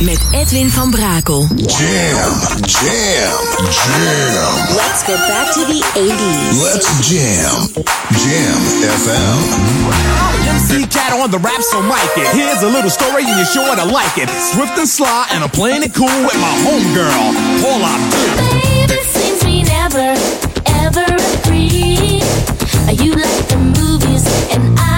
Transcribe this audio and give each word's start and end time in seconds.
Met 0.00 0.26
Edwin 0.30 0.70
van 0.70 0.90
Brakel. 0.90 1.46
Jam, 1.56 2.32
jam, 2.66 3.38
jam. 3.70 4.76
Let's 4.76 5.04
go 5.06 5.16
back 5.16 5.52
to 5.52 5.64
the 5.64 5.82
80s. 5.94 6.62
Let's 6.62 7.08
jam. 7.08 7.68
Jam 8.22 8.60
FM. 8.98 9.38
MC 10.48 10.86
Cat 10.86 11.12
on 11.12 11.30
the 11.30 11.38
rap, 11.38 11.62
so 11.62 11.82
mic 11.82 12.16
it. 12.16 12.26
Here's 12.34 12.62
a 12.62 12.68
little 12.68 12.90
story 12.90 13.24
and 13.24 13.36
you're 13.36 13.46
sure 13.46 13.76
to 13.76 13.84
like 13.84 14.18
it. 14.18 14.28
Swift 14.52 14.76
and 14.78 14.88
sly, 14.88 15.26
and 15.32 15.44
I'm 15.44 15.50
playing 15.50 15.82
it 15.82 15.94
cool 15.94 16.06
with 16.26 16.38
my 16.40 16.54
homegirl, 16.66 17.62
Paula 17.62 17.90
Abdul. 17.94 18.34
Baby, 18.60 19.00
seems 19.14 19.44
we 19.44 19.62
never, 19.62 20.14
ever 20.84 21.06
agree. 21.38 22.20
You 23.02 23.12
like 23.12 23.46
the 23.48 23.58
movies 23.78 24.24
and 24.54 24.78
I 24.78 24.93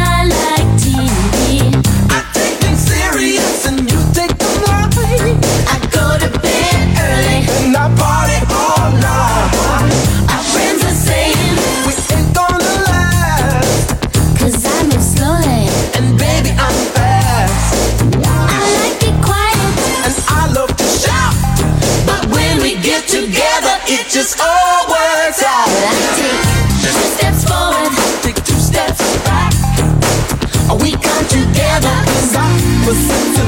percent 32.86 33.45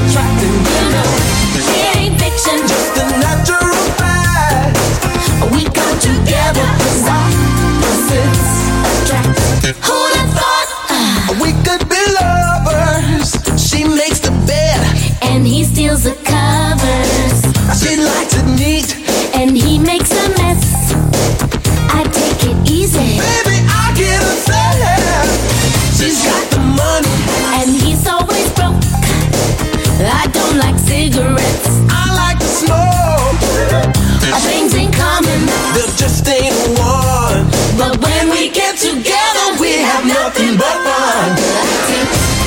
just 35.99 36.25
ain't 36.29 36.55
one. 36.79 37.43
but 37.77 37.99
when 37.99 38.29
we 38.31 38.49
get 38.49 38.77
together 38.77 39.59
We 39.59 39.83
have 39.83 40.05
nothing 40.07 40.55
but 40.55 40.77
fun. 40.87 41.35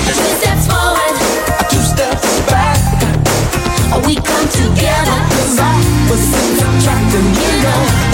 Two 0.09 0.25
steps 0.41 0.65
forward 0.73 1.15
Two 1.69 1.85
steps 1.85 2.41
back. 2.49 2.81
we 4.07 4.15
come 4.17 4.49
together 4.49 5.19
Cause 5.37 5.59
opposites 5.61 6.63
attracting. 6.65 7.29
you 7.45 7.63
know 7.63 8.12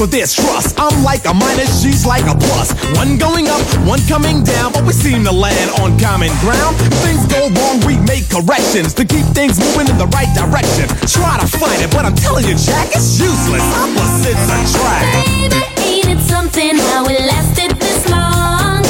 but 0.00 0.10
there's 0.10 0.32
trust. 0.32 0.80
I'm 0.80 1.04
like 1.04 1.26
a 1.26 1.34
minus, 1.34 1.84
she's 1.84 2.06
like 2.06 2.24
a 2.24 2.32
plus. 2.32 2.72
One 2.96 3.18
going 3.18 3.48
up, 3.52 3.60
one 3.84 4.00
coming 4.08 4.42
down, 4.42 4.72
but 4.72 4.82
we 4.88 4.94
seem 4.96 5.24
to 5.28 5.30
land 5.30 5.68
on 5.76 6.00
common 6.00 6.32
ground. 6.40 6.72
Things 7.04 7.28
go 7.28 7.52
wrong, 7.52 7.84
we 7.84 8.00
make 8.08 8.24
corrections 8.32 8.94
to 8.96 9.04
keep 9.04 9.28
things 9.36 9.60
moving 9.60 9.92
in 9.92 9.98
the 10.00 10.08
right 10.16 10.32
direction. 10.32 10.88
Try 11.04 11.36
to 11.36 11.44
fight 11.44 11.84
it, 11.84 11.92
but 11.92 12.08
I'm 12.08 12.16
telling 12.16 12.48
you, 12.48 12.56
Jack, 12.56 12.96
it's 12.96 13.20
useless. 13.20 13.60
Opposites 13.76 14.48
attract. 14.48 15.04
Baby, 15.36 15.60
ain't 15.84 16.08
it 16.16 16.20
something 16.24 16.80
how 16.96 17.04
it 17.04 17.20
lasted 17.20 17.76
this 17.76 18.08
long? 18.08 18.80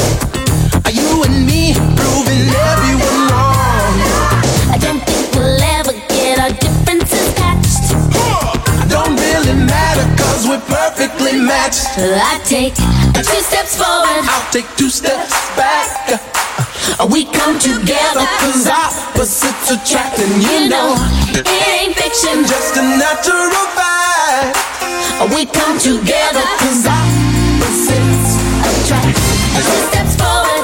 Are 0.87 0.95
you 0.95 1.27
and 1.27 1.43
me 1.43 1.75
proving 1.99 2.47
everyone 2.71 3.19
wrong? 3.27 3.93
I 4.71 4.79
don't 4.79 5.03
think 5.03 5.27
we'll 5.35 5.59
ever 5.75 5.91
get 6.07 6.39
our 6.39 6.55
differences 6.55 7.35
patched. 7.35 7.91
Don't 8.87 9.15
really 9.19 9.55
matter, 9.67 10.07
cause 10.15 10.47
we're 10.47 10.63
perfectly 11.31 11.47
matched. 11.47 11.87
I 11.97 12.39
take 12.43 12.75
two 12.75 13.41
steps 13.41 13.77
forward, 13.77 14.25
I'll 14.27 14.51
take 14.51 14.67
two 14.75 14.89
steps 14.89 15.31
back. 15.55 16.19
Uh, 16.99 17.07
we 17.11 17.25
come 17.25 17.57
together. 17.59 18.25
Cause 18.41 18.67
opposites 18.67 19.71
attracting, 19.71 20.27
you 20.41 20.65
You 20.65 20.69
know, 20.69 20.95
it 21.31 21.47
ain't 21.47 21.95
fiction. 21.95 22.43
Just 22.45 22.75
a 22.77 22.83
natural 22.97 23.65
fact. 23.77 24.57
Uh, 25.21 25.29
we 25.33 25.45
come 25.45 25.77
together. 25.79 26.43
Cause 26.59 26.85
opposites 26.89 28.31
attract. 28.65 29.17
Two 29.55 29.81
steps 29.89 30.15
forward, 30.19 30.63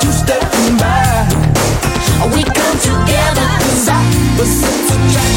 Two 0.00 0.12
steps 0.12 0.50
back. 0.78 1.30
Uh, 2.20 2.28
we 2.34 2.42
come 2.42 2.76
together. 2.82 3.46
Cause 3.62 3.88
opposites 3.88 4.90
attracting, 4.92 5.31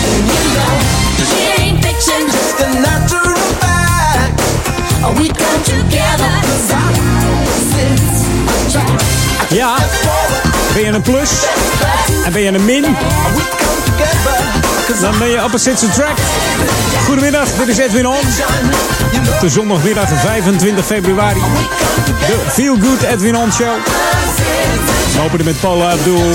Ja, 9.49 9.75
ben 10.73 10.83
je 10.83 10.91
een 10.91 11.01
plus 11.01 11.29
en 12.25 12.31
ben 12.31 12.41
je 12.41 12.47
een 12.47 12.65
min, 12.65 12.85
dan 15.01 15.17
ben 15.19 15.27
je 15.27 15.43
opposites 15.43 15.89
attract. 15.89 16.21
Goedemiddag, 17.05 17.47
dit 17.51 17.67
is 17.67 17.77
Edwin 17.77 18.07
On. 18.07 18.15
De 19.41 19.49
zondagmiddag 19.49 20.09
25 20.19 20.85
februari. 20.85 21.39
De 22.05 22.37
Feel 22.51 22.77
Good 22.81 23.01
Edwin 23.01 23.37
On 23.37 23.51
Show. 23.51 23.75
We 25.13 25.21
openen 25.25 25.45
met 25.45 25.59
Paula 25.59 25.91
Abdul. 25.91 26.31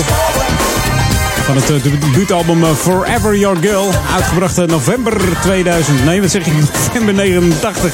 Van 1.45 1.55
het 1.55 1.69
eh, 1.69 1.83
debuutalbum 1.83 2.63
eh, 2.63 2.69
Forever 2.75 3.37
Your 3.37 3.57
Girl. 3.61 3.93
Uitgebracht 4.15 4.57
in 4.57 4.67
november 4.67 5.13
2000. 5.41 6.05
Nee, 6.05 6.21
wat 6.21 6.31
zeg 6.31 6.45
ik? 6.45 6.53
November 6.87 7.13
89. 7.13 7.93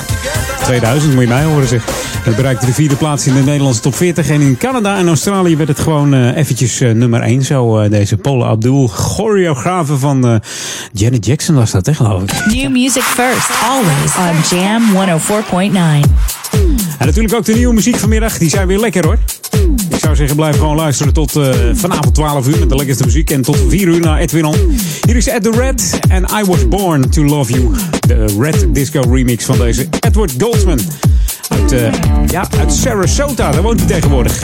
2000 0.68 1.14
moet 1.14 1.24
je 1.24 1.28
mij 1.28 1.44
horen 1.44 1.68
zeg. 1.68 1.84
Het 2.24 2.36
bereikte 2.36 2.66
de 2.66 2.74
vierde 2.74 2.96
plaats 2.96 3.28
in 3.28 3.34
de 3.34 3.40
Nederlandse 3.44 3.82
top 3.82 3.96
40. 3.96 4.30
En 4.30 4.42
in 4.42 4.58
Canada 4.58 4.98
en 4.98 5.08
Australië 5.08 5.58
werd 5.58 5.70
het 5.70 5.80
gewoon 5.80 6.14
eh, 6.14 6.38
eventjes 6.38 6.80
eh, 6.80 6.92
nummer 6.92 7.22
1. 7.22 7.44
Zo 7.44 7.80
eh, 7.80 7.90
deze 7.90 8.18
Paula 8.18 8.46
Abdul, 8.46 8.88
choreografe 8.88 9.98
van 9.98 10.42
Janet 10.92 11.26
Jackson 11.26 11.56
was 11.56 11.72
dat, 11.72 11.86
hè, 11.86 11.94
geloof 11.94 12.22
ik. 12.22 12.46
New 12.46 12.72
music 12.72 13.02
first, 13.02 13.50
always 13.70 14.16
on 14.18 14.58
Jam 14.58 14.84
104.9. 16.02 16.10
En 17.00 17.06
natuurlijk 17.06 17.34
ook 17.34 17.46
de 17.46 17.54
nieuwe 17.54 17.74
muziek 17.74 17.96
vanmiddag. 17.96 18.38
Die 18.38 18.50
zijn 18.50 18.68
weer 18.68 18.80
lekker 18.80 19.06
hoor. 19.06 19.18
Ik 19.90 20.00
zou 20.00 20.16
zeggen, 20.16 20.36
blijf 20.36 20.58
gewoon 20.58 20.76
luisteren 20.76 21.14
tot 21.14 21.32
vanavond 21.74 22.16
12 22.16 22.48
uur 22.48 22.60
met 22.60 22.70
de 22.70 22.76
lekkerste 22.76 23.04
muziek. 23.04 23.30
En 23.30 23.42
tot 23.42 23.58
4 23.68 23.88
uur 23.88 24.00
naar 24.00 24.20
Edwin 24.20 24.46
On. 24.46 24.78
Hier 25.06 25.16
is 25.16 25.28
Ed 25.28 25.44
the 25.44 25.52
Red 25.52 26.00
en 26.10 26.24
I 26.24 26.44
Was 26.46 26.68
Born 26.68 27.10
to 27.10 27.24
Love 27.24 27.54
You. 27.54 27.72
De 28.08 28.36
Red 28.40 28.66
Disco 28.70 29.02
remix 29.12 29.46
van 29.46 29.58
deze 29.58 29.88
Edward 30.18 30.42
Goldsman. 30.42 30.80
Uit, 31.48 31.72
eh, 31.72 31.94
ja, 32.28 32.48
uit 32.60 32.74
Sarasota, 32.74 33.52
daar 33.52 33.62
woont 33.62 33.80
hij 33.80 33.88
tegenwoordig. 33.88 34.44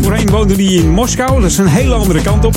Voorheen 0.00 0.30
woonde 0.30 0.54
hij 0.54 0.64
in 0.64 0.90
Moskou, 0.90 1.40
dat 1.40 1.50
is 1.50 1.58
een 1.58 1.66
hele 1.66 1.94
andere 1.94 2.22
kant 2.22 2.44
op. 2.44 2.54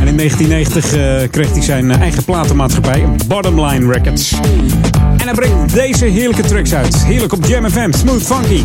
En 0.00 0.06
in 0.06 0.16
1990 0.16 0.92
eh, 0.92 1.30
kreeg 1.30 1.52
hij 1.52 1.62
zijn 1.62 1.90
eh, 1.90 2.00
eigen 2.00 2.24
platenmaatschappij, 2.24 3.08
Bottomline 3.26 3.92
Records. 3.92 4.32
En 5.16 5.24
hij 5.24 5.34
brengt 5.34 5.74
deze 5.74 6.04
heerlijke 6.04 6.42
tracks 6.42 6.74
uit. 6.74 7.04
Heerlijk 7.04 7.32
op 7.32 7.46
Jam 7.46 7.70
FM, 7.70 7.92
Smooth 7.92 8.22
Funky. 8.22 8.62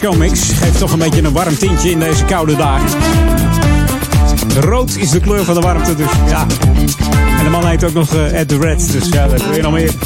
Disco. 0.00 0.18
Geeft 0.64 0.78
toch 0.78 0.92
een 0.92 0.98
beetje 0.98 1.22
een 1.22 1.32
warm 1.32 1.58
tintje 1.58 1.90
in 1.90 1.98
deze 1.98 2.24
koude 2.24 2.56
dagen. 2.56 3.00
Rood 4.60 4.96
is 4.96 5.10
de 5.10 5.20
kleur 5.20 5.44
van 5.44 5.54
de 5.54 5.60
warmte, 5.60 5.94
dus 5.94 6.10
ja. 6.28 6.46
En 7.38 7.44
de 7.44 7.50
man 7.50 7.66
heet 7.66 7.84
ook 7.84 7.92
nog 7.92 8.14
uh, 8.14 8.40
Ed 8.40 8.48
the 8.48 8.58
Red, 8.58 8.92
dus 8.92 9.08
ja, 9.08 9.28
dat 9.28 9.44
wil 9.44 9.54
je 9.54 9.62
nog 9.62 9.72
meer. 9.72 9.92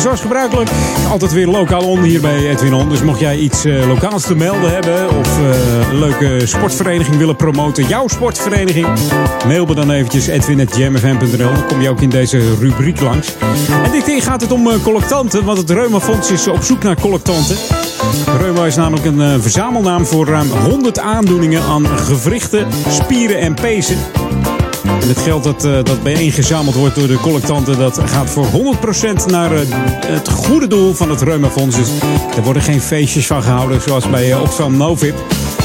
zoals 0.00 0.20
gebruikelijk 0.20 0.70
altijd 1.10 1.32
weer 1.32 1.46
lokaal 1.46 1.88
on 1.88 2.02
hier 2.02 2.20
bij 2.20 2.48
Edwin 2.48 2.74
On. 2.74 2.88
Dus 2.88 3.02
mocht 3.02 3.20
jij 3.20 3.38
iets 3.38 3.64
uh, 3.64 3.86
lokaals 3.86 4.22
te 4.22 4.34
melden 4.34 4.70
hebben 4.70 5.18
of 5.18 5.38
uh, 5.38 5.88
een 5.90 5.98
leuke 5.98 6.46
sportvereniging 6.46 7.16
willen 7.16 7.36
promoten, 7.36 7.86
jouw 7.86 8.08
sportvereniging, 8.08 8.86
mail 9.46 9.66
me 9.66 9.74
dan 9.74 9.90
eventjes 9.90 10.26
edwin.jamfm.nl. 10.26 11.52
Dan 11.52 11.66
kom 11.66 11.80
je 11.80 11.88
ook 11.88 12.00
in 12.00 12.08
deze 12.08 12.54
rubriek 12.54 13.00
langs. 13.00 13.36
En 13.84 13.90
dit 13.90 14.04
keer 14.04 14.22
gaat 14.22 14.40
het 14.40 14.52
om 14.52 14.66
uh, 14.66 14.82
collectanten, 14.82 15.44
want 15.44 15.58
het 15.58 15.70
Reumafonds 15.70 16.30
is 16.30 16.48
op 16.48 16.62
zoek 16.62 16.82
naar 16.82 17.00
collectanten. 17.00 17.56
Reuma 18.40 18.66
is 18.66 18.76
namelijk 18.76 19.06
een 19.06 19.42
verzamelnaam 19.42 20.06
voor 20.06 20.26
ruim 20.26 20.48
100 20.48 20.98
aandoeningen 20.98 21.62
aan 21.62 21.86
gewrichten, 21.86 22.66
spieren 22.88 23.38
en 23.38 23.54
pezen. 23.54 23.98
Het 25.08 25.18
geld 25.18 25.44
dat, 25.44 25.64
uh, 25.64 25.72
dat 25.82 26.02
bijeengezameld 26.02 26.74
wordt 26.74 26.94
door 26.94 27.06
de 27.06 27.18
collectanten, 27.20 27.78
dat 27.78 28.00
gaat 28.04 28.30
voor 28.30 28.46
100% 28.46 29.26
naar 29.26 29.52
uh, 29.52 29.60
het 30.06 30.28
goede 30.28 30.66
doel 30.66 30.94
van 30.94 31.10
het 31.10 31.22
Reumafonds. 31.22 31.76
Dus 31.76 31.88
er 32.36 32.42
worden 32.42 32.62
geen 32.62 32.80
feestjes 32.80 33.26
van 33.26 33.42
gehouden 33.42 33.80
zoals 33.80 34.10
bij 34.10 34.28
uh, 34.28 34.40
Oxfam 34.40 34.76
Novib. 34.76 35.16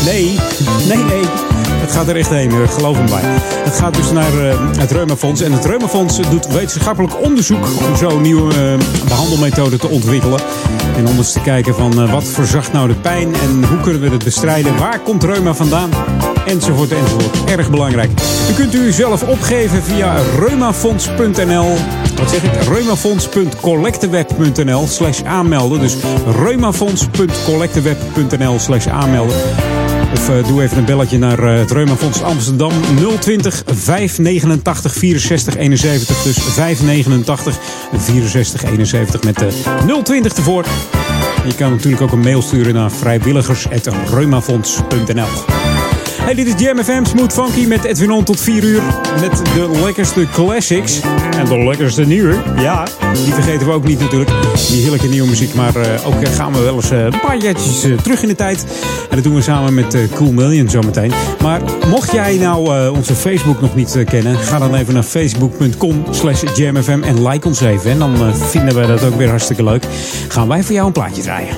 Nee, 0.06 0.40
nee, 0.88 0.98
nee. 0.98 1.22
Het 1.58 1.92
gaat 1.92 2.08
er 2.08 2.16
echt 2.16 2.30
heen, 2.30 2.52
geloof 2.70 3.02
me 3.02 3.10
bij. 3.10 3.22
Het 3.64 3.76
gaat 3.76 3.96
dus 3.96 4.12
naar 4.12 4.32
het 4.78 4.92
Reumafonds. 4.92 5.42
En 5.42 5.52
het 5.52 5.66
Reumafonds 5.66 6.20
doet 6.30 6.48
wetenschappelijk 6.48 7.24
onderzoek 7.24 7.66
om 7.88 7.96
zo 7.98 8.20
nieuwe 8.20 8.78
behandelmethoden 9.08 9.80
te 9.80 9.88
ontwikkelen. 9.88 10.40
En 10.96 11.08
om 11.08 11.18
eens 11.18 11.32
te 11.32 11.42
kijken 11.42 11.76
van 11.76 12.12
wat 12.12 12.24
verzacht 12.24 12.74
nou 12.74 12.88
de 12.88 12.96
pijn 12.96 13.36
en 13.36 13.66
hoe 13.66 13.80
kunnen 13.82 14.02
we 14.02 14.10
het 14.10 14.24
bestrijden? 14.24 14.78
Waar 14.78 15.00
komt 15.00 15.24
reuma 15.24 15.54
vandaan? 15.54 15.90
Enzovoort, 16.46 16.92
enzovoort. 16.92 17.44
Erg 17.46 17.70
belangrijk. 17.70 18.12
U 18.50 18.54
kunt 18.54 18.74
u 18.74 18.92
zelf 18.92 19.24
opgeven 19.24 19.84
via 19.84 20.16
reumafonds.nl. 20.40 21.76
Wat 22.16 22.30
zeg 22.30 22.44
ik? 22.44 22.52
reumafonds.collecteweb.nl 22.68 24.88
slash 24.88 25.24
aanmelden. 25.24 25.80
Dus 25.80 25.96
reumafonds.collecteweb.nl 26.44 28.60
slash 28.60 28.88
aanmelden. 28.88 29.36
Of 30.14 30.30
uh, 30.30 30.48
doe 30.48 30.64
even 30.64 30.78
een 30.78 30.86
belletje 30.86 31.18
naar 31.18 31.40
uh, 31.40 31.60
het 31.60 31.72
Reumafonds 31.72 32.24
Amsterdam 32.24 32.72
020 33.20 33.64
589 33.66 34.94
64 34.94 35.58
71. 35.58 36.24
Dus 36.24 36.38
589 36.38 37.58
64 37.98 38.64
71 38.64 39.24
met 39.24 39.40
de 39.40 39.50
020 40.04 40.36
ervoor. 40.36 40.66
Je 41.46 41.56
kan 41.56 41.72
natuurlijk 41.72 42.02
ook 42.02 42.12
een 42.12 42.20
mail 42.20 42.42
sturen 42.42 42.74
naar 42.74 42.92
vrijwilligers.reumafonds.nl. 42.92 45.53
Hey, 46.24 46.34
dit 46.34 46.48
is 46.48 46.54
Jam 46.58 46.84
FM, 46.84 47.06
Smooth 47.06 47.34
Funky 47.34 47.66
met 47.66 47.84
Edwin 47.84 48.12
On 48.12 48.24
tot 48.24 48.40
4 48.40 48.64
uur. 48.64 48.82
Met 49.22 49.38
de 49.38 49.80
lekkerste 49.84 50.28
classics. 50.32 51.00
En 51.38 51.46
de 51.46 51.58
lekkerste 51.58 52.06
nieuwe. 52.06 52.44
Ja, 52.58 52.88
die 53.14 53.34
vergeten 53.34 53.68
we 53.68 53.74
ook 53.74 53.88
niet 53.88 54.00
natuurlijk. 54.00 54.32
Die 54.68 54.82
heerlijke 54.82 55.08
nieuwe 55.08 55.28
muziek. 55.28 55.54
Maar 55.54 55.78
uh, 55.78 56.08
ook 56.08 56.28
gaan 56.28 56.54
we 56.54 56.60
wel 56.60 56.76
eens 56.76 56.92
uh, 56.92 57.04
een 57.04 57.20
paar 57.20 57.38
jaartjes 57.38 57.86
uh, 57.86 57.98
terug 57.98 58.22
in 58.22 58.28
de 58.28 58.36
tijd. 58.36 58.66
En 59.10 59.16
dat 59.16 59.24
doen 59.24 59.36
we 59.36 59.42
samen 59.42 59.74
met 59.74 59.98
Cool 60.16 60.32
Million 60.32 60.70
zometeen. 60.70 61.12
Maar 61.42 61.62
mocht 61.88 62.12
jij 62.12 62.38
nou 62.38 62.90
onze 62.90 63.16
Facebook 63.16 63.62
nog 63.62 63.76
niet 63.76 64.04
kennen. 64.06 64.38
Ga 64.38 64.60
dan 64.60 64.76
even 64.76 64.94
naar 64.94 65.04
facebook.com 65.04 66.06
slash 66.12 66.44
jamfm 66.56 67.04
en 67.04 67.28
like 67.28 67.48
ons 67.48 67.62
even. 67.62 67.92
En 67.92 68.00
dan 68.00 68.36
vinden 68.36 68.76
we 68.76 68.88
dat 68.88 69.04
ook 69.04 69.16
weer 69.16 69.30
hartstikke 69.30 69.64
leuk. 69.64 69.86
Gaan 70.28 70.48
wij 70.48 70.64
voor 70.64 70.74
jou 70.74 70.88
een 70.88 70.94
plaatje 70.94 71.22
draaien. 71.22 71.58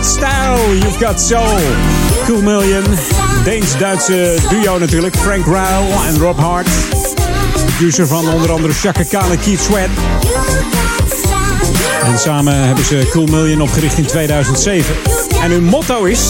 Got 0.00 0.06
style, 0.06 0.74
you've 0.74 0.98
got 0.98 1.20
soul. 1.20 1.58
Cool 2.26 2.42
Million. 2.42 2.84
Deens-Duitse 3.44 4.36
duo 4.48 4.78
natuurlijk. 4.78 5.16
Frank 5.16 5.44
Ryle 5.46 6.06
en 6.06 6.18
Rob 6.18 6.38
Hart. 6.38 6.68
Producer 7.66 8.06
van 8.06 8.28
onder 8.28 8.52
andere 8.52 8.72
Chaka 8.72 9.02
Khan 9.02 9.30
en 9.30 9.40
Keith 9.40 9.60
Sweat. 9.60 9.88
En 12.02 12.18
samen 12.18 12.54
hebben 12.54 12.84
ze 12.84 13.08
Cool 13.10 13.26
Million 13.26 13.60
opgericht 13.60 13.98
in 13.98 14.06
2007. 14.06 14.94
En 15.42 15.50
hun 15.50 15.64
motto 15.64 16.04
is... 16.04 16.20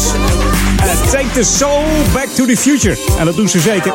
take 1.11 1.31
the 1.33 1.43
soul 1.43 1.83
back 2.13 2.29
to 2.29 2.45
the 2.45 2.57
future. 2.57 2.97
En 3.19 3.25
dat 3.25 3.37
doen 3.37 3.49
ze 3.49 3.61
zeker. 3.61 3.93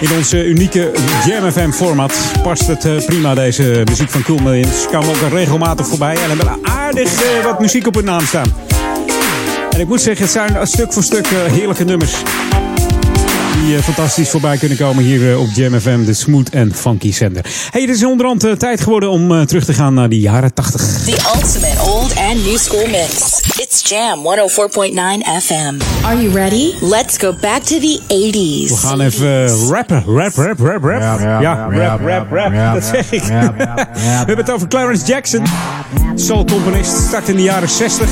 In 0.00 0.08
onze 0.16 0.44
unieke 0.44 0.92
Jam 1.26 1.50
FM 1.52 1.70
format 1.70 2.12
past 2.42 2.66
het 2.66 2.84
uh, 2.84 3.04
prima, 3.04 3.34
deze 3.34 3.82
muziek 3.88 4.10
van 4.10 4.22
Cool 4.22 4.38
Million. 4.38 4.72
Ze 4.72 4.88
komen 4.90 5.08
ook 5.08 5.30
regelmatig 5.30 5.86
voorbij 5.86 6.16
en 6.16 6.28
hebben 6.28 6.58
aardig 6.62 7.22
uh, 7.22 7.44
wat 7.44 7.60
muziek 7.60 7.86
op 7.86 7.94
hun 7.94 8.04
naam 8.04 8.26
staan. 8.26 8.75
En 9.76 9.82
ik 9.82 9.88
moet 9.88 10.00
zeggen, 10.00 10.24
het 10.24 10.32
zijn 10.32 10.66
stuk 10.66 10.92
voor 10.92 11.02
stuk 11.02 11.30
uh, 11.30 11.38
heerlijke 11.44 11.84
nummers. 11.84 12.12
Die 13.64 13.82
fantastisch 13.82 14.28
voorbij 14.28 14.56
kunnen 14.56 14.78
komen 14.78 15.04
hier 15.04 15.38
op 15.38 15.48
Jam 15.54 15.80
FM, 15.80 16.04
de 16.04 16.14
smooth 16.14 16.48
en 16.50 16.74
funky 16.74 17.12
zender. 17.12 17.44
Hey, 17.70 17.80
het 17.80 17.90
is 17.90 18.04
onderhand 18.04 18.58
tijd 18.58 18.80
geworden 18.80 19.10
om 19.10 19.46
terug 19.46 19.64
te 19.64 19.72
gaan 19.72 19.94
naar 19.94 20.08
de 20.08 20.20
jaren 20.20 20.54
80. 20.54 20.80
The 20.80 21.32
ultimate 21.34 21.82
old 21.82 22.16
and 22.16 22.44
new 22.44 22.56
school 22.56 22.86
mix. 22.86 23.40
It's 23.56 23.88
Jam 23.88 24.18
104.9 24.18 25.44
FM. 25.44 26.04
Are 26.04 26.22
you 26.22 26.32
ready? 26.32 26.72
Let's 26.80 27.18
go 27.18 27.34
back 27.40 27.62
to 27.62 27.78
the 27.78 28.00
80s. 28.08 28.70
We 28.70 28.76
gaan 28.76 29.00
even 29.00 29.68
rappen. 29.68 30.04
Rap, 30.06 30.34
rap, 30.34 30.58
rap, 30.58 30.84
rap. 30.84 31.20
Ja, 31.20 31.40
ja 31.40 31.68
rap, 31.70 32.00
rap, 32.00 32.32
rap. 32.32 32.74
Dat 32.74 32.84
zeg 32.84 33.12
ik. 33.12 33.22
We 33.22 34.02
hebben 34.02 34.36
het 34.36 34.50
over 34.50 34.68
Clarence 34.68 35.06
Jackson. 35.06 35.42
Soul-componist, 36.14 36.92
start 37.06 37.28
in 37.28 37.36
de 37.36 37.42
jaren 37.42 37.68
60. 37.68 38.08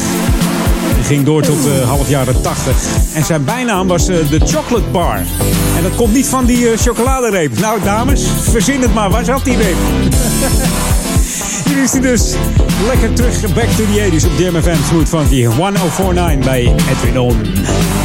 Ging 1.04 1.25
door 1.25 1.42
tot 1.42 1.66
uh, 1.66 1.88
half 1.88 2.08
jaren 2.08 2.40
80. 2.40 2.76
En 3.14 3.25
zijn 3.25 3.44
bijnaam 3.44 3.87
was 3.87 4.08
uh, 4.08 4.30
de 4.30 4.40
Chocolate 4.44 4.88
Bar. 4.92 5.16
En 5.76 5.82
dat 5.82 5.94
komt 5.94 6.12
niet 6.12 6.26
van 6.26 6.44
die 6.44 6.70
uh, 6.70 6.76
chocoladereep. 6.76 7.58
Nou, 7.58 7.82
dames, 7.82 8.26
verzin 8.50 8.80
het 8.80 8.94
maar. 8.94 9.11
Waar 9.11 9.25
zat 9.25 9.44
die 9.44 9.56
reep? 9.56 9.76
Hier 11.64 11.82
is 11.82 11.93
hij 11.93 12.00
dus. 12.00 12.34
Lekker 12.86 13.12
terug, 13.12 13.54
back 13.54 13.69
to 13.69 13.84
the 13.84 14.10
80s 14.10 14.26
op 14.26 14.38
Jam 14.38 14.62
FM 14.62 14.84
Smooth 14.88 15.08
Funky. 15.08 15.47
1049 15.47 16.38
bij 16.38 16.75
Edwin 16.90 17.19
On. 17.19 18.03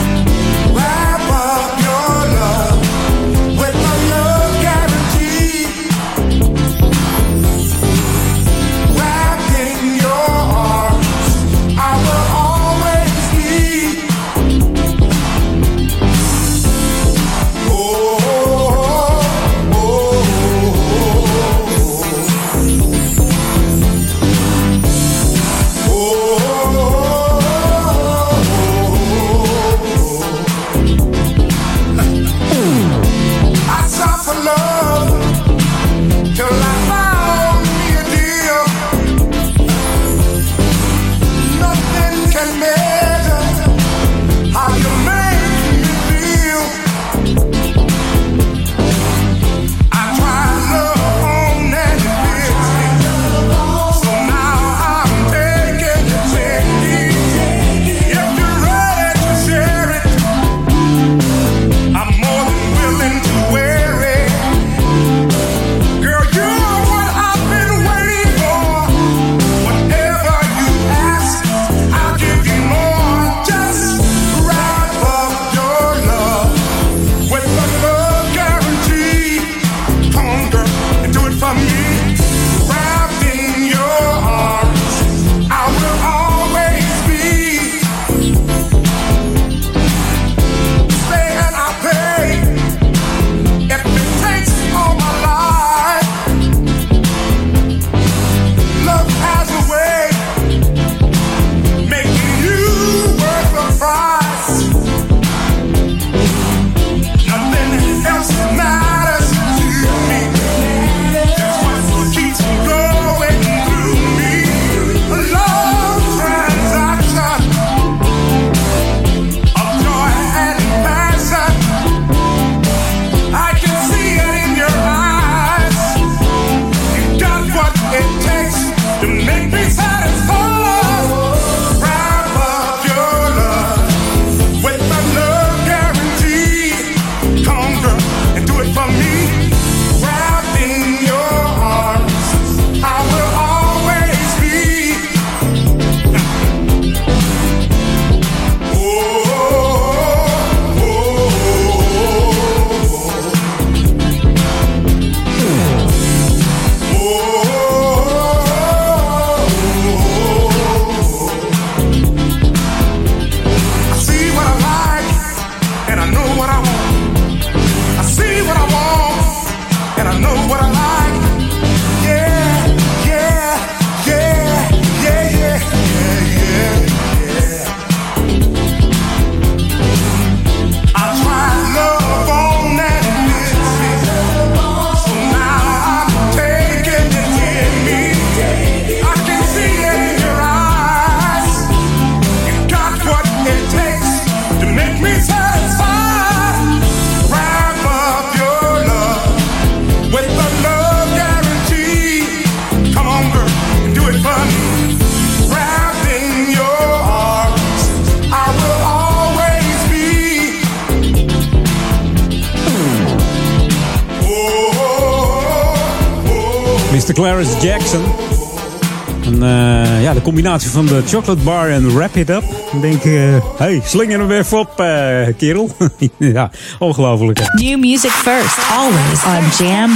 Van 220.69 220.85
de 220.85 221.01
chocolate 221.07 221.43
bar 221.43 221.69
en 221.69 221.95
wrap 221.95 222.15
it 222.15 222.29
up. 222.29 222.43
Dan 222.71 222.81
denk 222.81 222.93
ik, 222.93 223.03
hé, 223.03 223.39
hey, 223.57 223.81
slinger 223.85 224.19
hem 224.19 224.31
even 224.31 224.59
op, 224.59 224.79
eh, 224.79 225.27
kerel. 225.37 225.69
ja, 226.17 226.51
ongelooflijk. 226.79 227.39
hè. 227.39 227.63
New 227.63 227.79
music 227.79 228.11
first, 228.11 228.57
always 228.77 229.23
on 229.25 229.65
Jam 229.65 229.91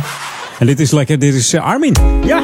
104.9. 0.00 0.02
En 0.58 0.66
dit 0.66 0.80
is 0.80 0.90
lekker, 0.90 1.18
dit 1.18 1.34
is 1.34 1.52
eh, 1.52 1.64
Armin. 1.64 1.96
Ja. 2.24 2.42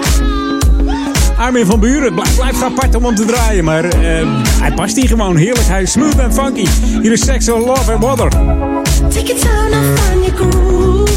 Armin 1.37 1.67
van 1.67 1.81
Buren. 1.81 2.03
Het 2.03 2.15
blijft, 2.15 2.37
blijft 2.37 2.63
apart 2.63 2.95
om 2.95 3.05
hem 3.05 3.15
te 3.15 3.25
draaien, 3.25 3.65
maar 3.65 3.85
eh, 3.85 4.27
hij 4.61 4.73
past 4.75 4.97
hier 4.97 5.09
gewoon 5.09 5.37
heerlijk. 5.37 5.67
Hij 5.67 5.83
is 5.83 5.93
smooth 5.93 6.19
en 6.19 6.35
funky. 6.35 6.67
Hier 7.03 7.13
is 7.13 7.25
Sexual 7.25 7.65
Love 7.65 7.93
and 7.93 8.03
Water. 8.03 8.29
Take 9.09 9.27
your 9.27 9.41
time 9.41 9.97
find 9.97 10.25
your 10.27 10.37
groove. 10.37 11.11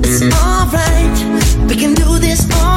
It's 0.00 0.20
alright. 0.20 1.24
We 1.66 1.74
can 1.74 1.94
do 1.94 2.18
this 2.18 2.38
all 2.62 2.67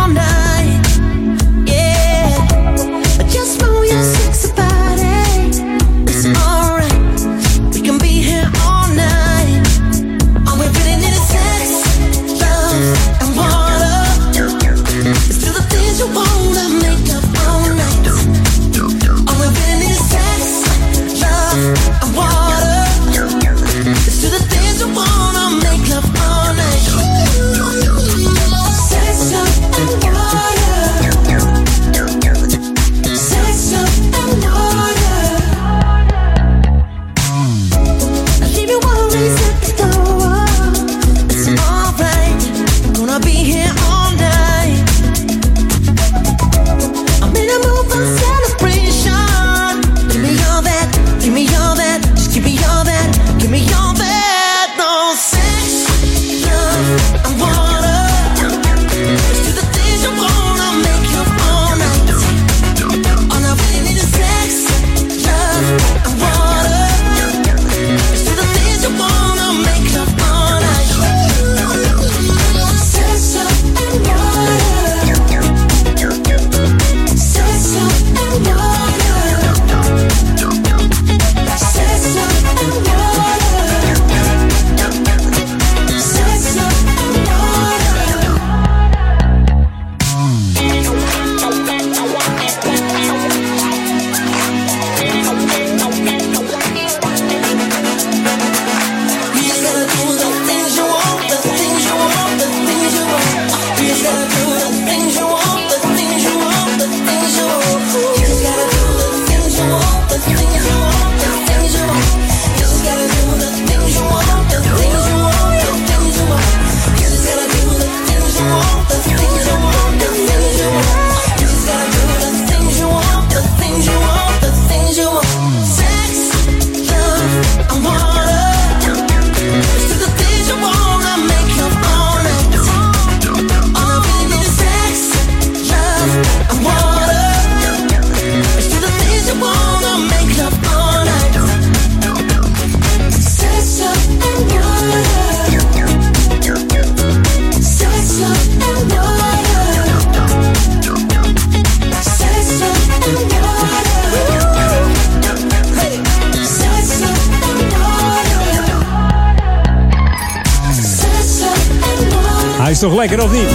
toch 162.81 162.95
lekker 162.95 163.23
of 163.23 163.31
niet? 163.31 163.49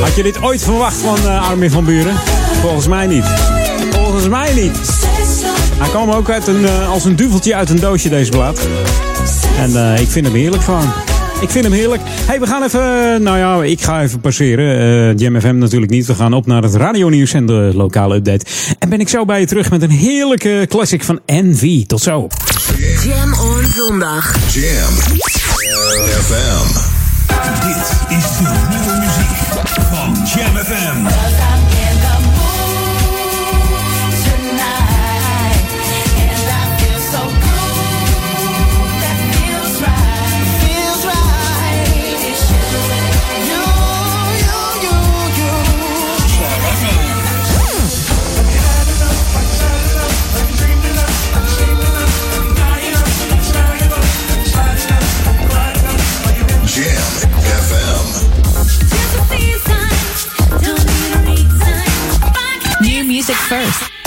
Had 0.00 0.16
je 0.16 0.22
dit 0.22 0.42
ooit 0.42 0.62
verwacht 0.62 0.96
van 0.96 1.16
eh, 1.16 1.48
Armin 1.48 1.70
van 1.70 1.84
Buren? 1.84 2.14
Volgens 2.60 2.86
mij 2.86 3.06
niet. 3.06 3.24
Volgens 3.90 4.28
mij 4.28 4.54
niet. 4.54 4.78
Hij 5.78 5.88
kwam 5.88 6.10
ook 6.10 6.30
uit 6.30 6.46
een, 6.46 6.66
eh, 6.66 6.90
als 6.90 7.04
een 7.04 7.16
duveltje 7.16 7.54
uit 7.54 7.70
een 7.70 7.80
doosje 7.80 8.08
deze 8.08 8.30
plaat. 8.30 8.68
En 9.58 9.76
eh, 9.76 10.00
ik 10.00 10.08
vind 10.08 10.26
hem 10.26 10.34
heerlijk 10.34 10.62
gewoon. 10.62 10.92
Ik 11.40 11.50
vind 11.50 11.64
hem 11.64 11.72
heerlijk. 11.74 12.02
hey, 12.04 12.40
we 12.40 12.46
gaan 12.46 12.62
even... 12.62 13.22
Nou 13.22 13.38
ja, 13.38 13.70
ik 13.70 13.80
ga 13.80 14.02
even 14.02 14.20
passeren. 14.20 14.78
Eh 14.78 15.18
Jam 15.18 15.40
FM 15.40 15.58
natuurlijk 15.58 15.92
niet. 15.92 16.06
We 16.06 16.14
gaan 16.14 16.32
op 16.32 16.46
naar 16.46 16.62
het 16.62 16.74
radionieuws 16.74 17.32
en 17.32 17.46
de 17.46 17.70
lokale 17.74 18.14
update. 18.14 18.44
En 18.78 18.88
ben 18.88 19.00
ik 19.00 19.08
zo 19.08 19.24
bij 19.24 19.40
je 19.40 19.46
terug 19.46 19.70
met 19.70 19.82
een 19.82 19.90
heerlijke 19.90 20.66
classic 20.68 21.04
van 21.04 21.20
NV. 21.26 21.86
Tot 21.86 22.00
zo. 22.00 22.28
Jam 23.04 23.32
on 23.32 23.64
zondag. 23.70 24.52
Jam 24.52 24.92
FM. 26.22 27.01
Dit 27.60 28.16
is 28.18 28.36
de 28.36 28.66
nieuwe 28.68 28.98
muziek 28.98 29.36
van 29.90 30.14
Jam 30.24 30.56
FM. 30.56 31.71
First, 63.52 64.01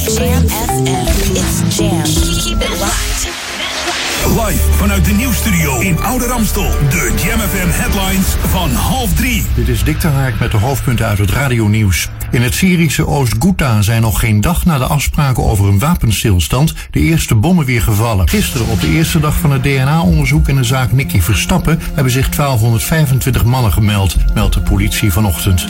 Jam 0.00 0.48
FM. 0.48 1.34
It's 1.36 1.76
Jam. 1.76 2.04
Keep 2.04 2.62
it 2.62 2.78
locked. 2.78 3.28
Live 4.26 4.72
vanuit 4.72 5.04
de 5.04 5.12
nieuwsstudio 5.12 5.80
in 5.80 5.98
Oude 6.02 6.26
Ramstel. 6.26 6.70
De 6.90 7.12
Jam 7.24 7.40
FM 7.40 7.68
headlines 7.68 8.26
van 8.46 8.70
half 8.70 9.14
drie. 9.14 9.46
Dit 9.54 9.68
is 9.68 9.84
Dick 9.84 10.02
Haak 10.02 10.38
met 10.38 10.50
de 10.50 10.56
hoofdpunten 10.56 11.06
uit 11.06 11.18
het 11.18 11.30
radionieuws. 11.30 12.08
In 12.32 12.42
het 12.42 12.54
Syrische 12.54 13.06
Oost-Ghouta 13.06 13.82
zijn 13.82 14.02
nog 14.02 14.20
geen 14.20 14.40
dag 14.40 14.64
na 14.64 14.78
de 14.78 14.84
afspraken 14.84 15.44
over 15.44 15.68
een 15.68 15.78
wapenstilstand 15.78 16.74
de 16.90 17.00
eerste 17.00 17.34
bommen 17.34 17.64
weer 17.64 17.82
gevallen. 17.82 18.28
Gisteren, 18.28 18.66
op 18.66 18.80
de 18.80 18.88
eerste 18.88 19.20
dag 19.20 19.38
van 19.38 19.52
het 19.52 19.62
DNA-onderzoek 19.62 20.48
in 20.48 20.56
de 20.56 20.64
zaak 20.64 20.92
Nicky 20.92 21.20
Verstappen, 21.20 21.80
hebben 21.94 22.12
zich 22.12 22.28
1225 22.28 23.44
mannen 23.44 23.72
gemeld, 23.72 24.16
meldt 24.34 24.54
de 24.54 24.60
politie 24.60 25.12
vanochtend. 25.12 25.66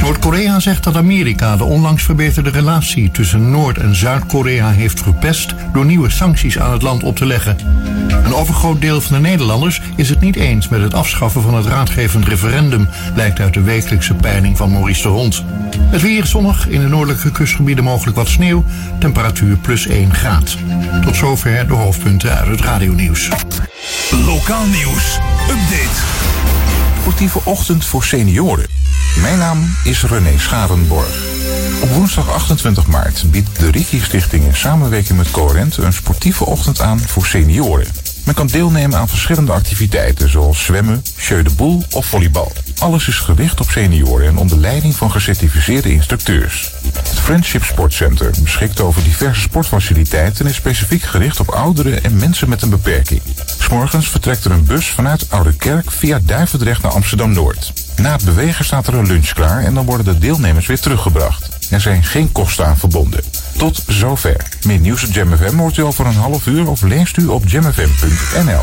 Noord-Korea 0.00 0.60
zegt 0.60 0.84
dat 0.84 0.96
Amerika 0.96 1.56
de 1.56 1.64
onlangs 1.64 2.02
verbeterde 2.02 2.50
relatie 2.50 3.10
tussen 3.10 3.50
Noord- 3.50 3.78
en 3.78 3.94
Zuid-Korea 3.94 4.70
heeft 4.70 5.02
verpest 5.02 5.54
door 5.72 5.84
nieuwe 5.84 6.10
sancties 6.10 6.58
aan 6.58 6.72
het 6.72 6.82
land 6.82 7.02
op 7.02 7.16
te 7.16 7.26
leggen. 7.26 7.56
Een 8.24 8.34
overgroot 8.34 8.80
deel 8.80 9.00
van 9.00 9.14
de 9.14 9.28
Nederlanders 9.28 9.80
is 9.96 10.08
het 10.08 10.20
niet 10.20 10.36
eens 10.36 10.68
met 10.68 10.80
het 10.80 10.94
afschaffen 10.94 11.42
van 11.42 11.54
het 11.54 11.66
raadgevend 11.66 12.28
referendum, 12.28 12.88
blijkt 13.14 13.40
uit 13.40 13.54
de 13.54 13.62
wekelijkse 13.62 14.14
peiling 14.14 14.56
van 14.56 14.70
Maurice 14.70 15.02
de 15.02 15.08
Hond. 15.08 15.44
Het 15.98 16.06
weer 16.06 16.26
zonnig, 16.26 16.68
in 16.68 16.80
de 16.80 16.88
noordelijke 16.88 17.32
kustgebieden 17.32 17.84
mogelijk 17.84 18.16
wat 18.16 18.28
sneeuw, 18.28 18.64
temperatuur 18.98 19.56
plus 19.56 19.86
1 19.86 20.14
graad. 20.14 20.56
Tot 21.02 21.16
zover 21.16 21.68
de 21.68 21.74
hoofdpunten 21.74 22.38
uit 22.38 22.48
het 22.48 22.60
radionieuws. 22.60 23.28
Lokaal 24.10 24.66
nieuws. 24.66 25.18
Update. 25.40 26.00
Sportieve 27.00 27.40
ochtend 27.44 27.84
voor 27.84 28.04
senioren. 28.04 28.66
Mijn 29.20 29.38
naam 29.38 29.76
is 29.84 30.04
René 30.04 30.38
Scharenborg. 30.38 31.22
Op 31.82 31.88
woensdag 31.88 32.30
28 32.30 32.86
maart 32.86 33.24
biedt 33.30 33.60
de 33.60 33.70
Riki 33.70 34.00
Stichting 34.00 34.44
in 34.44 34.56
samenwerking 34.56 35.18
met 35.18 35.30
Coherent 35.30 35.76
een 35.76 35.92
sportieve 35.92 36.44
ochtend 36.44 36.80
aan 36.80 37.00
voor 37.00 37.26
senioren. 37.26 37.86
Men 38.28 38.36
kan 38.36 38.46
deelnemen 38.46 38.98
aan 38.98 39.08
verschillende 39.08 39.52
activiteiten 39.52 40.30
zoals 40.30 40.64
zwemmen, 40.64 41.02
jeu 41.16 41.42
de 41.42 41.54
boel 41.56 41.82
of 41.90 42.06
volleybal. 42.06 42.52
Alles 42.78 43.08
is 43.08 43.18
gericht 43.18 43.60
op 43.60 43.70
senioren 43.70 44.26
en 44.26 44.36
onder 44.36 44.58
leiding 44.58 44.96
van 44.96 45.10
gecertificeerde 45.10 45.92
instructeurs. 45.92 46.72
Het 46.92 47.18
Friendship 47.18 47.64
Sportcenter 47.64 48.30
beschikt 48.42 48.80
over 48.80 49.02
diverse 49.02 49.40
sportfaciliteiten 49.40 50.44
en 50.44 50.50
is 50.50 50.56
specifiek 50.56 51.02
gericht 51.02 51.40
op 51.40 51.48
ouderen 51.48 52.04
en 52.04 52.16
mensen 52.16 52.48
met 52.48 52.62
een 52.62 52.70
beperking. 52.70 53.22
S'morgens 53.58 54.08
vertrekt 54.08 54.44
er 54.44 54.50
een 54.50 54.64
bus 54.64 54.86
vanuit 54.86 55.30
Oude 55.30 55.56
Kerk 55.56 55.90
via 55.90 56.20
Duivendrecht 56.22 56.82
naar 56.82 56.92
Amsterdam-Noord. 56.92 57.72
Na 57.96 58.12
het 58.12 58.24
bewegen 58.24 58.64
staat 58.64 58.86
er 58.86 58.94
een 58.94 59.06
lunch 59.06 59.32
klaar 59.32 59.64
en 59.64 59.74
dan 59.74 59.84
worden 59.84 60.06
de 60.06 60.18
deelnemers 60.18 60.66
weer 60.66 60.80
teruggebracht. 60.80 61.48
Er 61.70 61.80
zijn 61.80 62.04
geen 62.04 62.32
kosten 62.32 62.66
aan 62.66 62.78
verbonden. 62.78 63.20
Tot 63.58 63.82
zover. 63.86 64.36
Meer 64.62 64.78
nieuws 64.78 65.04
op 65.04 65.12
Jam 65.14 65.36
FM 65.36 65.56
hoort 65.56 65.76
u 65.76 65.82
over 65.82 66.06
een 66.06 66.14
half 66.14 66.46
uur 66.46 66.68
of 66.68 66.82
leest 66.82 67.16
u 67.16 67.26
op 67.26 67.42
jamfm.nl. 67.46 68.62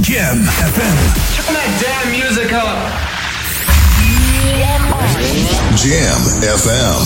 Jam 0.00 0.44
FM. 0.44 0.96
Turn 1.34 1.54
that 1.54 1.70
damn 1.80 2.10
music 2.10 2.50
up. 2.50 3.14
Jam 5.74 6.20
FM. 6.58 7.04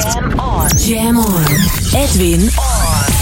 Jam 0.00 0.38
on. 0.38 0.68
Jam 0.76 1.18
on. 1.18 1.44
Edwin 1.92 2.42
on. 2.42 3.21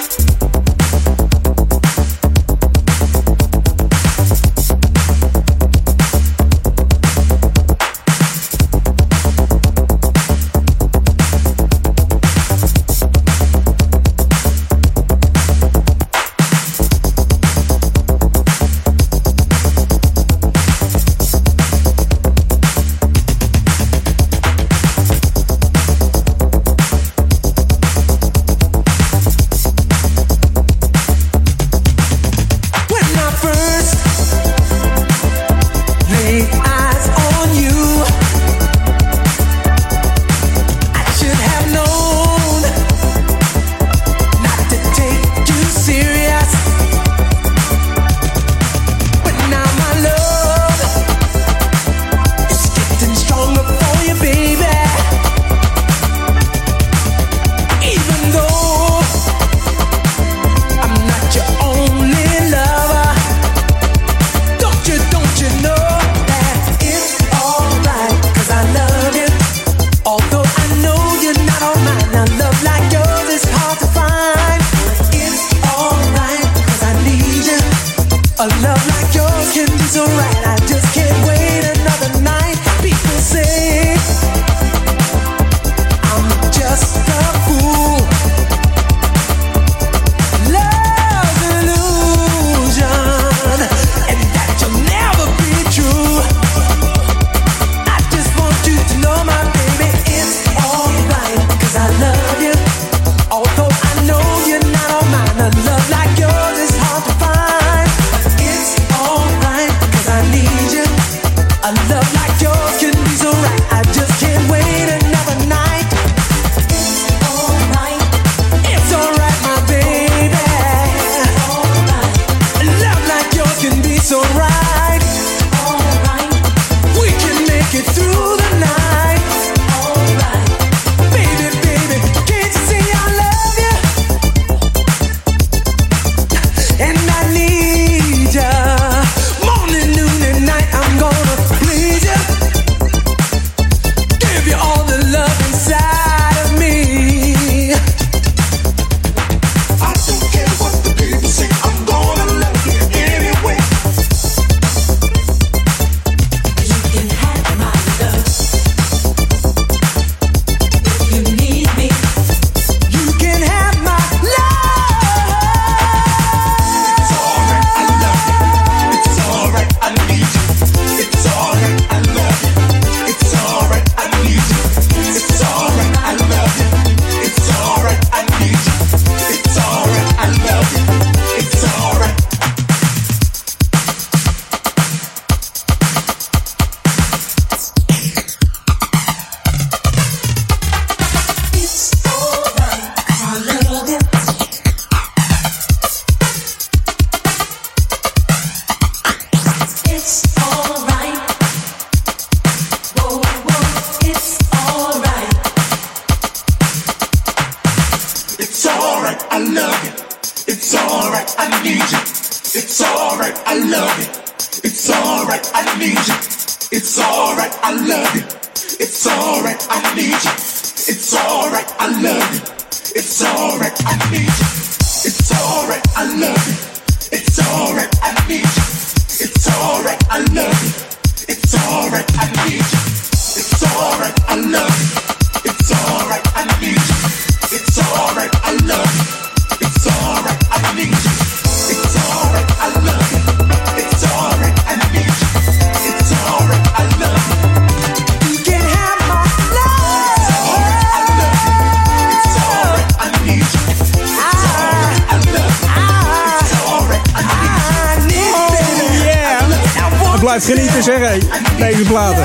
Blijf 260.83 260.99
genieten 260.99 261.23
zeg 261.57 261.57
hé. 261.57 261.67
Deze 261.67 261.83
platen. 261.83 262.23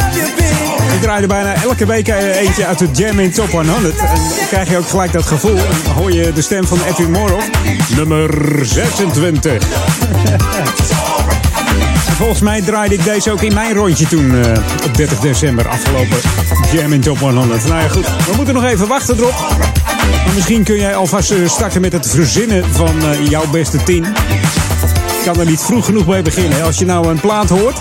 Ik 0.95 1.01
draai 1.01 1.23
er 1.23 1.29
bijna 1.29 1.55
elke 1.55 1.87
week 1.87 2.09
eh, 2.09 2.41
eentje 2.41 2.67
uit 2.67 2.79
de 2.79 2.89
Jam 2.93 3.19
in 3.19 3.31
Top 3.31 3.51
100. 3.51 3.75
En 3.75 3.81
dan 3.93 4.01
krijg 4.49 4.71
je 4.71 4.77
ook 4.77 4.89
gelijk 4.89 5.13
dat 5.13 5.27
gevoel. 5.27 5.57
En 5.57 5.93
hoor 5.93 6.13
je 6.13 6.33
de 6.33 6.43
stem 6.43 6.67
van 6.67 6.79
Edwin 6.89 7.11
Morov. 7.11 7.45
Nummer 7.97 8.31
26. 8.67 9.53
En 9.53 9.61
volgens 12.19 12.41
mij 12.41 12.61
draaide 12.61 12.95
ik 12.95 13.05
deze 13.05 13.33
ook 13.33 13.43
in 13.43 13.55
mijn 13.55 13.75
rondje 13.75 14.07
toen 14.07 14.45
eh, 14.45 14.59
op 14.85 14.97
30 14.97 15.19
december 15.19 15.69
afgelopen 15.69 16.19
Jam 16.73 16.93
in 16.93 17.01
Top 17.01 17.19
100. 17.19 17.69
Nou 17.69 17.81
ja 17.81 17.89
goed, 17.89 18.07
we 18.07 18.33
moeten 18.37 18.55
nog 18.55 18.65
even 18.65 18.89
wachten 18.89 19.17
erop. 19.17 19.35
Maar 20.25 20.35
misschien 20.35 20.65
kun 20.65 20.77
jij 20.77 20.97
alvast 20.97 21.31
eh, 21.31 21.49
starten 21.49 21.81
met 21.81 21.93
het 21.93 22.11
verzinnen 22.11 22.75
van 22.75 23.03
eh, 23.03 23.29
jouw 23.29 23.51
beste 23.51 23.83
10. 23.83 24.05
Ik 24.05 25.33
kan 25.33 25.41
er 25.41 25.47
niet 25.47 25.61
vroeg 25.61 25.85
genoeg 25.85 26.07
mee 26.07 26.23
beginnen. 26.23 26.63
Als 26.63 26.79
je 26.79 26.85
nou 26.85 27.09
een 27.09 27.21
plaat 27.21 27.49
hoort 27.49 27.79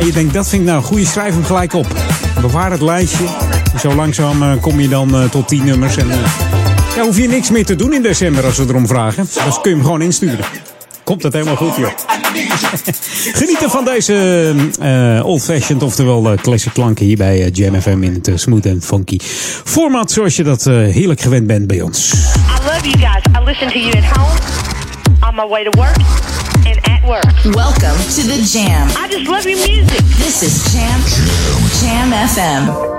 en 0.00 0.06
je 0.06 0.12
denkt 0.12 0.34
dat 0.34 0.48
vind 0.48 0.62
ik 0.62 0.68
nou 0.68 0.80
een 0.80 0.86
goede, 0.86 1.04
schrijf 1.06 1.34
hem 1.34 1.44
gelijk 1.44 1.72
op. 1.72 1.86
Bewaar 2.40 2.70
het 2.70 2.80
lijstje. 2.80 3.24
Zo 3.80 3.94
langzaam 3.94 4.42
eh, 4.42 4.52
kom 4.60 4.80
je 4.80 4.88
dan 4.88 5.14
eh, 5.14 5.24
tot 5.24 5.48
10 5.48 5.64
nummers. 5.64 5.96
En 5.96 6.10
eh, 6.10 6.16
ja, 6.96 7.02
hoef 7.02 7.18
je 7.18 7.28
niks 7.28 7.50
meer 7.50 7.66
te 7.66 7.76
doen 7.76 7.92
in 7.92 8.02
december 8.02 8.44
als 8.44 8.56
we 8.56 8.64
erom 8.68 8.86
vragen. 8.86 9.28
Dus 9.44 9.60
kun 9.60 9.70
je 9.70 9.76
hem 9.76 9.84
gewoon 9.84 10.02
insturen. 10.02 10.44
Komt 11.04 11.22
het 11.22 11.32
helemaal 11.32 11.56
goed, 11.56 11.76
joh. 11.76 11.90
Genieten 13.40 13.70
van 13.70 13.84
deze 13.84 14.54
eh, 14.80 15.26
old-fashioned, 15.26 15.82
oftewel 15.82 16.32
eh, 16.32 16.38
classic 16.38 16.72
klanken 16.72 17.04
hier 17.04 17.16
bij 17.16 17.52
FM 17.80 18.02
in 18.02 18.20
het 18.22 18.40
smooth 18.40 18.66
en 18.66 18.82
funky 18.82 19.18
format 19.64 20.10
zoals 20.10 20.36
je 20.36 20.44
dat 20.44 20.64
heerlijk 20.64 21.20
gewend 21.20 21.46
bent 21.46 21.66
bij 21.66 21.80
ons. 21.80 22.12
I 22.12 22.16
love 22.64 22.88
you 22.88 22.98
guys. 22.98 23.22
I 23.40 23.44
listen 23.44 23.68
to 23.68 23.78
you 23.78 23.92
at 23.96 24.16
home, 24.16 24.38
on 25.28 25.34
my 25.34 25.46
way 25.48 25.64
to 25.64 25.70
work, 25.78 25.96
and 26.98 27.04
at 27.04 27.08
work. 27.08 27.54
Welcome 27.54 27.96
to 28.14 28.22
the 28.26 28.48
Jam. 28.50 28.88
I 28.96 29.08
just 29.08 29.28
love 29.28 29.44
your 29.46 29.58
music. 29.58 30.04
This 30.18 30.42
is 30.42 30.72
Jam 30.72 31.00
Jam 31.80 32.12
FM. 32.12 32.97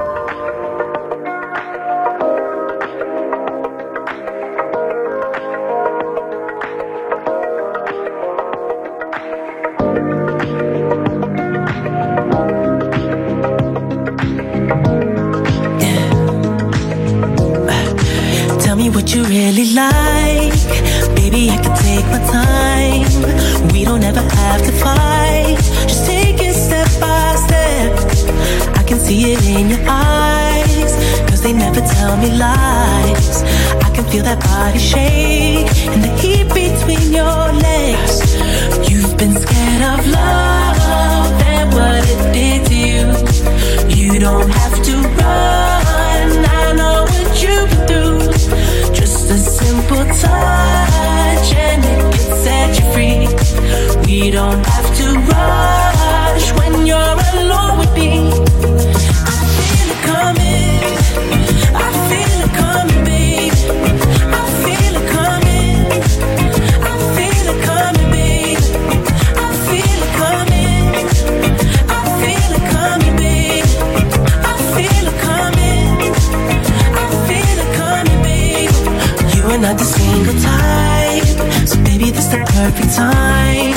Perfect 82.59 82.93
time. 82.93 83.73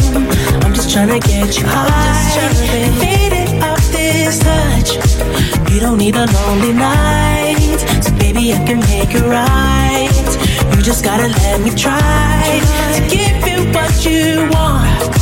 I'm 0.64 0.74
just 0.74 0.88
tryna 0.90 1.20
get 1.22 1.56
you 1.56 1.66
high, 1.68 2.48
faded 3.02 3.62
off 3.62 3.84
this 3.92 4.40
touch. 4.40 4.90
You 5.70 5.78
don't 5.78 5.98
need 5.98 6.16
a 6.16 6.26
lonely 6.26 6.72
night, 6.72 7.78
so 8.02 8.10
baby, 8.18 8.52
I 8.52 8.58
can 8.66 8.80
make 8.80 9.12
it 9.14 9.26
right. 9.38 10.30
You 10.74 10.82
just 10.82 11.04
gotta 11.04 11.28
let 11.28 11.60
me 11.60 11.70
try 11.86 12.60
to 12.96 13.00
give 13.14 13.38
you 13.50 13.60
what 13.76 13.94
you 14.04 14.50
want. 14.54 15.12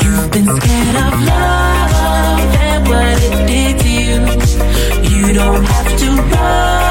You've 0.00 0.30
been 0.34 0.48
scared 0.56 0.96
of 1.06 1.14
love 1.32 2.40
and 2.68 2.88
what 2.88 3.18
it 3.28 3.34
did 3.52 3.74
to 3.84 3.90
you. 4.08 4.18
You 5.10 5.34
don't 5.34 5.62
have 5.62 5.90
to 6.00 6.08
run. 6.32 6.83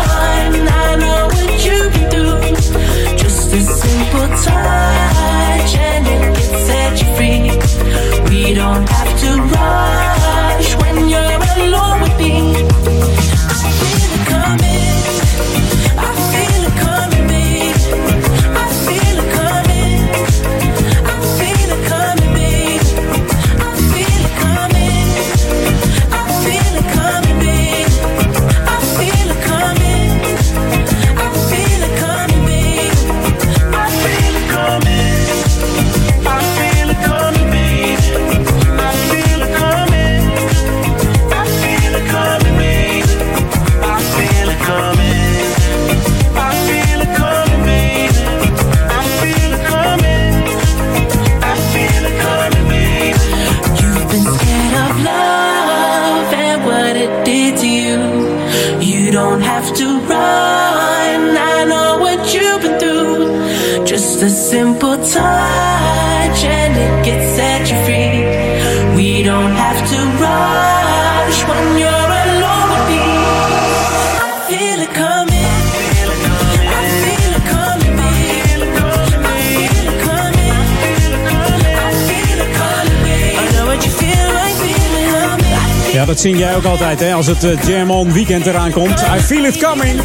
Als 87.01 87.27
het 87.27 87.43
eh, 87.43 87.63
Jam 87.67 87.91
On 87.91 88.13
Weekend 88.13 88.45
eraan 88.45 88.71
komt. 88.71 89.01
I 89.17 89.19
feel 89.19 89.45
it 89.45 89.57
coming. 89.57 90.01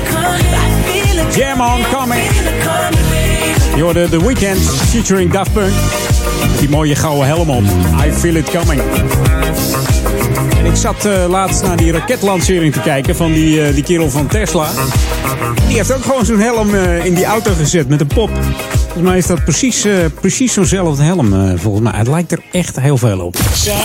Jam 1.37 1.61
On 1.61 1.85
coming. 1.93 2.23
Je 3.77 3.83
hoorde 3.83 4.09
The 4.09 4.27
Weekend 4.27 4.59
featuring 4.61 5.33
Daft 5.33 5.53
Punk. 5.53 5.73
Die 6.59 6.69
mooie 6.69 6.95
gouden 6.95 7.27
helm 7.27 7.51
op. 7.51 7.63
I 8.07 8.13
feel 8.13 8.35
it 8.35 8.51
coming. 8.51 8.83
En 10.59 10.65
ik 10.67 10.75
zat 10.75 11.05
eh, 11.05 11.29
laatst 11.29 11.63
naar 11.63 11.77
die 11.77 11.93
raketlancering 11.93 12.73
te 12.73 12.81
kijken 12.81 13.17
van 13.17 13.33
die, 13.33 13.63
eh, 13.63 13.75
die 13.75 13.83
kerel 13.83 14.11
van 14.11 14.27
Tesla. 14.27 14.69
Die 15.67 15.77
heeft 15.77 15.93
ook 15.93 16.03
gewoon 16.03 16.25
zo'n 16.25 16.41
helm 16.41 16.75
in 17.05 17.15
die 17.15 17.25
auto 17.25 17.53
gezet 17.55 17.89
met 17.89 18.01
een 18.01 18.07
pop. 18.07 18.31
Volgens 18.83 19.03
mij 19.03 19.19
is 19.19 19.27
dat 19.27 19.45
precies, 19.45 19.87
precies 20.21 20.53
zo'nzelfde 20.53 21.03
helm. 21.03 21.59
volgens 21.59 21.83
mij. 21.83 21.99
Het 21.99 22.09
lijkt 22.09 22.33
er 22.33 22.41
echt 22.53 22.81
heel 22.81 22.97
veel 22.97 23.21
op. 23.21 23.37
Jam 23.65 23.77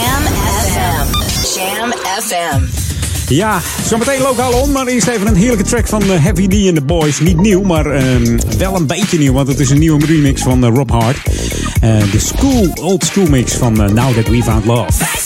FM. 0.63 1.19
Jam 1.59 1.93
FM. 2.21 2.82
Ja, 3.27 3.61
zometeen 3.85 4.21
lokaal 4.21 4.53
on, 4.61 4.71
maar 4.71 4.87
eerst 4.87 5.07
even 5.07 5.27
een 5.27 5.35
heerlijke 5.35 5.63
track 5.63 5.87
van 5.87 6.01
eh, 6.03 6.23
Heavy 6.23 6.47
D 6.47 6.67
and 6.67 6.75
the 6.75 6.81
Boys. 6.81 7.19
Niet 7.19 7.41
nieuw, 7.41 7.61
maar 7.61 7.85
ehm, 7.85 8.37
wel 8.57 8.75
een 8.75 8.87
beetje 8.87 9.17
nieuw, 9.17 9.33
want 9.33 9.47
het 9.47 9.59
is 9.59 9.69
een 9.69 9.79
nieuwe 9.79 10.05
remix 10.05 10.41
van 10.41 10.63
eh, 10.65 10.69
Rob 10.73 10.89
Hart. 10.91 11.17
Eh, 11.81 12.11
De 12.11 12.19
school, 12.19 12.67
old 12.81 13.03
school 13.03 13.25
mix 13.27 13.53
van 13.53 13.83
eh, 13.83 13.89
Now 13.89 14.15
That 14.15 14.27
We 14.27 14.43
Found 14.43 14.65
Love. 14.65 15.22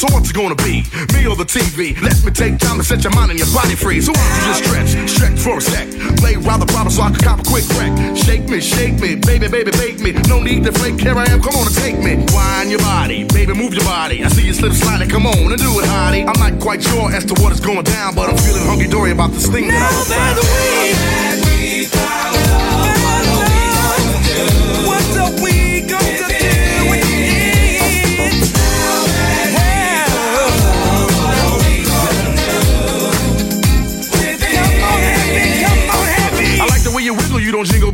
So 0.00 0.08
what's 0.16 0.30
it 0.30 0.32
gonna 0.34 0.56
be? 0.56 0.80
Me 1.12 1.28
or 1.28 1.36
the 1.36 1.44
TV? 1.44 1.92
Let 2.00 2.24
me 2.24 2.32
take 2.32 2.56
time 2.56 2.78
to 2.78 2.84
set 2.84 3.04
your 3.04 3.12
mind 3.12 3.32
and 3.32 3.38
your 3.38 3.52
body 3.52 3.76
free. 3.76 4.00
So 4.00 4.12
why 4.16 4.24
don't 4.24 4.40
you 4.40 4.44
just 4.48 4.64
stretch, 4.64 5.10
stretch 5.10 5.38
for 5.38 5.58
a 5.58 5.60
sec. 5.60 5.92
Lay 6.24 6.36
rather 6.40 6.64
proper 6.64 6.88
so 6.88 7.02
I 7.02 7.10
can 7.10 7.20
cop 7.20 7.40
a 7.40 7.44
quick 7.44 7.68
wreck. 7.76 7.92
Shake 8.16 8.48
me, 8.48 8.62
shake 8.62 8.96
me, 8.98 9.16
baby, 9.16 9.46
baby, 9.46 9.70
bake 9.72 10.00
me. 10.00 10.12
No 10.24 10.40
need 10.40 10.64
to 10.64 10.72
flake, 10.72 10.98
here 10.98 11.12
I 11.12 11.28
am, 11.28 11.42
come 11.42 11.52
on 11.52 11.66
and 11.66 11.76
take 11.76 11.98
me. 12.00 12.16
Wine 12.32 12.70
your 12.70 12.78
body, 12.80 13.24
baby, 13.24 13.52
move 13.52 13.74
your 13.74 13.84
body. 13.84 14.24
I 14.24 14.28
see 14.28 14.46
you 14.46 14.54
slip 14.54 14.72
sliding, 14.72 15.10
come 15.10 15.26
on 15.26 15.36
and 15.36 15.60
do 15.60 15.68
it, 15.80 15.84
hottie. 15.84 16.24
I'm 16.24 16.40
not 16.40 16.58
quite 16.62 16.82
sure 16.82 17.12
as 17.12 17.26
to 17.26 17.34
what 17.42 17.52
is 17.52 17.60
going 17.60 17.84
down, 17.84 18.14
but 18.14 18.30
I'm 18.30 18.38
feeling 18.38 18.64
hunky 18.64 18.88
dory 18.88 19.12
about 19.12 19.32
this 19.32 19.48
thing 19.48 19.68
now 19.68 19.90
that 20.08 20.32
I 20.32 20.40
found. 20.40 21.20
What 22.48 22.69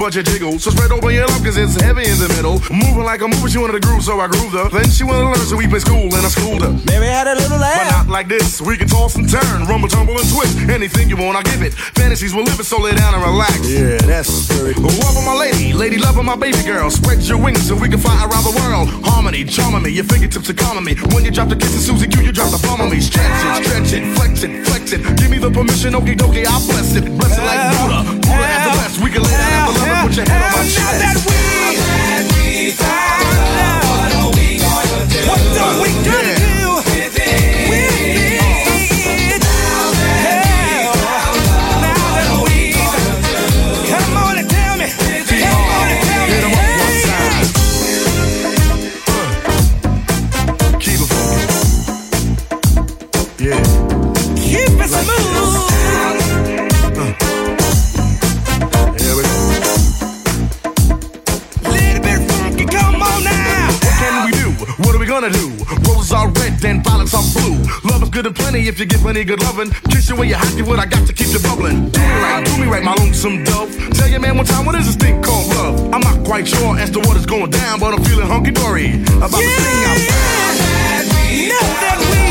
but 0.06 0.14
you 0.14 0.22
jiggle. 0.22 0.54
So 0.62 0.70
spread 0.70 0.92
open 0.94 1.10
your 1.10 1.26
love, 1.26 1.42
cause 1.42 1.58
it's 1.58 1.74
heavy 1.82 2.06
in 2.06 2.14
the 2.22 2.30
middle. 2.38 2.62
Moving 2.70 3.02
like 3.02 3.22
a 3.22 3.26
mover, 3.26 3.50
she 3.50 3.58
wanted 3.58 3.74
to 3.74 3.82
groove, 3.82 4.06
so 4.06 4.22
I 4.22 4.30
grooved 4.30 4.54
her. 4.54 4.70
Then 4.70 4.86
she 4.86 5.02
wanted 5.02 5.26
to 5.26 5.30
learn, 5.34 5.46
so 5.50 5.58
we 5.58 5.66
played 5.66 5.82
school, 5.82 6.06
and 6.06 6.22
I 6.22 6.30
schooled 6.30 6.62
her. 6.62 6.70
Maybe 6.86 7.10
had 7.10 7.26
a 7.26 7.34
little 7.34 7.58
laugh. 7.58 7.90
But 7.90 8.06
not 8.06 8.08
like 8.14 8.28
this. 8.30 8.62
We 8.62 8.78
can 8.78 8.86
toss 8.86 9.18
and 9.18 9.26
turn, 9.26 9.66
rumble, 9.66 9.90
tumble, 9.90 10.14
and 10.14 10.28
twist. 10.30 10.62
Anything 10.70 11.10
you 11.10 11.18
want, 11.18 11.34
I 11.34 11.42
give 11.42 11.58
it. 11.66 11.74
Fantasies 11.98 12.38
will 12.38 12.46
live 12.46 12.54
it, 12.54 12.70
so 12.70 12.78
lay 12.78 12.94
down 12.94 13.18
and 13.18 13.22
relax. 13.26 13.66
Yeah, 13.66 13.98
that's 14.06 14.46
very 14.54 14.74
cool. 14.78 14.94
Love 15.02 15.18
my 15.26 15.34
lady, 15.34 15.74
lady 15.74 15.98
love 15.98 16.14
my 16.22 16.38
baby 16.38 16.62
girl. 16.62 16.86
Spread 16.86 17.18
your 17.26 17.42
wings 17.42 17.66
so 17.66 17.74
we 17.74 17.88
can 17.90 17.98
fly 17.98 18.14
around 18.14 18.46
the 18.46 18.54
world. 18.62 18.86
Harmony, 19.10 19.42
charming 19.42 19.82
me, 19.82 19.90
your 19.90 20.06
fingertips 20.06 20.48
are 20.48 20.54
calming 20.54 20.84
me. 20.86 20.94
When 21.18 21.24
you 21.24 21.32
drop 21.34 21.48
the 21.48 21.56
kiss 21.56 21.74
of 21.74 21.82
Susie 21.82 22.06
Q, 22.06 22.22
you 22.22 22.30
drop 22.30 22.54
the 22.54 22.62
bomb 22.62 22.80
on 22.80 22.90
me. 22.94 23.00
Stretch 23.00 23.26
it, 23.26 23.66
stretch 23.66 23.90
it, 23.90 24.06
flex 24.14 24.44
it, 24.44 24.66
flex 24.70 24.92
it. 24.92 25.02
Give 25.18 25.30
me 25.34 25.38
the 25.38 25.50
permission, 25.50 25.98
okie 25.98 26.14
dokie, 26.14 26.46
I'll 26.46 26.62
bless 26.70 26.94
it. 26.94 27.10
Bless 27.18 27.34
it 27.34 27.42
like 27.42 27.74
Buddha. 27.74 28.22
Buddha 28.22 28.46
at 28.46 28.62
the 28.70 28.72
best. 28.78 29.02
We 29.02 29.10
can 29.10 29.22
lay 29.26 29.34
down 29.34 29.66
after 29.66 29.80
love 29.80 29.88
and 29.88 29.95
put 30.04 30.16
your 30.16 30.26
head 30.28 30.42
on 30.42 30.52
my 30.52 30.62
chest. 30.64 31.26
Now 31.26 31.72
that 31.72 32.24
we 32.36 32.70
found 32.72 33.24
love, 33.56 33.84
what 33.90 34.12
are 34.20 34.30
we 34.36 34.58
gonna 34.58 35.06
do? 35.08 35.20
What 35.28 35.40
are 35.64 35.76
we 35.82 35.90
gonna 36.04 36.36
do 36.36 36.58
with 36.90 37.16
it? 37.16 37.70
With 37.70 37.90
it? 37.92 37.95
Gonna 65.20 65.32
do? 65.32 65.48
Roses 65.88 66.12
are 66.12 66.28
red 66.28 66.62
and 66.64 66.84
violets 66.84 67.14
are 67.14 67.24
blue. 67.32 67.56
Love 67.88 68.02
is 68.02 68.10
good 68.10 68.26
and 68.26 68.36
plenty 68.36 68.68
if 68.68 68.78
you 68.78 68.84
get 68.84 69.00
plenty 69.00 69.24
good 69.24 69.40
loving. 69.42 69.70
Kiss 69.88 70.10
you 70.10 70.16
where 70.16 70.26
you're 70.26 70.36
happy, 70.36 70.60
what 70.60 70.78
I 70.78 70.84
got 70.84 71.06
to 71.06 71.12
keep 71.12 71.28
you 71.28 71.40
bubbling. 71.40 71.88
Do 71.88 72.00
me 72.00 72.16
right, 72.20 72.44
do 72.44 72.58
me 72.60 72.66
right, 72.66 72.82
my 72.82 72.94
lonesome 72.94 73.42
dove. 73.44 73.72
Tell 73.94 74.08
your 74.08 74.20
man 74.20 74.36
one 74.36 74.44
time, 74.44 74.66
what 74.66 74.74
is 74.74 74.86
this 74.86 74.96
thing 74.96 75.22
called 75.22 75.48
love? 75.54 75.94
I'm 75.94 76.02
not 76.02 76.22
quite 76.26 76.46
sure 76.46 76.78
as 76.78 76.90
to 76.90 76.98
what 77.00 77.16
is 77.16 77.24
going 77.24 77.50
down, 77.50 77.80
but 77.80 77.94
I'm 77.94 78.04
feeling 78.04 78.26
hunky 78.26 78.50
dory 78.50 78.92
about 79.16 79.40
the 79.40 79.52
thing 79.64 79.80
I 79.88 79.96
found. 80.10 80.56
Now 81.48 81.64
that 81.80 81.98
we, 81.98 82.16
what 82.20 82.25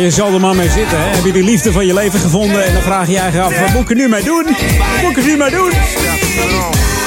je 0.00 0.10
zal 0.10 0.32
er 0.32 0.40
maar 0.40 0.54
mee 0.54 0.70
zitten. 0.70 0.98
Hè? 1.00 1.04
Heb 1.04 1.24
je 1.24 1.32
de 1.32 1.42
liefde 1.42 1.72
van 1.72 1.86
je 1.86 1.94
leven 1.94 2.20
gevonden 2.20 2.64
en 2.64 2.72
dan 2.72 2.82
vraag 2.82 3.06
je 3.06 3.12
je 3.12 3.18
eigen 3.18 3.42
af, 3.42 3.60
wat 3.60 3.72
moet 3.72 3.82
ik 3.82 3.90
er 3.90 3.96
nu 3.96 4.08
mee 4.08 4.22
doen? 4.22 4.44
Wat 4.44 5.02
moet 5.02 5.10
ik 5.10 5.16
er 5.16 5.24
nu 5.24 5.36
mee 5.36 5.50
doen? 5.50 5.70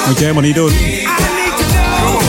Moet 0.07 0.17
je 0.17 0.21
helemaal 0.21 0.41
niet 0.41 0.55
doen. 0.55 0.71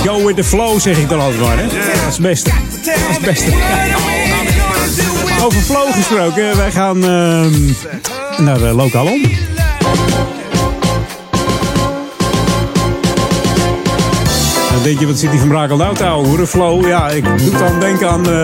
Go 0.04 0.26
with 0.26 0.36
the 0.36 0.44
flow, 0.44 0.80
zeg 0.80 0.98
ik 0.98 1.08
dan 1.08 1.20
altijd 1.20 1.40
maar. 1.40 1.58
Hè? 1.58 1.66
Dat 1.66 1.72
is 2.08 2.16
het 2.16 2.20
beste. 2.20 2.50
Dat 2.84 2.94
is 2.94 3.16
het 3.16 3.24
beste. 3.24 3.52
Over 5.44 5.60
flow 5.60 5.92
gesproken, 5.92 6.56
wij 6.56 6.70
gaan 6.70 7.04
ehm, 7.04 7.72
naar 8.38 8.60
uh, 8.60 8.74
Lokaal 8.74 9.06
om. 9.06 9.22
Dan 14.83 14.99
je, 14.99 15.07
wat 15.07 15.18
zit 15.18 15.31
die 15.31 15.41
van 15.41 15.49
Brakel 15.49 15.77
nou 15.77 15.95
te 15.95 16.05
houden? 16.05 16.49
Flow, 16.49 16.87
ja, 16.87 17.09
ik 17.09 17.25
doe 17.39 17.59
dan 17.59 17.81
denken 17.81 18.11
aan 18.11 18.29
eh, 18.29 18.35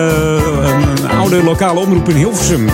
een, 0.63 0.81
een 0.81 1.09
oude 1.09 1.43
lokale 1.43 1.79
omroep 1.79 2.09
in 2.09 2.15
Hilversum. 2.15 2.65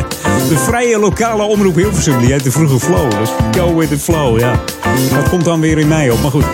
de 0.48 0.58
vrije 0.58 0.98
lokale 0.98 1.42
omroep 1.42 1.74
Hilversum, 1.74 2.18
die 2.18 2.32
heette 2.32 2.50
vroeger 2.50 2.78
Flow. 2.78 3.10
Dus 3.10 3.30
go 3.56 3.76
with 3.76 3.88
the 3.88 3.98
flow, 3.98 4.38
ja. 4.38 4.60
Dat 5.14 5.28
komt 5.28 5.44
dan 5.44 5.60
weer 5.60 5.78
in 5.78 5.88
mij 5.88 6.10
op, 6.10 6.22
maar 6.22 6.30
goed. 6.30 6.44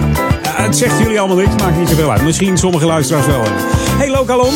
Het 0.49 0.77
zegt 0.77 0.99
jullie 0.99 1.19
allemaal 1.19 1.37
niks, 1.37 1.63
maakt 1.63 1.79
niet 1.79 1.89
zoveel 1.89 2.13
uit. 2.13 2.23
Misschien 2.23 2.59
sommige 2.59 2.87
luisteraars 2.87 3.27
wel. 3.27 3.43
Hey 3.99 4.11
Lokalon, 4.11 4.55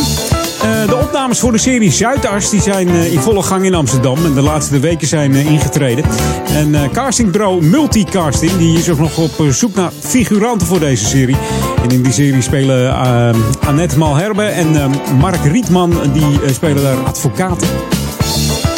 eh, 0.67 0.89
de 0.89 0.97
opnames 0.97 1.41
voor 1.41 1.53
de 1.53 1.59
serie 1.59 1.91
Zuidas 1.91 2.51
die 2.51 2.61
zijn 2.61 2.89
eh, 2.89 3.13
in 3.13 3.21
volle 3.21 3.43
gang 3.43 3.65
in 3.65 3.75
Amsterdam. 3.75 4.25
En 4.25 4.35
de 4.35 4.43
laatste 4.43 4.79
weken 4.79 5.09
zijn 5.09 5.35
eh, 5.35 5.47
ingetreden. 5.47 6.05
En 6.49 6.91
castingbureau 6.93 7.65
Multicasting 7.65 8.57
die 8.57 8.79
is 8.79 8.91
ook 8.91 8.99
nog 8.99 9.19
op 9.19 9.45
zoek 9.51 9.75
naar 9.75 9.91
figuranten 10.01 10.67
voor 10.67 10.81
deze 10.81 11.05
serie. 11.05 11.37
En 11.83 11.89
in 11.91 12.03
die 12.03 12.13
serie 12.13 12.43
spelen 12.43 12.95
Annette 13.67 13.99
Malherbe 13.99 14.43
en 14.43 14.91
Mark 15.19 15.45
Rietman. 15.45 15.95
Die 16.13 16.41
spelen 16.53 16.83
daar 16.83 16.97
advocaten. 16.97 17.69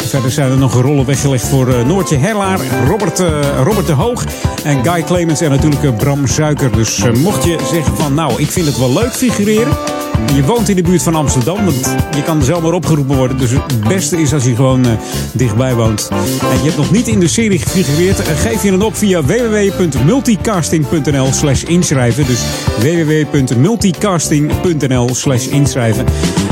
Verder 0.07 0.31
zijn 0.31 0.51
er 0.51 0.57
nog 0.57 0.81
rollen 0.81 1.05
weggelegd 1.05 1.47
voor 1.47 1.85
Noortje 1.85 2.17
Herlaar, 2.17 2.59
Robert, 2.87 3.23
Robert 3.63 3.87
de 3.87 3.93
Hoog 3.93 4.25
en 4.63 4.85
Guy 4.85 5.03
Clemens 5.03 5.41
en 5.41 5.49
natuurlijk 5.49 5.97
Bram 5.97 6.27
Suiker. 6.27 6.71
Dus 6.71 7.03
mocht 7.13 7.43
je 7.43 7.57
zeggen 7.71 7.95
van 7.95 8.13
nou, 8.13 8.41
ik 8.41 8.51
vind 8.51 8.65
het 8.65 8.77
wel 8.77 8.93
leuk 8.93 9.13
figureren. 9.13 9.98
Je 10.35 10.43
woont 10.45 10.69
in 10.69 10.75
de 10.75 10.81
buurt 10.81 11.03
van 11.03 11.15
Amsterdam, 11.15 11.65
want 11.65 11.95
je 12.15 12.23
kan 12.23 12.43
zelf 12.43 12.61
maar 12.61 12.73
opgeroepen 12.73 13.15
worden. 13.15 13.37
Dus 13.37 13.51
het 13.51 13.79
beste 13.87 14.21
is 14.21 14.33
als 14.33 14.43
je 14.43 14.55
gewoon 14.55 14.85
eh, 14.85 14.91
dichtbij 15.31 15.75
woont. 15.75 16.09
En 16.51 16.57
je 16.57 16.63
hebt 16.63 16.77
nog 16.77 16.91
niet 16.91 17.07
in 17.07 17.19
de 17.19 17.27
serie 17.27 17.59
gefigureerd, 17.59 18.19
eh, 18.19 18.35
geef 18.35 18.63
je 18.63 18.71
dan 18.71 18.81
op 18.81 18.95
via 18.95 19.23
www.multicasting.nl 19.23 21.33
slash 21.33 21.63
inschrijven. 21.63 22.25
Dus 22.25 22.39
www.multicasting.nl 22.79 25.15
slash 25.15 25.45
inschrijven. 25.45 26.05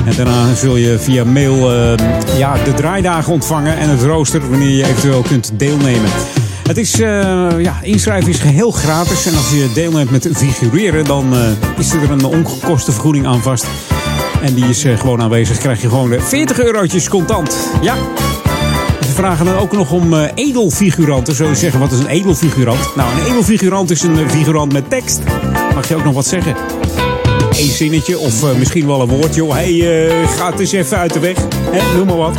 En 0.06 0.16
daarna 0.16 0.56
zul 0.56 0.76
je 0.76 1.00
via 1.00 1.24
mail 1.24 1.74
eh, 1.74 1.94
ja, 2.38 2.64
de 2.64 2.74
draaidagen 2.74 3.34
ontvangen 3.34 3.78
en 3.78 3.90
het 3.90 4.02
rooster 4.02 4.50
wanneer 4.50 4.78
je 4.78 4.84
eventueel 4.84 5.22
kunt 5.22 5.52
deelnemen. 5.58 6.10
Het 6.68 6.78
is, 6.78 7.00
eh, 7.00 7.48
ja, 7.60 7.80
inschrijven 7.82 8.30
is 8.30 8.40
geheel 8.40 8.72
gratis. 8.72 9.26
En 9.26 9.36
als 9.36 9.50
je 9.50 9.72
deelneemt 9.74 10.12
met 10.12 10.30
figureren, 10.34 11.06
dan 11.06 11.34
eh, 11.34 11.40
is 11.78 11.92
er 11.92 12.12
een 12.12 12.26
ongekoste 12.26 12.92
vergoeding 12.92 13.28
aan 13.28 13.42
vast. 13.42 13.66
En 14.42 14.54
die 14.54 14.66
is 14.66 14.84
eh, 14.84 15.00
gewoon 15.00 15.22
aanwezig. 15.22 15.58
Krijg 15.58 15.82
je 15.82 15.90
gewoon 15.90 16.14
eh, 16.14 16.22
40 16.22 16.60
eurotjes 16.60 17.10
contant. 17.10 17.58
Ja. 17.82 17.96
Ze 19.02 19.12
vragen 19.14 19.46
dan 19.46 19.58
ook 19.58 19.72
nog 19.72 19.92
om 19.92 20.14
edelfiguranten. 20.14 21.48
Je 21.48 21.56
zeggen, 21.56 21.80
wat 21.80 21.92
is 21.92 22.00
een 22.00 22.08
edelfigurant? 22.08 22.96
Nou, 22.96 23.12
een 23.12 23.26
edelfigurant 23.26 23.90
is 23.90 24.02
een 24.02 24.30
figurant 24.30 24.74
met 24.74 24.90
tekst. 24.90 25.20
Mag 25.74 25.88
je 25.88 25.96
ook 25.96 26.04
nog 26.04 26.14
wat 26.14 26.26
zeggen? 26.26 26.56
Eén 27.50 27.72
zinnetje 27.72 28.20
of 28.20 28.58
misschien 28.58 28.88
wel 28.88 29.02
een 29.02 29.08
woordje. 29.08 29.54
Hé, 29.54 29.78
hey, 29.78 30.28
ga 30.28 30.52
het 30.52 30.60
eens 30.60 30.72
even 30.72 30.98
uit 30.98 31.14
de 31.14 31.20
weg. 31.20 31.38
Hè, 31.72 31.98
noem 31.98 32.08
maar 32.08 32.18
wat. 32.18 32.36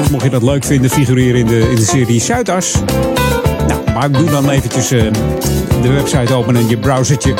Dus 0.00 0.08
mocht 0.10 0.24
je 0.24 0.30
dat 0.30 0.42
leuk 0.42 0.64
vinden, 0.64 0.90
figureren 0.90 1.40
in 1.40 1.46
de, 1.46 1.68
in 1.70 1.76
de 1.76 1.84
serie 1.84 2.20
Zuidas. 2.20 2.72
Maar 3.94 4.10
doe 4.12 4.30
dan 4.30 4.50
eventjes 4.50 4.90
eh, 4.90 5.02
de 5.82 5.88
website 5.88 6.34
openen 6.34 6.60
en 6.60 6.68
je 6.68 6.78
browsertje. 6.78 7.34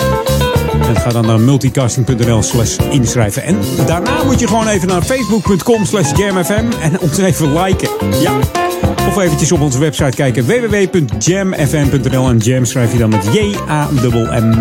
En 0.89 0.97
ga 0.97 1.11
dan 1.11 1.27
naar 1.27 1.41
multicasting.nl 1.41 2.43
slash 2.43 2.77
inschrijven. 2.91 3.43
En 3.43 3.59
daarna 3.87 4.23
moet 4.25 4.41
je 4.41 4.47
gewoon 4.47 4.69
even 4.69 4.89
naar 4.89 5.03
facebook.com 5.03 5.85
slash 5.85 6.13
jamfm 6.17 6.67
en 6.81 7.01
ons 7.01 7.19
even 7.19 7.63
liken. 7.63 7.89
Ja. 8.21 8.70
Of 9.11 9.19
eventjes 9.19 9.53
op 9.53 9.61
onze 9.61 9.79
website 9.79 10.17
kijken 10.17 10.47
www.jamfm.nl 10.47 12.29
en 12.29 12.39
jam 12.39 12.65
schrijf 12.65 12.93
je 12.93 12.99
dan 12.99 13.11
met 13.11 13.25
J-A-M-M. 13.33 14.55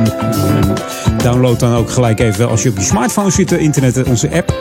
Download 1.24 1.60
dan 1.60 1.76
ook 1.76 1.90
gelijk 1.90 2.20
even 2.20 2.50
als 2.50 2.64
je 2.64 2.70
op 2.70 2.78
je 2.78 2.84
smartphone 2.84 3.30
zit, 3.30 3.52
internet, 3.52 4.04
onze 4.04 4.30
app. 4.32 4.54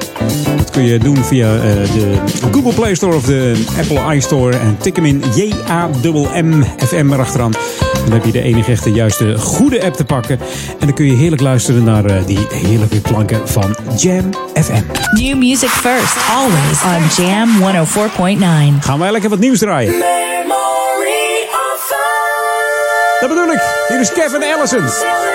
Dat 0.57 0.71
kun 0.71 0.83
je 0.83 0.99
doen 0.99 1.17
via 1.17 1.55
eh, 1.55 1.61
de 1.63 2.15
Google 2.53 2.73
Play 2.73 2.95
Store 2.95 3.17
of 3.17 3.25
de 3.25 3.65
Apple 3.79 4.15
iStore. 4.17 4.57
En 4.57 4.77
tik 4.79 4.97
hem 4.97 5.05
in 5.05 5.23
J-A-M-M-FM 5.35 7.13
erachteraan. 7.13 7.53
Dan 8.05 8.13
heb 8.13 8.25
je 8.25 8.33
de 8.33 8.43
enige 8.43 8.71
echte 8.71 8.93
juiste 8.93 9.39
goede 9.39 9.85
app 9.85 9.95
te 9.95 10.05
pakken. 10.05 10.39
En 10.79 10.87
dan 10.87 10.95
kun 10.95 11.07
je 11.07 11.15
heerlijk 11.15 11.43
luisteren 11.43 11.85
naar 11.85 12.05
eh, 12.05 12.27
die 12.27 12.47
heerlijke 12.51 13.01
klanken 13.01 13.49
van 13.49 13.77
Jam 13.97 14.31
FM. 14.55 14.83
New 15.13 15.39
music 15.39 15.69
first, 15.69 16.17
always 16.31 16.83
on 16.83 17.25
Jam 17.25 17.49
104.9. 18.79 18.85
Gaan 18.85 18.99
wij 18.99 19.13
lekker 19.13 19.31
wat 19.31 19.39
nieuws 19.39 19.59
draaien. 19.59 19.78
Dat 23.21 23.29
bedoel 23.29 23.53
ik. 23.53 23.61
Hier 23.89 24.01
is 24.01 24.13
Kevin 24.13 24.43
Allison. 24.43 25.28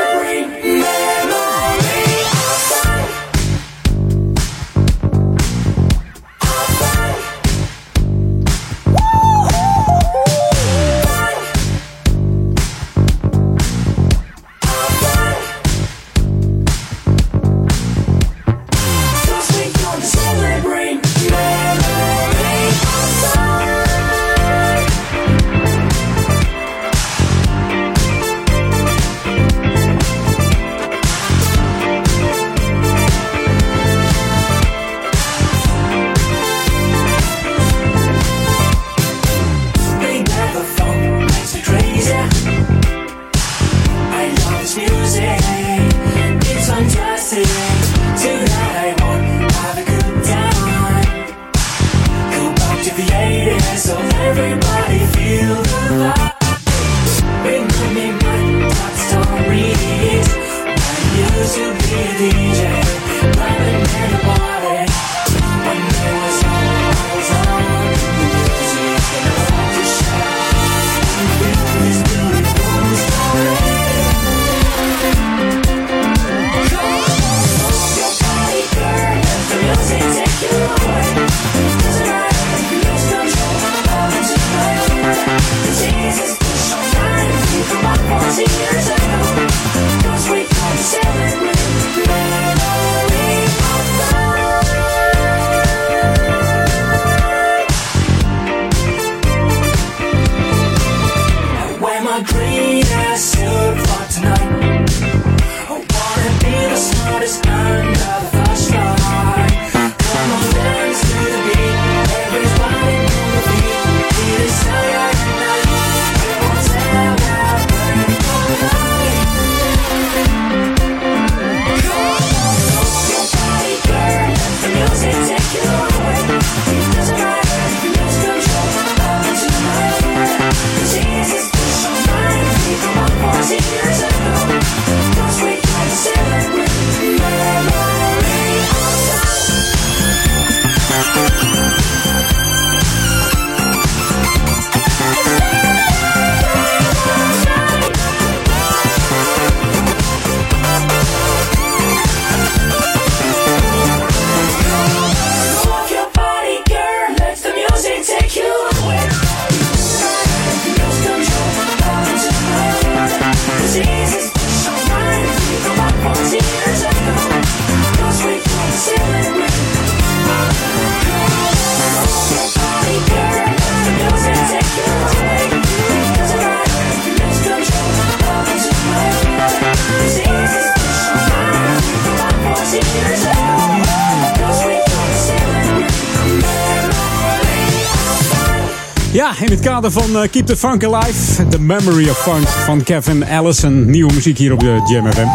In 189.41 189.51
het 189.51 189.59
kader 189.59 189.91
van 189.91 190.17
eh, 190.17 190.29
Keep 190.31 190.45
the 190.45 190.57
Funk 190.57 190.83
Alive, 190.83 191.47
The 191.47 191.59
Memory 191.59 192.09
of 192.09 192.17
Funk 192.17 192.47
van 192.47 192.83
Kevin 192.83 193.25
Allison. 193.27 193.89
Nieuwe 193.89 194.13
muziek 194.13 194.37
hier 194.37 194.53
op 194.53 194.59
de 194.59 194.81
Jam 194.91 195.11
FM. 195.11 195.27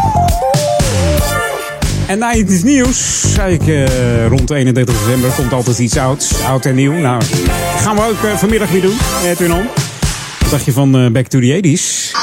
En 2.07 2.18
na 2.18 2.34
iets 2.34 2.62
nieuws, 2.62 3.20
zei 3.34 3.55
ik 3.55 3.66
eh, 3.66 4.26
rond 4.26 4.51
31 4.51 4.94
december, 4.99 5.30
komt 5.30 5.53
altijd 5.53 5.78
iets 5.78 5.96
ouds, 5.96 6.42
oud 6.46 6.66
en 6.66 6.74
nieuw. 6.74 6.92
Nou, 6.92 7.22
gaan 7.76 7.96
we 7.96 8.03
ook 8.03 8.22
eh, 8.24 8.36
vanmiddag 8.36 8.70
weer 8.70 8.82
doen, 8.82 8.96
Edwin 9.24 9.53
On. 9.53 9.66
Wat 10.40 10.51
dacht 10.51 10.64
je 10.64 10.72
van 10.72 11.12
Back 11.12 11.26
to 11.26 11.40
the 11.40 11.61
80s? 11.62 12.16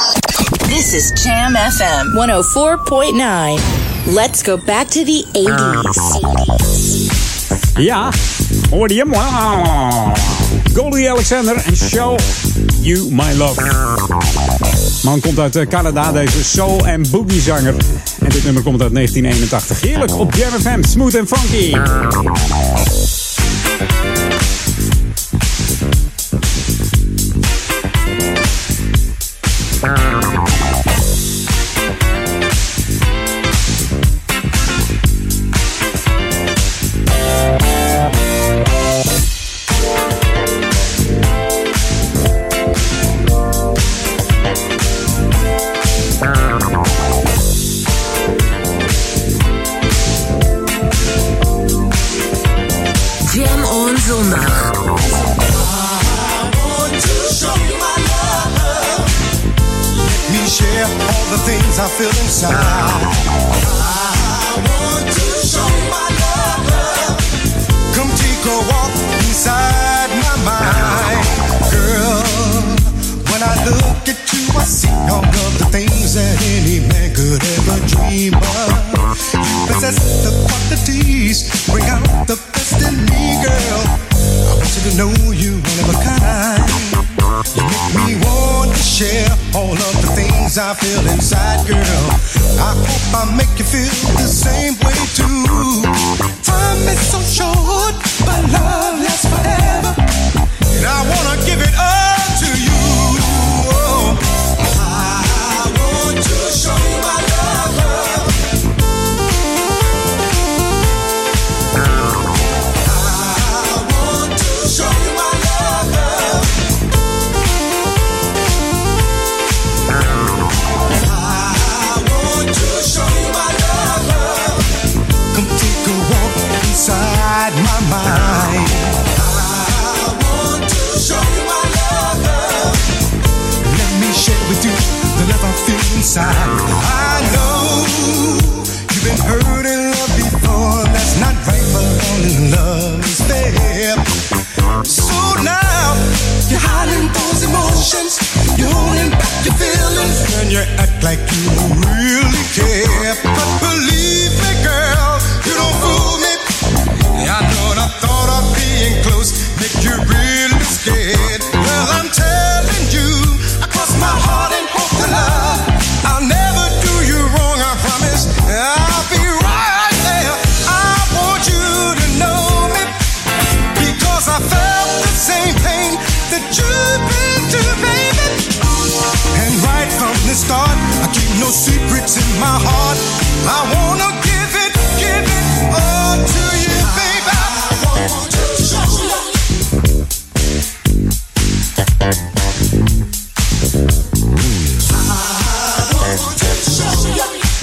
This 0.68 0.94
is 0.94 1.24
Jam 1.24 1.56
FM 1.56 2.08
104.9. 3.58 4.14
Let's 4.14 4.42
go 4.42 4.60
back 4.66 4.88
to 4.88 5.04
the 5.04 5.26
80s. 5.32 6.26
Ja, 7.82 8.10
hoorde 8.70 8.94
je 8.94 9.00
hem? 9.00 9.14
Goldie 10.76 11.10
Alexander 11.12 11.56
en 11.66 11.76
Show 11.76 12.18
You 12.82 13.08
My 13.12 13.34
Love. 13.38 13.62
Man 15.04 15.20
komt 15.20 15.40
uit 15.40 15.56
eh, 15.56 15.68
Canada, 15.68 16.12
deze 16.12 16.44
soul- 16.44 16.86
en 16.86 17.10
boogie-zanger. 17.12 17.76
En 18.20 18.30
dit 18.30 18.44
nummer 18.44 18.64
komt 18.64 18.82
uit 18.82 18.94
1981. 18.94 19.82
Heerlijk 19.82 20.16
op 20.20 20.34
Jam 20.36 20.52
FM, 20.52 20.84
smooth 20.84 21.16
en 21.16 21.28
funky. 21.28 21.74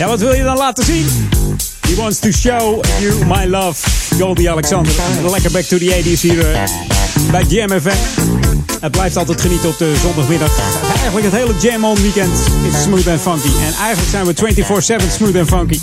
Ja, 0.03 0.09
wat 0.09 0.21
wil 0.21 0.35
je 0.35 0.43
dan 0.43 0.57
laten 0.57 0.85
zien? 0.85 1.07
He 1.81 1.95
wants 1.95 2.19
to 2.19 2.31
show 2.31 2.85
you 3.01 3.25
my 3.27 3.47
love. 3.47 3.91
Goldie 4.19 4.51
Alexander. 4.51 4.93
Lekker 5.31 5.51
back 5.51 5.63
to 5.63 5.79
the 5.79 6.03
80s 6.05 6.21
hier 6.21 6.53
eh, 6.53 6.63
bij 7.31 7.43
Jam. 7.43 7.71
Het 8.81 8.91
blijft 8.91 9.17
altijd 9.17 9.41
genieten 9.41 9.69
op 9.69 9.79
de 9.79 9.95
zondagmiddag. 10.03 10.59
Eigenlijk 10.95 11.25
het 11.25 11.35
hele 11.35 11.55
Jam 11.61 11.85
On 11.85 11.97
weekend 12.03 12.33
is 12.73 12.83
smooth 12.83 13.07
en 13.07 13.21
funky. 13.21 13.47
En 13.47 13.75
eigenlijk 13.75 14.11
zijn 14.11 14.27
we 14.27 15.05
24-7 15.05 15.13
smooth 15.13 15.35
en 15.35 15.47
funky. 15.47 15.79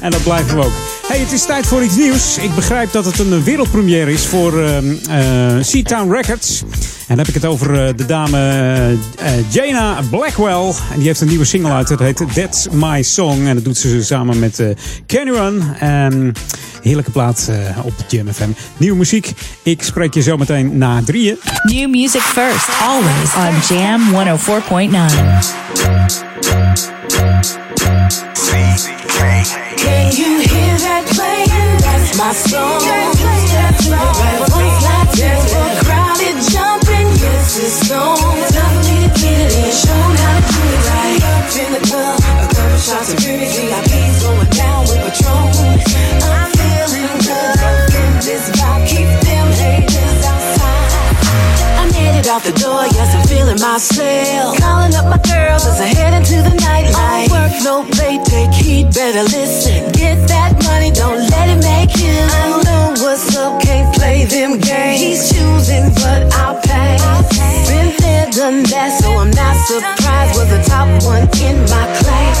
En 0.00 0.10
dat 0.10 0.22
blijven 0.22 0.56
we 0.56 0.64
ook. 0.64 0.72
Hey, 1.06 1.18
het 1.18 1.32
is 1.32 1.44
tijd 1.44 1.66
voor 1.66 1.82
iets 1.82 1.96
nieuws. 1.96 2.38
Ik 2.38 2.54
begrijp 2.54 2.92
dat 2.92 3.04
het 3.04 3.18
een 3.18 3.44
wereldpremière 3.44 4.12
is 4.12 4.26
voor 4.26 4.62
ehm, 4.62 4.94
eh, 5.10 5.62
Seatown 5.62 6.12
Records. 6.12 6.62
En 7.06 7.16
dan 7.16 7.18
heb 7.24 7.34
ik 7.34 7.42
het 7.42 7.50
over 7.50 7.86
eh, 7.86 7.94
de 7.96 8.06
dame 8.06 8.38
eh, 8.38 8.92
eh, 8.92 8.98
Jana 9.50 10.00
Blackwell. 10.10 10.72
En 10.92 10.96
die 10.96 11.06
heeft 11.06 11.20
een 11.20 11.28
nieuwe 11.28 11.44
single 11.44 11.72
uit. 11.72 11.88
Dat 11.88 11.98
heet 11.98 12.22
That's 12.34 12.68
My 12.72 13.02
Song. 13.02 13.46
En 13.46 13.54
dat 13.54 13.64
doet 13.64 13.76
ze 13.76 14.04
samen 14.04 14.38
met 14.38 14.62
Kenny 15.06 15.30
Run. 15.30 15.62
Heerlijke 16.82 17.10
plaat 17.10 17.50
op 17.82 17.92
Jam 18.08 18.32
FM. 18.32 18.48
Nieuwe 18.76 18.96
muziek. 18.96 19.32
Ik 19.62 19.82
spreek 19.82 20.14
je 20.14 20.22
zo 20.22 20.36
meteen 20.36 20.78
na 20.78 21.02
drieën. 21.04 21.38
New 21.62 21.90
music 21.90 22.20
first, 22.20 22.68
always 22.82 23.34
on 23.36 23.76
Jam 23.76 24.00
104.9. 24.00 24.16
Can 29.76 30.10
you 30.10 30.40
hear 30.40 30.78
that 30.78 31.04
playing? 31.14 31.80
That's 31.80 32.16
my 32.16 32.32
song. 32.32 32.80
That's 32.80 33.88
my 33.88 33.96
like 33.96 34.40
a 34.40 34.50
crowded 34.50 35.16
jumping. 35.16 35.85
It's 37.66 37.90
on. 37.90 38.16
Time 38.16 38.78
for 38.78 38.88
me 38.88 38.96
to 39.02 39.10
get 39.18 39.50
it 39.50 39.88
how 39.90 40.38
to 40.38 40.52
do 40.54 40.62
it 40.70 40.86
right. 40.86 41.18
Up 41.34 41.50
in 41.58 41.72
the 41.74 41.82
club, 41.82 42.20
a 42.22 42.54
couple 42.54 42.78
shots 42.78 43.12
of 43.12 43.18
purity. 43.18 43.66
VIP's 43.66 44.22
going 44.22 44.50
down 44.54 44.82
with 44.86 45.02
Patron. 45.02 45.50
I'm 46.30 46.50
feeling 46.54 47.18
good 47.26 47.90
in 47.90 48.12
this 48.22 48.50
vibe. 48.54 48.86
Keep 48.86 49.25
head 52.26 52.34
out 52.34 52.42
the 52.42 52.52
door, 52.58 52.82
yes, 52.90 53.14
I'm 53.14 53.26
feeling 53.28 53.60
myself. 53.60 54.58
Calling 54.58 54.94
up 54.94 55.06
my 55.06 55.20
girls 55.22 55.66
as 55.66 55.80
I 55.80 55.86
head 55.86 56.12
into 56.14 56.42
the 56.42 56.54
nightlife. 56.58 57.30
Work 57.30 57.54
no 57.62 57.84
play, 57.94 58.18
take 58.24 58.52
heed, 58.52 58.92
better 58.94 59.22
listen. 59.22 59.92
Get 59.92 60.26
that 60.28 60.58
money, 60.64 60.90
don't 60.90 61.22
let 61.30 61.46
it 61.54 61.62
make 61.62 61.94
you. 62.02 62.10
I 62.10 62.62
know 62.66 62.94
what's 63.02 63.36
up, 63.36 63.62
can't 63.62 63.94
play 63.94 64.24
them 64.24 64.58
games. 64.58 65.00
He's 65.00 65.22
choosing, 65.30 65.94
but 65.94 66.34
I'll 66.34 66.58
pay. 66.62 66.98
Been 67.70 67.94
there, 68.02 68.26
done 68.30 68.62
that, 68.74 68.98
so 69.00 69.08
I'm 69.12 69.30
not 69.30 69.56
surprised. 69.66 70.34
Was 70.38 70.50
the 70.50 70.62
top 70.66 70.88
one 71.06 71.26
in 71.46 71.56
my 71.70 71.86
class. 72.02 72.38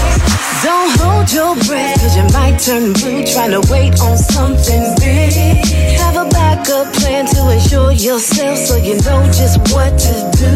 Don't 0.64 0.90
hold 0.98 1.30
your 1.30 1.54
breath, 1.66 2.00
cause 2.00 2.16
you 2.16 2.26
might 2.34 2.58
turn 2.58 2.92
blue 2.92 3.22
trying 3.24 3.54
to 3.54 3.62
wait 3.70 3.94
on 4.00 4.16
something 4.18 4.82
big. 4.98 5.85
Backup 6.56 6.92
plan 6.94 7.26
to 7.26 7.50
ensure 7.50 7.92
yourself 7.92 8.56
so 8.56 8.76
you 8.76 8.94
know 9.04 9.20
just 9.28 9.60
what 9.74 9.92
to 9.98 10.14
do. 10.40 10.52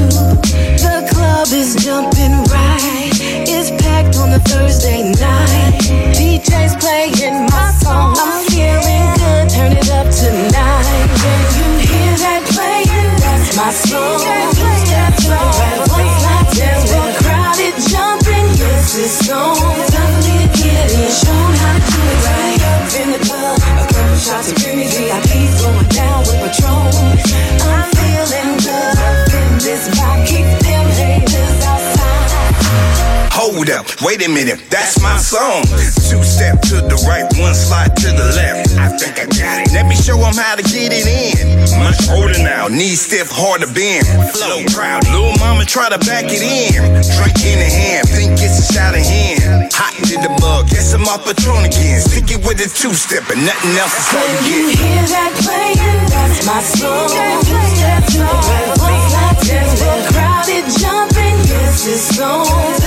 The 0.81 1.05
club 1.13 1.49
is 1.53 1.77
jumping 1.77 2.41
right. 2.49 3.13
It's 3.45 3.71
packed 3.83 4.17
on 4.17 4.33
a 4.33 4.39
Thursday 4.41 5.13
night. 5.21 5.77
DJ's 6.17 6.75
playing 6.81 7.45
my 7.53 7.71
song. 7.85 8.17
I'm 8.17 8.41
feeling 8.49 9.13
good. 9.21 9.45
Turn 9.53 9.73
it 9.77 9.91
up 9.93 10.09
tonight. 10.09 11.05
When 11.21 11.41
you 11.61 11.69
hear 11.85 12.13
that 12.25 12.49
playing, 12.49 13.13
that's 13.21 13.57
my 13.61 13.71
song. 13.71 14.25
That's 14.25 15.29
right. 15.29 15.85
Once 15.85 16.25
I 16.25 16.41
tell 16.57 16.81
the 16.81 17.03
crowd 17.21 17.61
it 17.61 17.77
jumping, 17.93 18.49
yes 18.57 18.97
it's 18.97 19.29
on. 19.29 19.53
Time 19.93 20.17
to 20.25 20.49
get 20.57 20.89
in, 20.97 21.11
shown 21.13 21.53
how 21.61 21.77
to 21.77 21.83
do 21.93 22.01
it 22.09 22.25
right. 22.25 22.57
Up 22.73 22.89
in 23.05 23.09
the 23.13 23.21
club, 23.29 23.59
a 23.61 23.85
couple 23.93 24.17
shots 24.17 24.49
of 24.51 24.57
down 26.59 26.87
with 26.87 26.97
Patron. 26.97 27.61
I'm 27.63 27.91
feeling 27.95 28.57
good 28.59 28.99
up 28.99 29.35
in 29.35 29.59
this 29.59 30.00
Hold 33.33 33.71
up, 33.71 33.87
wait 34.03 34.27
a 34.27 34.29
minute, 34.29 34.61
that's 34.71 35.01
my 35.01 35.17
song. 35.17 35.63
Two 36.11 36.23
step 36.23 36.61
to 36.69 36.83
the 36.83 36.99
right, 37.07 37.25
one 37.39 37.55
slide 37.55 37.95
to 37.97 38.09
the 38.11 38.29
left. 38.37 38.75
I 38.77 38.89
think 38.99 39.19
I 39.19 39.27
got 39.27 39.67
it. 39.67 39.73
Let 39.73 39.87
me 39.87 39.97
show 39.97 40.19
'em 40.19 40.35
how 40.35 40.57
to 40.57 40.63
get 40.63 40.93
it 40.93 41.07
in. 41.07 41.39
Much 41.79 42.09
older 42.11 42.39
now, 42.43 42.69
knees 42.69 43.01
stiff, 43.01 43.31
hard 43.31 43.63
to 43.63 43.69
bend. 43.69 44.05
Flow 44.35 44.63
proud, 44.75 45.07
little 45.09 45.37
mama 45.39 45.65
try 45.65 45.89
to 45.89 45.99
back 46.05 46.27
it 46.27 46.43
in. 46.43 46.75
Drink 47.17 47.39
in 47.47 47.59
the 47.63 47.71
hand, 47.71 48.09
think 48.11 48.33
it's 48.41 48.59
a 48.59 48.73
shot 48.73 48.95
of 48.95 49.03
hand. 49.07 49.73
Hot 49.73 49.95
to 50.11 50.17
the 50.21 50.33
bug, 50.41 50.69
guess 50.69 50.93
I'm 50.93 51.07
off 51.09 51.25
Patron 51.25 51.65
again. 51.65 52.01
Stick 52.03 52.31
it 52.31 52.45
with 52.45 52.61
a 52.61 52.69
two 52.69 52.95
step 52.95 53.31
and 53.31 53.47
nothing 53.47 53.77
else 53.79 53.95
is 53.95 54.15
all 54.15 54.27
you 54.27 54.75
get. 54.75 54.79
hear 54.79 55.03
that 55.15 55.33
playing, 55.45 56.07
that's 56.11 56.45
my 56.45 56.61
song. 56.61 57.09
That's 57.81 58.15
right. 58.17 58.69
Once 58.77 59.15
I 59.15 59.29
tell 59.47 59.71
the 59.81 59.93
crowd 60.13 60.49
it 60.49 60.67
jumping, 60.81 61.37
yes 61.49 61.87
it's 61.87 62.21
on. 62.21 62.80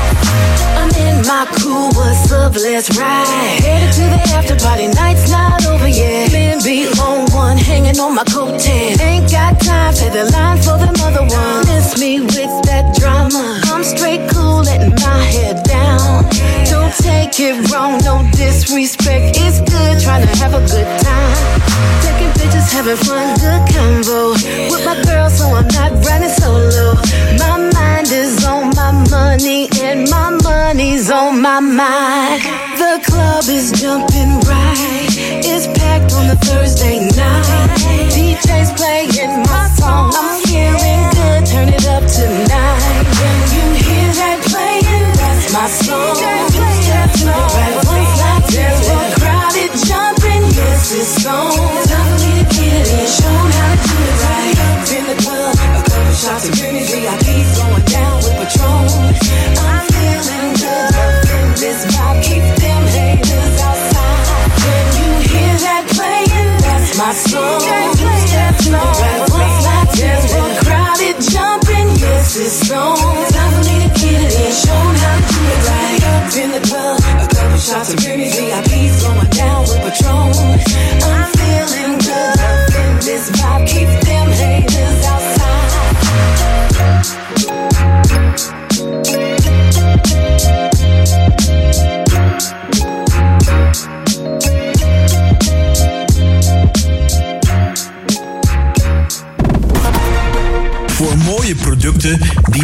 I'm 0.76 0.90
in 0.90 1.26
my 1.26 1.46
cool, 1.58 1.90
what's 1.92 2.32
up, 2.32 2.54
let's 2.56 2.96
ride. 2.96 3.60
Headed 3.62 3.92
to 3.94 4.04
the 4.14 4.20
after 4.36 4.56
party, 4.56 4.88
night's 4.88 5.30
not 5.30 5.64
over 5.66 5.88
yet. 5.88 6.32
Men 6.32 6.62
be 6.62 6.88
on 7.00 7.30
one, 7.32 7.58
hanging 7.58 7.98
on 8.00 8.14
my 8.14 8.24
coat 8.24 8.60
tan. 8.60 9.00
Ain't 9.00 9.30
got 9.30 9.60
time, 9.60 9.94
pay 9.94 10.10
the 10.10 10.30
line 10.30 10.58
for 10.58 10.78
the 10.78 10.90
mother 10.98 11.22
one. 11.22 11.66
Miss 11.66 11.98
me 11.98 12.20
with 12.20 12.54
that 12.66 12.94
drama. 12.98 13.60
I'm 13.64 13.84
straight 13.84 14.28
cool, 14.30 14.62
letting 14.62 14.94
my 14.94 15.22
head 15.36 15.62
down. 15.64 16.71
Take 16.98 17.40
it 17.40 17.72
wrong, 17.72 17.98
no 18.04 18.22
disrespect. 18.32 19.36
It's 19.40 19.60
good, 19.60 19.98
trying 20.00 20.26
to 20.26 20.32
have 20.38 20.52
a 20.52 20.60
good 20.60 20.88
time. 21.00 21.60
Taking 22.04 22.32
pictures, 22.36 22.70
having 22.70 22.96
fun, 22.96 23.32
good 23.40 23.62
convo. 23.72 24.36
With 24.70 24.84
my 24.84 25.00
girl, 25.02 25.30
so 25.30 25.46
I'm 25.46 25.66
not 25.68 25.92
running 26.04 26.28
solo. 26.28 26.94
My 27.40 27.56
mind 27.72 28.08
is 28.12 28.44
on 28.44 28.70
my 28.76 28.92
money, 29.10 29.70
and 29.80 30.08
my 30.10 30.30
money's 30.42 31.10
on 31.10 31.40
my 31.40 31.60
mind. 31.60 32.42
The 32.76 33.00
club 33.08 33.44
is 33.48 33.72
jumping 33.72 34.40
right. 34.44 35.08
It's 35.48 35.66
packed 35.78 36.12
on 36.12 36.28
a 36.28 36.36
Thursday 36.36 37.00
night. 37.16 37.72
DJ's 38.12 38.72
playing 38.76 39.40
my 39.48 39.68
song. 39.80 40.12
I'm 40.14 40.42
feeling 40.44 41.08
good. 41.16 41.46
Turn 41.46 41.68
it 41.68 41.86
up 41.86 42.04
tonight. 42.04 43.04
When 43.16 43.38
you 43.56 43.66
hear 43.80 44.08
that 44.20 44.38
playing, 44.44 45.08
that's 45.16 45.52
my 45.54 45.68
song. 45.68 46.51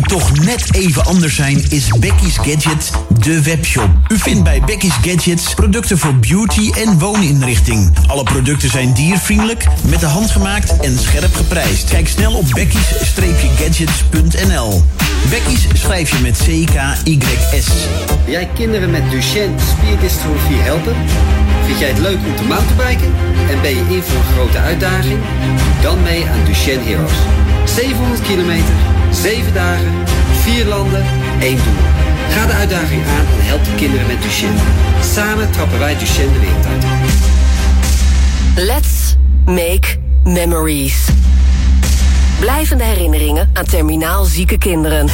Toch 0.09 0.45
net 0.45 0.75
even 0.75 1.05
anders 1.05 1.35
zijn, 1.35 1.65
is 1.69 1.89
Becky's 1.99 2.37
Gadget 2.37 2.91
de 3.19 3.43
webshop. 3.43 3.89
U 4.09 4.19
vindt 4.19 4.43
bij 4.43 4.63
Becky's 4.67 4.95
Gadgets 5.03 5.55
producten 5.55 5.99
voor 5.99 6.17
beauty 6.17 6.71
en 6.71 6.99
wooninrichting. 6.99 7.93
Alle 8.07 8.23
producten 8.23 8.71
zijn 8.71 8.93
diervriendelijk, 8.93 9.67
met 9.89 10.01
de 10.01 10.07
hand 10.07 10.31
gemaakt 10.31 10.77
en 10.77 10.99
scherp 10.99 11.35
geprijsd. 11.35 11.89
Kijk 11.89 12.09
snel 12.09 12.35
op 12.35 12.45
becky's-gadgets.nl. 12.55 14.85
Becky's 15.31 15.67
schrijf 15.73 16.11
je 16.11 16.19
met 16.19 16.39
C-K-Y-S. 16.39 17.67
Wil 18.25 18.33
jij 18.33 18.49
kinderen 18.55 18.91
met 18.91 19.11
Duchenne 19.11 19.57
spierdystrofie 19.77 20.57
helpen? 20.57 20.95
Vind 21.67 21.79
jij 21.79 21.89
het 21.89 21.99
leuk 21.99 22.19
om 22.27 22.37
te 22.37 22.43
mountainbiken? 22.43 23.15
En 23.51 23.61
ben 23.63 23.71
je 23.71 23.85
in 23.89 24.03
voor 24.03 24.19
een 24.19 24.33
grote 24.35 24.59
uitdaging? 24.59 25.21
Doe 25.57 25.83
dan 25.83 26.03
mee 26.03 26.27
aan 26.27 26.45
Duchenne 26.45 26.85
Heroes. 26.85 27.13
700 27.75 28.21
kilometer, 28.23 28.75
7 29.11 29.55
dagen, 29.55 29.93
4 30.33 30.67
landen, 30.67 31.05
1 31.41 31.57
doel. 31.57 31.75
Ga 32.31 32.47
de 32.47 32.53
uitdaging 32.53 33.03
aan 33.07 33.27
en 33.41 33.47
help 33.47 33.65
de 33.65 33.75
kinderen 33.75 34.07
met 34.07 34.23
Duchenne. 34.23 34.61
Samen 35.13 35.51
trappen 35.51 35.79
wij 35.79 35.99
Duchenne 35.99 36.33
de 36.33 36.39
wereld 36.39 36.67
uit. 36.67 36.85
Let's 38.55 39.17
make 39.45 39.99
memories. 40.25 41.09
Blijvende 42.41 42.85
herinneringen 42.85 43.51
aan 43.53 43.65
terminaal 43.65 44.25
zieke 44.25 44.59
kinderen. 44.59 45.09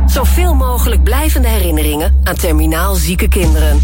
Zoveel 0.06 0.54
mogelijk 0.54 1.04
blijvende 1.04 1.47
herinneringen 1.47 2.20
aan 2.24 2.36
terminaal 2.36 2.95
zieke 2.95 3.28
kinderen. 3.28 3.82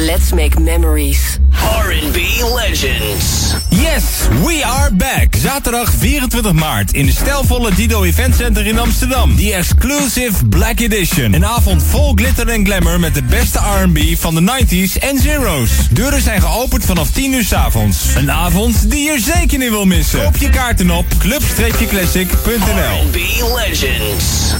Let's 0.00 0.32
make 0.32 0.58
memories. 0.58 1.38
R&B 1.52 2.16
Legends. 2.54 3.54
Yes, 3.68 4.28
we 4.44 4.64
are 4.64 4.94
back. 4.94 5.34
Zaterdag 5.36 5.92
24 5.98 6.52
maart 6.52 6.92
in 6.92 7.06
de 7.06 7.12
stijlvolle 7.12 7.74
Dido 7.74 8.02
Event 8.02 8.34
Center 8.34 8.66
in 8.66 8.78
Amsterdam. 8.78 9.36
The 9.36 9.54
Exclusive 9.54 10.46
Black 10.46 10.80
Edition. 10.80 11.32
Een 11.32 11.46
avond 11.46 11.82
vol 11.82 12.12
glitter 12.14 12.48
en 12.48 12.66
glamour 12.66 13.00
met 13.00 13.14
de 13.14 13.22
beste 13.22 13.58
R&B 13.58 13.98
van 14.18 14.34
de 14.34 14.64
90s 14.64 14.98
en 14.98 15.18
zeros. 15.18 15.70
Deuren 15.90 16.22
zijn 16.22 16.40
geopend 16.40 16.84
vanaf 16.84 17.10
10 17.10 17.32
uur 17.32 17.44
s 17.44 17.52
avonds. 17.52 17.98
Een 18.16 18.32
avond 18.32 18.90
die 18.90 19.12
je 19.12 19.20
zeker 19.20 19.58
niet 19.58 19.70
wil 19.70 19.84
missen. 19.84 20.22
Koop 20.22 20.36
je 20.36 20.50
kaarten 20.50 20.90
op 20.90 21.06
club-classic.nl 21.18 23.06
R&B 23.06 23.16
Legends. 23.56 24.54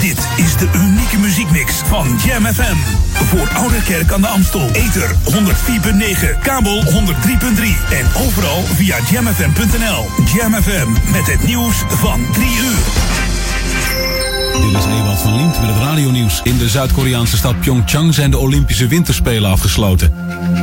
Dit 0.00 0.18
is 0.36 0.56
de 0.56 0.68
muziekmix 1.50 1.82
van 1.88 2.18
Jam 2.26 2.44
FM. 2.44 2.76
Voor 3.12 3.48
Oude 3.54 3.82
Kerk 3.82 4.12
aan 4.12 4.20
de 4.20 4.26
Amstel. 4.26 4.70
Ether 4.72 5.10
104.9, 5.10 6.38
kabel 6.42 6.82
103.3 6.82 6.90
en 7.90 8.06
overal 8.26 8.62
via 8.62 8.96
jamfm.nl. 9.10 10.08
Jam 10.34 10.54
FM 10.62 11.12
met 11.12 11.26
het 11.26 11.46
nieuws 11.46 11.76
van 11.88 12.20
3 12.32 12.46
uur. 12.46 12.78
Dit 14.60 14.78
is 14.78 14.84
Ewald 14.84 15.18
van 15.18 15.36
Liemt 15.36 15.60
met 15.60 15.68
het 15.68 15.78
radionieuws. 15.78 16.40
In 16.44 16.58
de 16.58 16.68
Zuid-Koreaanse 16.68 17.36
stad 17.36 17.60
Pyeongchang 17.60 18.14
zijn 18.14 18.30
de 18.30 18.38
Olympische 18.38 18.86
Winterspelen 18.86 19.50
afgesloten. 19.50 20.12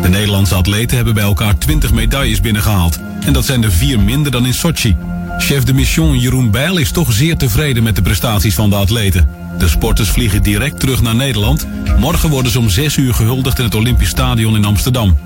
De 0.02 0.10
Nederlandse 0.10 0.56
atleten 0.56 0.96
hebben 0.96 1.14
bij 1.14 1.24
elkaar 1.24 1.58
20 1.58 1.94
medailles 1.94 2.42
binnengehaald. 2.42 3.00
En 3.26 3.34
dat 3.34 3.46
zijn 3.46 3.64
er 3.64 3.72
vier 3.72 4.00
minder 4.00 4.32
dan 4.32 4.46
in 4.46 4.54
Sochi. 4.54 4.96
Chef 5.38 5.64
de 5.64 5.74
mission 5.74 6.20
Jeroen 6.20 6.52
Bijl 6.52 6.78
is 6.78 6.92
toch 6.92 7.14
zeer 7.14 7.38
tevreden 7.38 7.84
met 7.84 7.96
de 7.96 8.02
prestaties 8.02 8.56
van 8.56 8.70
de 8.70 8.76
atleten. 8.76 9.30
De 9.58 9.68
sporters 9.68 10.10
vliegen 10.10 10.44
direct 10.44 10.80
terug 10.80 11.02
naar 11.02 11.16
Nederland. 11.16 11.68
Morgen 12.00 12.30
worden 12.30 12.52
ze 12.52 12.60
om 12.60 12.70
6 12.70 12.98
uur 12.98 13.14
gehuldigd 13.14 13.58
in 13.58 13.64
het 13.64 13.76
Olympisch 13.76 14.10
Stadion 14.10 14.56
in 14.56 14.66
Amsterdam. 14.66 15.18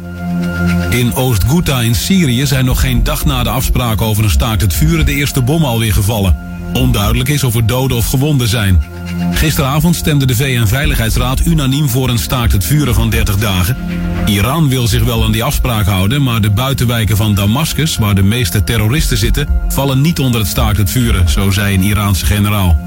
In 0.89 1.13
Oost-Ghouta 1.13 1.81
in 1.81 1.95
Syrië 1.95 2.45
zijn 2.45 2.65
nog 2.65 2.79
geen 2.79 3.03
dag 3.03 3.25
na 3.25 3.43
de 3.43 3.49
afspraak 3.49 4.01
over 4.01 4.23
een 4.23 4.29
staakt 4.29 4.61
het 4.61 4.73
vuren 4.73 5.05
de 5.05 5.13
eerste 5.13 5.41
bommen 5.41 5.69
alweer 5.69 5.93
gevallen. 5.93 6.50
Onduidelijk 6.73 7.29
is 7.29 7.43
of 7.43 7.55
er 7.55 7.65
doden 7.65 7.97
of 7.97 8.05
gewonden 8.05 8.47
zijn. 8.47 8.81
Gisteravond 9.31 9.95
stemde 9.95 10.25
de 10.25 10.35
VN-veiligheidsraad 10.35 11.45
unaniem 11.45 11.89
voor 11.89 12.09
een 12.09 12.19
staakt 12.19 12.51
het 12.51 12.65
vuren 12.65 12.93
van 12.93 13.09
30 13.09 13.37
dagen. 13.37 13.77
Iran 14.25 14.69
wil 14.69 14.87
zich 14.87 15.03
wel 15.03 15.23
aan 15.23 15.31
die 15.31 15.43
afspraak 15.43 15.85
houden, 15.85 16.23
maar 16.23 16.41
de 16.41 16.49
buitenwijken 16.49 17.17
van 17.17 17.35
Damascus, 17.35 17.97
waar 17.97 18.15
de 18.15 18.23
meeste 18.23 18.63
terroristen 18.63 19.17
zitten, 19.17 19.47
vallen 19.67 20.01
niet 20.01 20.19
onder 20.19 20.39
het 20.39 20.49
staakt 20.49 20.77
het 20.77 20.91
vuren, 20.91 21.29
zo 21.29 21.51
zei 21.51 21.75
een 21.75 21.83
Iraanse 21.83 22.25
generaal. 22.25 22.79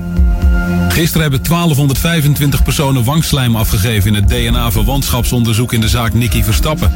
Gisteren 0.88 1.22
hebben 1.22 1.42
1225 1.42 2.62
personen 2.62 3.04
wangslijm 3.04 3.56
afgegeven 3.56 4.14
in 4.14 4.14
het 4.14 4.28
DNA-verwantschapsonderzoek 4.28 5.72
in 5.72 5.80
de 5.80 5.88
zaak 5.88 6.14
Nicky 6.14 6.42
Verstappen. 6.42 6.92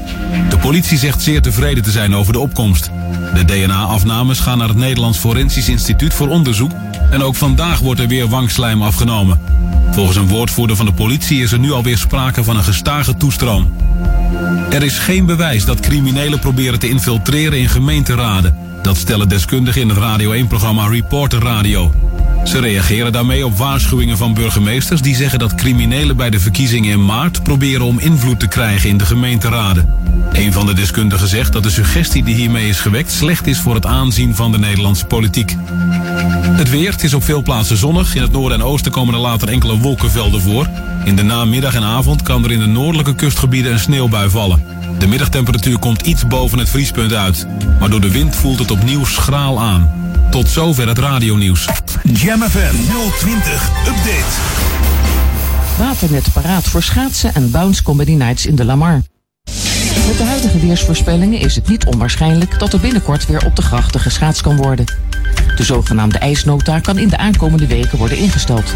De 0.49 0.59
politie 0.59 0.99
zegt 0.99 1.23
zeer 1.23 1.43
tevreden 1.43 1.83
te 1.83 1.91
zijn 1.91 2.15
over 2.15 2.33
de 2.33 2.39
opkomst. 2.39 2.91
De 3.35 3.45
DNA-afnames 3.45 4.41
gaan 4.41 4.59
naar 4.59 4.69
het 4.69 4.77
Nederlands 4.77 5.19
Forensisch 5.19 5.69
Instituut 5.69 6.15
voor 6.15 6.29
onderzoek 6.29 6.71
en 7.11 7.23
ook 7.23 7.35
vandaag 7.35 7.79
wordt 7.79 8.01
er 8.01 8.09
weer 8.09 8.29
wangslijm 8.29 8.83
afgenomen. 8.83 9.41
Volgens 9.91 10.17
een 10.17 10.29
woordvoerder 10.29 10.77
van 10.77 10.87
de 10.87 10.93
politie 10.93 11.43
is 11.43 11.53
er 11.53 11.59
nu 11.59 11.73
alweer 11.73 11.99
sprake 11.99 12.45
van 12.45 12.57
een 12.57 12.65
gestage 12.65 13.17
toestroom. 13.17 13.73
Er 14.71 14.83
is 14.83 14.99
geen 14.99 15.27
bewijs 15.27 15.65
dat 15.65 15.81
criminelen 15.81 16.39
proberen 16.39 16.79
te 16.79 16.89
infiltreren 16.89 17.59
in 17.59 17.69
gemeenteraden. 17.69 18.57
Dat 18.83 18.97
stellen 18.97 19.29
deskundigen 19.29 19.81
in 19.81 19.89
het 19.89 19.99
Radio 19.99 20.45
1-programma 20.45 20.87
Reporter 20.87 21.43
Radio. 21.43 21.93
Ze 22.45 22.61
reageren 22.61 23.13
daarmee 23.13 23.47
op 23.47 23.57
waarschuwingen 23.57 24.17
van 24.17 24.35
burgemeesters 24.35 25.01
die 25.01 25.17
zeggen 25.17 25.39
dat 25.39 25.55
criminelen 25.55 26.17
bij 26.17 26.31
de 26.31 26.41
verkiezingen 26.41 26.91
in 26.91 27.05
maart 27.05 27.43
proberen 27.43 27.87
om 27.87 27.99
invloed 27.99 28.41
te 28.41 28.49
krijgen 28.49 28.89
in 28.89 28.99
de 28.99 29.07
gemeenteraden. 29.07 29.95
Een 30.33 30.53
van 30.53 30.67
de 30.67 30.75
deskundigen 30.75 31.29
zegt 31.29 31.53
dat 31.53 31.63
de 31.63 31.71
suggestie 31.71 32.25
die 32.25 32.35
hiermee 32.35 32.69
is 32.69 32.81
gewekt 32.81 33.13
slecht 33.13 33.47
is 33.47 33.59
voor 33.59 33.75
het 33.75 33.87
aanzien 33.87 34.35
van 34.35 34.53
de 34.53 34.59
Nederlandse 34.59 35.05
politiek. 35.05 35.57
Het 36.43 36.71
weer, 36.71 36.91
het 36.91 37.03
is 37.03 37.15
op 37.15 37.25
veel 37.25 37.43
plaatsen 37.43 37.77
zonnig. 37.77 38.15
In 38.15 38.23
het 38.23 38.33
noorden 38.33 38.61
en 38.61 38.67
oosten 38.67 38.93
komen 38.93 39.15
er 39.15 39.21
later 39.21 39.49
enkele 39.49 39.79
wolkenvelden 39.79 40.41
voor. 40.41 40.69
In 41.05 41.17
de 41.17 41.23
namiddag 41.23 41.75
en 41.75 41.85
avond 41.85 42.23
kan 42.23 42.45
er 42.45 42.53
in 42.53 42.59
de 42.59 42.67
noordelijke 42.67 43.15
kustgebieden 43.15 43.73
een 43.73 43.79
sneeuwbui 43.79 44.31
vallen. 44.31 44.65
De 44.99 45.07
middagtemperatuur 45.07 45.79
komt 45.79 46.03
iets 46.03 46.27
boven 46.27 46.59
het 46.59 46.69
vriespunt 46.69 47.13
uit. 47.13 47.47
Maar 47.81 47.91
door 47.91 48.01
de 48.01 48.11
wind 48.11 48.37
voelt 48.37 48.59
het 48.59 48.71
opnieuw 48.71 49.05
schraal 49.05 49.61
aan. 49.61 49.98
Tot 50.31 50.49
zover 50.49 50.89
het 50.89 50.99
radionieuws. 50.99 51.69
Jam 52.03 52.43
FM 52.43 52.75
020 53.19 53.71
Update. 53.87 54.37
Waternet 55.79 56.33
paraat 56.33 56.65
voor 56.65 56.83
schaatsen 56.83 57.35
en 57.35 57.51
Bounce 57.51 57.83
Comedy 57.83 58.13
Nights 58.13 58.47
in 58.47 58.55
de 58.55 58.65
Lamar. 58.65 59.03
Met 60.07 60.17
de 60.17 60.25
huidige 60.25 60.59
weersvoorspellingen 60.59 61.41
is 61.41 61.55
het 61.55 61.69
niet 61.69 61.87
onwaarschijnlijk 61.87 62.59
dat 62.59 62.73
er 62.73 62.81
binnenkort 62.81 63.27
weer 63.27 63.47
op 63.47 63.57
de 63.57 63.63
grachten 63.63 64.01
geschaatst 64.01 64.43
kan 64.43 64.57
worden. 64.57 64.85
De 65.57 65.65
zogenaamde 65.65 66.19
ijsnota 66.19 66.81
kan 66.81 66.99
in 66.99 67.09
de 67.09 67.17
aankomende 67.17 67.67
weken 67.67 67.99
worden 67.99 68.19
ingesteld. 68.19 68.75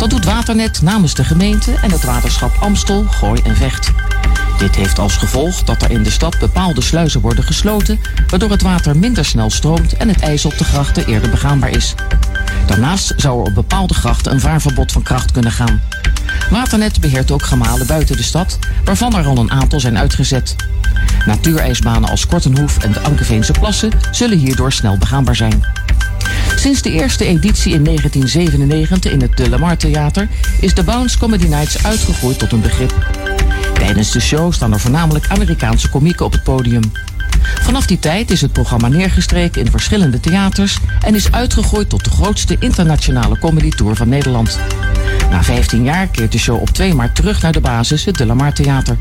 Dat 0.00 0.10
doet 0.10 0.24
Waternet 0.24 0.82
namens 0.82 1.14
de 1.14 1.24
gemeente 1.24 1.74
en 1.82 1.90
het 1.90 2.04
waterschap 2.04 2.56
Amstel, 2.60 3.04
Gooi 3.04 3.40
en 3.42 3.56
Vecht. 3.56 3.92
Dit 4.58 4.76
heeft 4.76 4.98
als 4.98 5.16
gevolg 5.16 5.62
dat 5.62 5.82
er 5.82 5.90
in 5.90 6.02
de 6.02 6.10
stad 6.10 6.38
bepaalde 6.38 6.80
sluizen 6.80 7.20
worden 7.20 7.44
gesloten, 7.44 8.00
waardoor 8.28 8.50
het 8.50 8.62
water 8.62 8.96
minder 8.96 9.24
snel 9.24 9.50
stroomt 9.50 9.92
en 9.92 10.08
het 10.08 10.20
ijs 10.20 10.44
op 10.44 10.58
de 10.58 10.64
grachten 10.64 11.06
eerder 11.06 11.30
begaanbaar 11.30 11.70
is. 11.70 11.94
Daarnaast 12.66 13.12
zou 13.16 13.40
er 13.40 13.46
op 13.46 13.54
bepaalde 13.54 13.94
grachten 13.94 14.32
een 14.32 14.40
vaarverbod 14.40 14.92
van 14.92 15.02
kracht 15.02 15.32
kunnen 15.32 15.52
gaan. 15.52 15.80
Waternet 16.50 17.00
beheert 17.00 17.30
ook 17.30 17.42
gemalen 17.42 17.86
buiten 17.86 18.16
de 18.16 18.22
stad, 18.22 18.58
waarvan 18.84 19.16
er 19.16 19.26
al 19.26 19.38
een 19.38 19.50
aantal 19.50 19.80
zijn 19.80 19.98
uitgezet. 19.98 20.56
Natuurijsbanen 21.26 22.10
als 22.10 22.26
Kortenhoef 22.26 22.78
en 22.78 22.92
de 22.92 23.00
Ankeveense 23.00 23.52
Plassen 23.52 23.92
zullen 24.10 24.38
hierdoor 24.38 24.72
snel 24.72 24.98
begaanbaar 24.98 25.36
zijn. 25.36 25.62
Sinds 26.60 26.82
de 26.82 26.92
eerste 26.92 27.24
editie 27.24 27.72
in 27.72 27.84
1997 27.84 29.12
in 29.12 29.20
het 29.20 29.36
De 29.36 29.48
Lamar 29.48 29.76
Theater 29.76 30.28
is 30.60 30.74
de 30.74 30.84
Bounce 30.84 31.18
Comedy 31.18 31.46
Nights 31.46 31.84
uitgegroeid 31.84 32.38
tot 32.38 32.52
een 32.52 32.60
begrip. 32.60 32.94
Tijdens 33.74 34.12
de 34.12 34.20
show 34.20 34.52
staan 34.52 34.72
er 34.72 34.80
voornamelijk 34.80 35.26
Amerikaanse 35.28 35.88
komieken 35.88 36.24
op 36.24 36.32
het 36.32 36.42
podium. 36.42 36.92
Vanaf 37.60 37.86
die 37.86 37.98
tijd 37.98 38.30
is 38.30 38.40
het 38.40 38.52
programma 38.52 38.88
neergestreken 38.88 39.60
in 39.60 39.70
verschillende 39.70 40.20
theaters 40.20 40.78
en 41.00 41.14
is 41.14 41.32
uitgegroeid 41.32 41.88
tot 41.88 42.04
de 42.04 42.10
grootste 42.10 42.56
internationale 42.58 43.38
comedy 43.38 43.70
tour 43.70 43.96
van 43.96 44.08
Nederland. 44.08 44.58
Na 45.30 45.42
15 45.42 45.84
jaar 45.84 46.06
keert 46.06 46.32
de 46.32 46.38
show 46.38 46.60
op 46.60 46.70
2 46.70 46.94
maart 46.94 47.14
terug 47.14 47.42
naar 47.42 47.52
de 47.52 47.60
basis, 47.60 48.04
het 48.04 48.16
De 48.16 48.26
Lamar 48.26 48.52
Theater. 48.52 48.96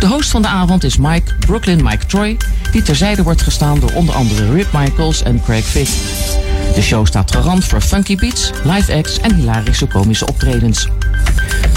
De 0.00 0.06
host 0.06 0.30
van 0.30 0.42
de 0.42 0.48
avond 0.48 0.84
is 0.84 0.96
Mike 0.96 1.34
Brooklyn 1.38 1.82
Mike 1.82 2.06
Troy, 2.06 2.36
die 2.72 2.82
terzijde 2.82 3.22
wordt 3.22 3.42
gestaan 3.42 3.80
door 3.80 3.92
onder 3.92 4.14
andere 4.14 4.52
Rip 4.52 4.72
Michaels 4.72 5.22
en 5.22 5.42
Craig 5.42 5.64
Fick. 5.64 5.88
De 6.74 6.82
show 6.82 7.06
staat 7.06 7.32
garant 7.32 7.64
voor 7.64 7.80
funky 7.80 8.16
beats, 8.16 8.50
live 8.64 8.94
acts 8.94 9.20
en 9.20 9.34
hilarische 9.34 9.86
komische 9.86 10.26
optredens. 10.26 10.88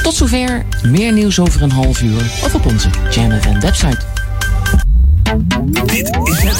Tot 0.01 0.13
zover, 0.13 0.65
meer 0.83 1.13
nieuws 1.13 1.39
over 1.39 1.61
een 1.61 1.71
half 1.71 2.01
uur 2.01 2.21
of 2.43 2.55
op 2.55 2.65
onze 2.65 2.89
Jam 3.11 3.31
FM 3.31 3.59
website. 3.59 3.99
Dit 5.85 6.17
is 6.23 6.41
het 6.41 6.59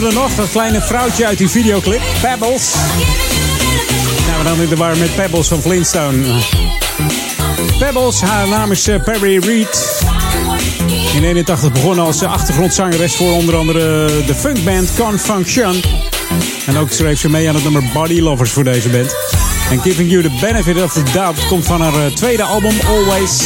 We 0.00 0.06
er 0.06 0.14
nog? 0.14 0.34
Dat 0.34 0.50
kleine 0.50 0.80
vrouwtje 0.80 1.26
uit 1.26 1.38
die 1.38 1.48
videoclip. 1.48 2.00
Pebbles. 2.20 2.74
Nou, 4.26 4.38
we 4.38 4.44
dan 4.44 4.60
in 4.60 4.68
de 4.68 4.76
war 4.76 4.96
met 4.96 5.14
Pebbles 5.14 5.48
van 5.48 5.60
Flintstone. 5.60 6.42
Pebbles, 7.78 8.20
haar 8.20 8.48
naam 8.48 8.70
is 8.70 8.88
eh, 8.88 9.02
Perry 9.02 9.38
Reed. 9.38 10.02
In 11.14 11.24
81 11.24 11.72
begonnen 11.72 12.04
als 12.04 12.22
eh, 12.22 12.32
achtergrondzangeres 12.32 13.14
voor 13.14 13.32
onder 13.32 13.56
andere 13.56 14.10
de 14.26 14.34
funkband 14.34 14.90
Confunction. 14.98 15.82
En 16.66 16.76
ook 16.76 16.90
schreef 16.90 17.18
ze 17.18 17.30
mee 17.30 17.48
aan 17.48 17.54
het 17.54 17.64
nummer 17.64 17.82
Body 17.92 18.20
Lovers 18.20 18.50
voor 18.50 18.64
deze 18.64 18.88
band. 18.88 19.14
En 19.70 19.80
Giving 19.80 20.10
You 20.10 20.22
the 20.22 20.38
Benefit 20.40 20.82
of 20.82 20.92
the 20.92 21.02
Doubt 21.12 21.46
komt 21.46 21.66
van 21.66 21.80
haar 21.80 21.94
eh, 21.94 22.12
tweede 22.12 22.42
album 22.42 22.74
Always. 22.86 23.42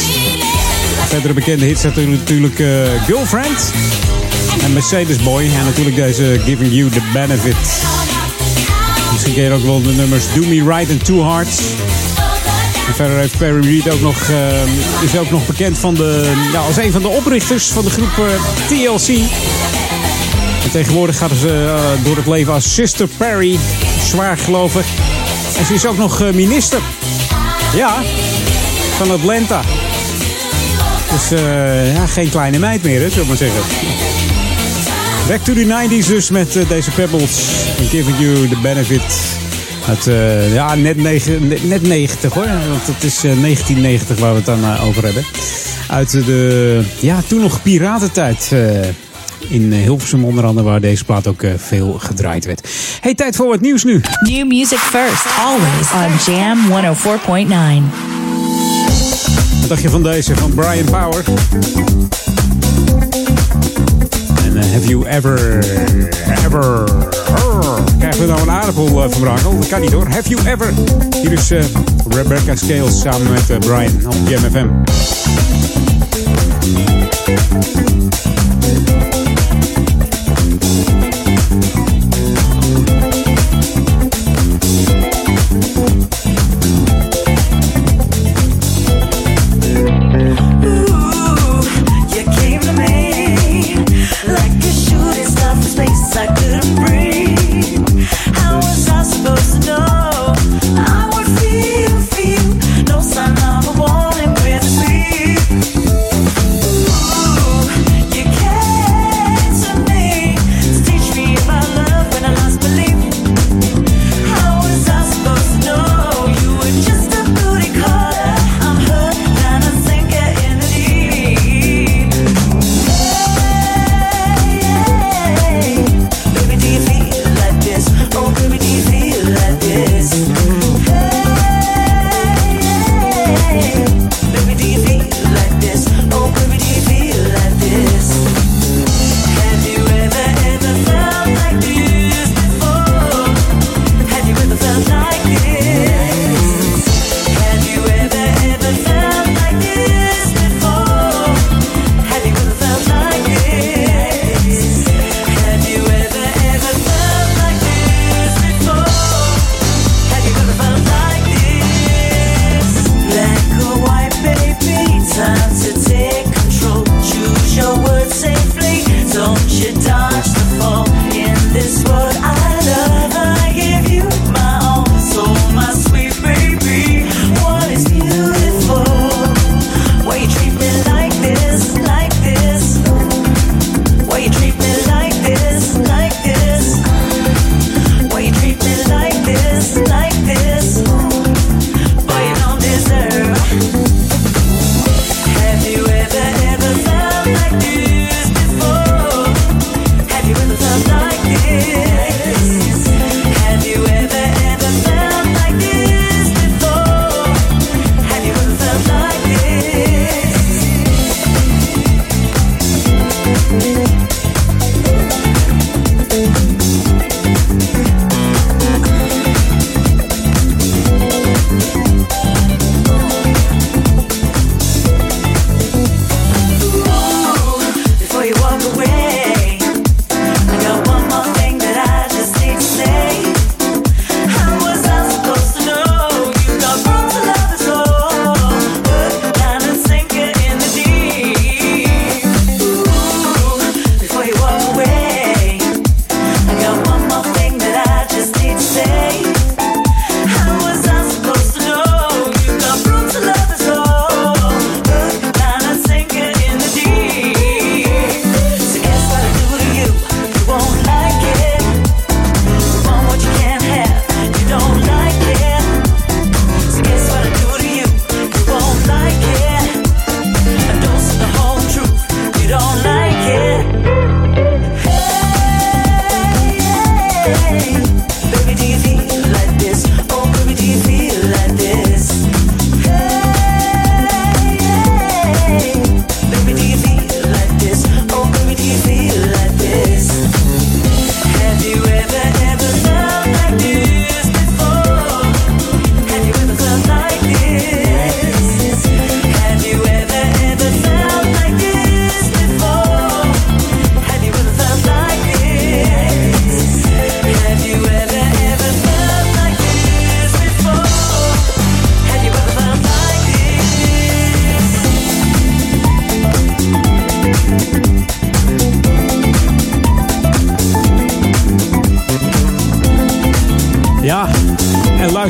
Verdere 1.07 1.33
bekende 1.33 1.65
hits 1.65 1.83
natuurlijk 1.83 2.59
eh, 2.59 2.67
Girlfriend 3.05 3.71
en 4.61 4.73
Mercedes 4.73 5.17
Boy. 5.17 5.43
En 5.43 5.65
natuurlijk 5.65 5.95
deze 5.95 6.41
Giving 6.45 6.73
You 6.73 6.89
the 6.89 7.01
Benefit. 7.13 7.55
Misschien 9.11 9.33
ken 9.33 9.43
je 9.43 9.51
ook 9.51 9.63
wel 9.63 9.81
de 9.81 9.93
nummers 9.93 10.23
Do 10.33 10.41
Me 10.41 10.75
Right 10.75 10.91
and 10.91 11.05
Two 11.05 11.23
Hearts. 11.23 11.57
En 12.87 12.95
verder 12.95 13.17
heeft 13.17 13.37
Perry 13.37 13.65
Reed 13.65 13.93
ook 13.93 14.01
nog, 14.01 14.29
eh, 14.29 15.03
is 15.03 15.17
ook 15.17 15.31
nog 15.31 15.45
bekend 15.45 15.77
van 15.77 15.93
de, 15.93 16.31
ja, 16.51 16.59
als 16.59 16.77
een 16.77 16.91
van 16.91 17.01
de 17.01 17.07
oprichters 17.07 17.67
van 17.67 17.83
de 17.83 17.89
groep 17.89 18.17
eh, 18.17 18.67
TLC. 18.67 19.07
En 20.63 20.71
tegenwoordig 20.71 21.17
gaat 21.17 21.31
ze 21.39 21.73
eh, 21.75 22.05
door 22.05 22.15
het 22.15 22.27
leven 22.27 22.53
als 22.53 22.73
Sister 22.73 23.07
Perry, 23.17 23.59
zwaar 24.09 24.37
gelovig. 24.37 24.85
En 25.57 25.65
ze 25.65 25.73
is 25.73 25.85
ook 25.85 25.97
nog 25.97 26.33
minister. 26.33 26.79
Ja, 27.75 28.01
van 28.97 29.11
Atlanta. 29.11 29.61
Dus 31.11 31.39
ja, 31.95 32.05
geen 32.07 32.29
kleine 32.29 32.59
meid 32.59 32.83
meer, 32.83 33.01
hè, 33.01 33.09
zullen 33.09 33.27
maar 33.27 33.37
zeggen. 33.37 33.61
Back 35.27 35.41
to 35.41 35.53
the 35.53 35.65
90s 35.65 36.07
dus 36.07 36.29
met 36.29 36.55
eh, 36.55 36.69
deze 36.69 36.91
Pebbles. 36.91 37.49
And 37.79 37.89
giving 37.89 38.19
you 38.19 38.47
the 38.47 38.57
benefit. 38.61 39.01
Uit, 39.87 40.07
eh, 40.07 40.53
ja, 40.53 40.75
net, 40.75 40.97
negen, 40.97 41.47
net, 41.47 41.63
net 41.63 41.81
90 41.81 42.33
hoor. 42.33 42.45
Want 42.45 42.87
het 42.87 43.03
is 43.03 43.15
eh, 43.15 43.21
1990 43.41 44.19
waar 44.19 44.29
we 44.31 44.35
het 44.35 44.45
dan 44.45 44.63
eh, 44.63 44.85
over 44.87 45.03
hebben. 45.03 45.23
Uit 45.87 46.11
de, 46.11 46.81
ja, 46.99 47.21
toen 47.27 47.41
nog 47.41 47.61
piratentijd. 47.61 48.49
eh, 48.51 48.87
in 49.47 49.73
eh, 49.73 49.79
Hilversum 49.81 50.25
onder 50.25 50.45
andere, 50.45 50.67
waar 50.67 50.81
deze 50.81 51.03
plaat 51.05 51.27
ook 51.27 51.41
eh, 51.43 51.51
veel 51.57 51.95
gedraaid 51.99 52.45
werd. 52.45 52.67
Hey, 53.01 53.15
tijd 53.15 53.35
voor 53.35 53.47
wat 53.47 53.61
nieuws 53.61 53.83
nu. 53.83 54.01
New 54.29 54.47
music 54.47 54.77
first, 54.77 55.25
always 55.39 55.91
on 56.27 56.33
Jam 56.33 56.57
104.9. 56.69 57.83
Wat 59.59 59.69
dacht 59.69 59.81
je 59.81 59.89
van 59.89 60.03
deze, 60.03 60.35
van 60.35 60.53
Brian 60.53 60.85
Power? 60.85 61.23
Eh, 64.55 64.71
have 64.71 64.85
you 64.87 65.05
ever, 65.05 65.37
ever, 66.45 66.83
krijgen 67.99 68.21
we 68.21 68.27
nou 68.27 68.41
een 68.41 68.51
aardappel 68.51 69.03
uh, 69.03 69.11
van 69.11 69.21
Brakel? 69.21 69.59
Dat 69.59 69.67
kan 69.67 69.81
niet 69.81 69.91
hoor. 69.91 70.07
Have 70.07 70.29
you 70.29 70.47
ever? 70.47 70.73
Hier 71.21 71.31
is 71.31 71.51
eh, 71.51 71.63
Rebecca 72.07 72.55
Scales 72.55 73.01
samen 73.01 73.31
met 73.31 73.49
eh, 73.49 73.57
Brian 73.57 74.05
op 74.05 74.15
Jam 74.27 74.43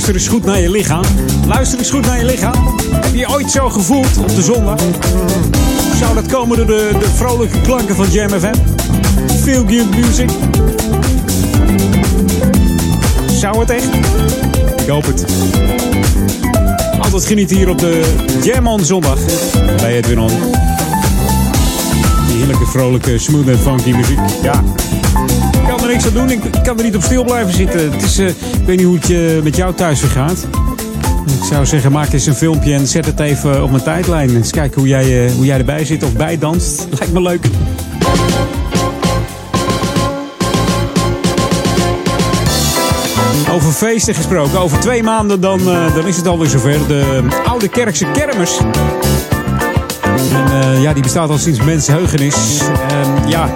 Luister 0.04 0.22
eens 0.22 0.34
goed 0.34 0.46
naar 0.46 0.60
je 0.62 0.70
lichaam. 0.70 1.04
Luister 1.48 1.80
eens 1.80 1.90
goed 1.90 2.06
naar 2.06 2.18
je 2.18 2.26
lichaam. 2.26 2.78
Heb 2.92 3.16
je 3.16 3.30
ooit 3.30 3.52
zo 3.52 3.70
gevoeld 3.70 4.18
op 4.18 4.36
de 4.36 4.42
zondag? 4.42 4.80
Zou 6.00 6.16
dat 6.16 6.26
komen 6.26 6.58
door 6.58 6.66
de, 6.66 6.90
de 7.00 7.10
vrolijke 7.16 7.62
klanken 7.62 7.96
van 7.96 8.12
Jam 8.12 8.30
FM? 8.30 8.54
Feel 9.42 9.66
good 9.68 9.98
music? 9.98 10.30
Zou 13.40 13.60
het 13.60 13.70
echt? 13.70 13.90
Ik 14.82 14.88
hoop 14.88 15.06
het. 15.06 15.26
Altijd 17.00 17.26
genieten 17.26 17.56
hier 17.56 17.70
op 17.70 17.80
de 17.80 18.14
Jam 18.44 18.68
on 18.68 18.86
zondag. 18.86 19.20
Bij 19.78 19.96
Edwin 19.96 20.20
On. 20.20 20.32
Die 22.28 22.38
heerlijke, 22.38 22.66
vrolijke, 22.66 23.18
smooth 23.18 23.48
en 23.48 23.60
funky 23.60 23.92
muziek. 23.92 24.20
Ja, 24.42 24.64
ik 25.52 25.68
kan 25.68 25.82
er 25.82 25.88
niks 25.88 26.06
aan 26.06 26.14
doen. 26.14 26.30
Ik 26.30 26.42
kan 26.64 26.78
er 26.78 26.84
niet 26.84 26.96
op 26.96 27.04
stil 27.04 27.24
blijven 27.24 27.54
zitten. 27.54 27.92
Het 27.92 28.04
is, 28.04 28.18
eh, 28.18 28.30
ik 28.64 28.69
weet 28.69 28.77
niet 28.77 28.88
hoe 28.88 28.95
het 28.95 29.07
je 29.07 29.40
met 29.44 29.56
jou 29.56 29.73
thuis 29.73 29.99
vergaat. 29.99 30.48
Ik 31.26 31.44
zou 31.49 31.65
zeggen, 31.65 31.91
maak 31.91 32.14
eens 32.14 32.26
een 32.26 32.35
filmpje 32.35 32.73
en 32.73 32.88
zet 32.88 33.06
het 33.06 33.19
even 33.19 33.64
op 33.64 33.72
mijn 33.72 33.84
tijdlijn. 33.84 34.35
Eens 34.35 34.52
kijken 34.52 34.80
hoe 34.80 34.90
jij, 34.90 35.26
eh, 35.26 35.34
hoe 35.34 35.45
jij 35.45 35.57
erbij 35.57 35.85
zit 35.85 36.03
of 36.03 36.14
bij 36.14 36.38
danst. 36.38 36.88
Lijkt 36.99 37.14
me 37.14 37.22
leuk. 37.22 37.45
Over 43.52 43.72
feesten 43.72 44.15
gesproken. 44.15 44.60
Over 44.60 44.80
twee 44.80 45.03
maanden 45.03 45.41
dan, 45.41 45.60
eh, 45.60 45.95
dan 45.95 46.07
is 46.07 46.18
het 46.18 46.27
alweer 46.27 46.49
zover. 46.49 46.88
De 46.88 47.22
Oude 47.45 47.68
Kerkse 47.68 48.06
Kermis. 48.06 48.57
En 50.31 50.61
eh, 50.61 50.81
ja, 50.81 50.94
die 50.94 51.03
bestaat 51.03 51.30
al 51.30 51.38
sinds 51.38 51.61
mensenheugenis. 51.61 52.61
Ja, 53.27 53.56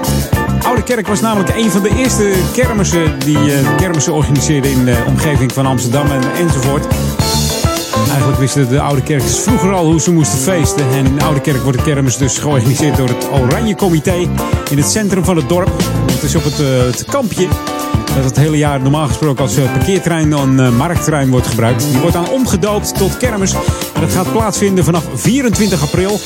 Oude 0.77 0.93
Kerk 0.93 1.07
was 1.07 1.21
namelijk 1.21 1.55
een 1.55 1.71
van 1.71 1.81
de 1.81 1.95
eerste 1.95 2.33
kermissen 2.53 3.19
die 3.19 3.37
eh, 3.37 3.75
kermissen 3.77 4.13
organiseerden 4.13 4.71
in 4.71 4.85
de 4.85 5.03
omgeving 5.07 5.51
van 5.51 5.65
Amsterdam 5.65 6.11
en, 6.11 6.21
enzovoort. 6.35 6.87
Eigenlijk 8.07 8.39
wisten 8.39 8.69
de 8.69 8.81
Oude 8.81 9.03
Kerkers 9.03 9.39
vroeger 9.39 9.73
al 9.73 9.85
hoe 9.85 10.01
ze 10.01 10.11
moesten 10.11 10.39
feesten. 10.39 10.89
En 10.91 11.05
in 11.05 11.21
Oude 11.21 11.41
Kerk 11.41 11.61
wordt 11.61 11.77
de 11.77 11.83
kermis 11.83 12.17
dus 12.17 12.37
georganiseerd 12.37 12.97
door 12.97 13.07
het 13.07 13.29
Oranje 13.31 13.75
Comité 13.75 14.15
in 14.69 14.77
het 14.77 14.89
centrum 14.89 15.23
van 15.23 15.35
het 15.35 15.49
dorp. 15.49 15.71
Het 16.11 16.23
is 16.23 16.35
op 16.35 16.43
het, 16.43 16.59
eh, 16.59 16.67
het 16.67 17.05
kampje 17.05 17.47
dat 18.15 18.25
het 18.25 18.37
hele 18.37 18.57
jaar 18.57 18.81
normaal 18.81 19.07
gesproken 19.07 19.43
als 19.43 19.57
eh, 19.57 19.71
parkeerterrein 19.71 20.33
eh, 20.33 20.69
marktterrein 20.69 21.29
wordt 21.29 21.47
gebruikt. 21.47 21.83
Die 21.91 21.99
wordt 21.99 22.15
dan 22.15 22.29
omgedoopt 22.29 22.97
tot 22.97 23.17
kermis. 23.17 23.53
En 23.93 24.01
dat 24.01 24.11
gaat 24.11 24.31
plaatsvinden 24.31 24.83
vanaf 24.83 25.05
24 25.13 25.81
april. 25.81 26.19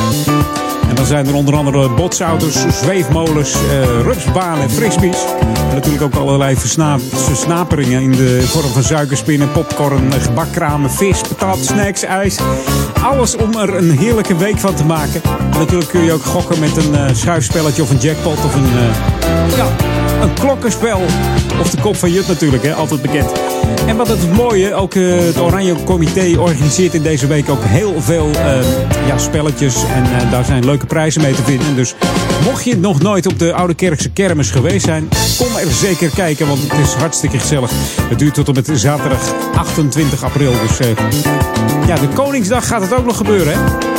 En 0.91 0.97
dan 0.97 1.05
zijn 1.05 1.27
er 1.27 1.33
onder 1.33 1.55
andere 1.55 1.89
botsauto's, 1.89 2.65
zweefmolens, 2.81 3.53
eh, 3.53 4.01
rupsbanen, 4.01 4.69
frisbees. 4.69 5.25
En 5.69 5.75
natuurlijk 5.75 6.03
ook 6.03 6.15
allerlei 6.15 6.55
versna 6.55 6.99
versnaperingen 6.99 8.01
in 8.01 8.11
de 8.11 8.41
vorm 8.41 8.71
van 8.71 8.83
suikerspinnen, 8.83 9.51
popcorn, 9.51 10.13
gebakkramen, 10.13 10.91
vis, 10.91 11.21
patat, 11.21 11.57
snacks, 11.65 12.03
ijs. 12.03 12.39
Alles 13.03 13.35
om 13.35 13.53
er 13.53 13.75
een 13.75 13.97
heerlijke 13.97 14.37
week 14.37 14.57
van 14.57 14.73
te 14.73 14.85
maken. 14.85 15.21
En 15.23 15.59
natuurlijk 15.59 15.89
kun 15.89 16.03
je 16.03 16.13
ook 16.13 16.25
gokken 16.25 16.59
met 16.59 16.77
een 16.77 16.95
eh, 16.95 17.05
schuifspelletje 17.13 17.81
of 17.81 17.89
een 17.89 17.97
jackpot 17.97 18.45
of 18.45 18.55
een, 18.55 18.71
eh, 18.77 19.57
ja, 19.57 19.90
een 20.21 20.33
klokkenspel. 20.33 21.01
Of 21.59 21.69
de 21.69 21.81
kop 21.81 21.95
van 21.95 22.11
Jut 22.11 22.27
natuurlijk, 22.27 22.63
hè? 22.63 22.73
altijd 22.73 23.01
bekend. 23.01 23.31
En 23.87 23.97
wat 23.97 24.07
het 24.07 24.31
mooie, 24.33 24.73
ook 24.73 24.95
eh, 24.95 25.17
het 25.19 25.39
Oranje 25.39 25.75
Comité 25.83 26.39
organiseert 26.39 26.93
in 26.93 27.01
deze 27.01 27.27
week 27.27 27.49
ook 27.49 27.63
heel 27.63 28.01
veel 28.01 28.29
eh, 28.31 29.07
ja, 29.07 29.17
spelletjes. 29.17 29.75
En 29.93 30.03
eh, 30.03 30.31
daar 30.31 30.45
zijn 30.45 30.65
leuke 30.65 30.85
prijzen 30.85 31.21
mee 31.21 31.33
te 31.33 31.43
vinden. 31.43 31.75
Dus 31.75 31.95
mocht 32.43 32.63
je 32.63 32.77
nog 32.77 33.01
nooit 33.01 33.25
op 33.25 33.39
de 33.39 33.53
Oude 33.53 33.73
Kerkse 33.73 34.09
Kermis 34.09 34.51
geweest 34.51 34.85
zijn, 34.85 35.09
kom 35.37 35.55
er 35.55 35.71
zeker 35.71 36.09
kijken, 36.09 36.47
want 36.47 36.61
het 36.61 36.87
is 36.87 36.93
hartstikke 36.93 37.39
gezellig. 37.39 37.71
Het 38.09 38.19
duurt 38.19 38.33
tot 38.33 38.47
en 38.47 38.53
met 38.53 38.69
zaterdag 38.73 39.33
28 39.55 40.23
april. 40.23 40.51
Dus 40.67 40.87
ja, 41.87 41.95
de 41.95 42.07
Koningsdag 42.13 42.67
gaat 42.67 42.81
het 42.81 42.93
ook 42.93 43.05
nog 43.05 43.17
gebeuren, 43.17 43.53
hè? 43.53 43.90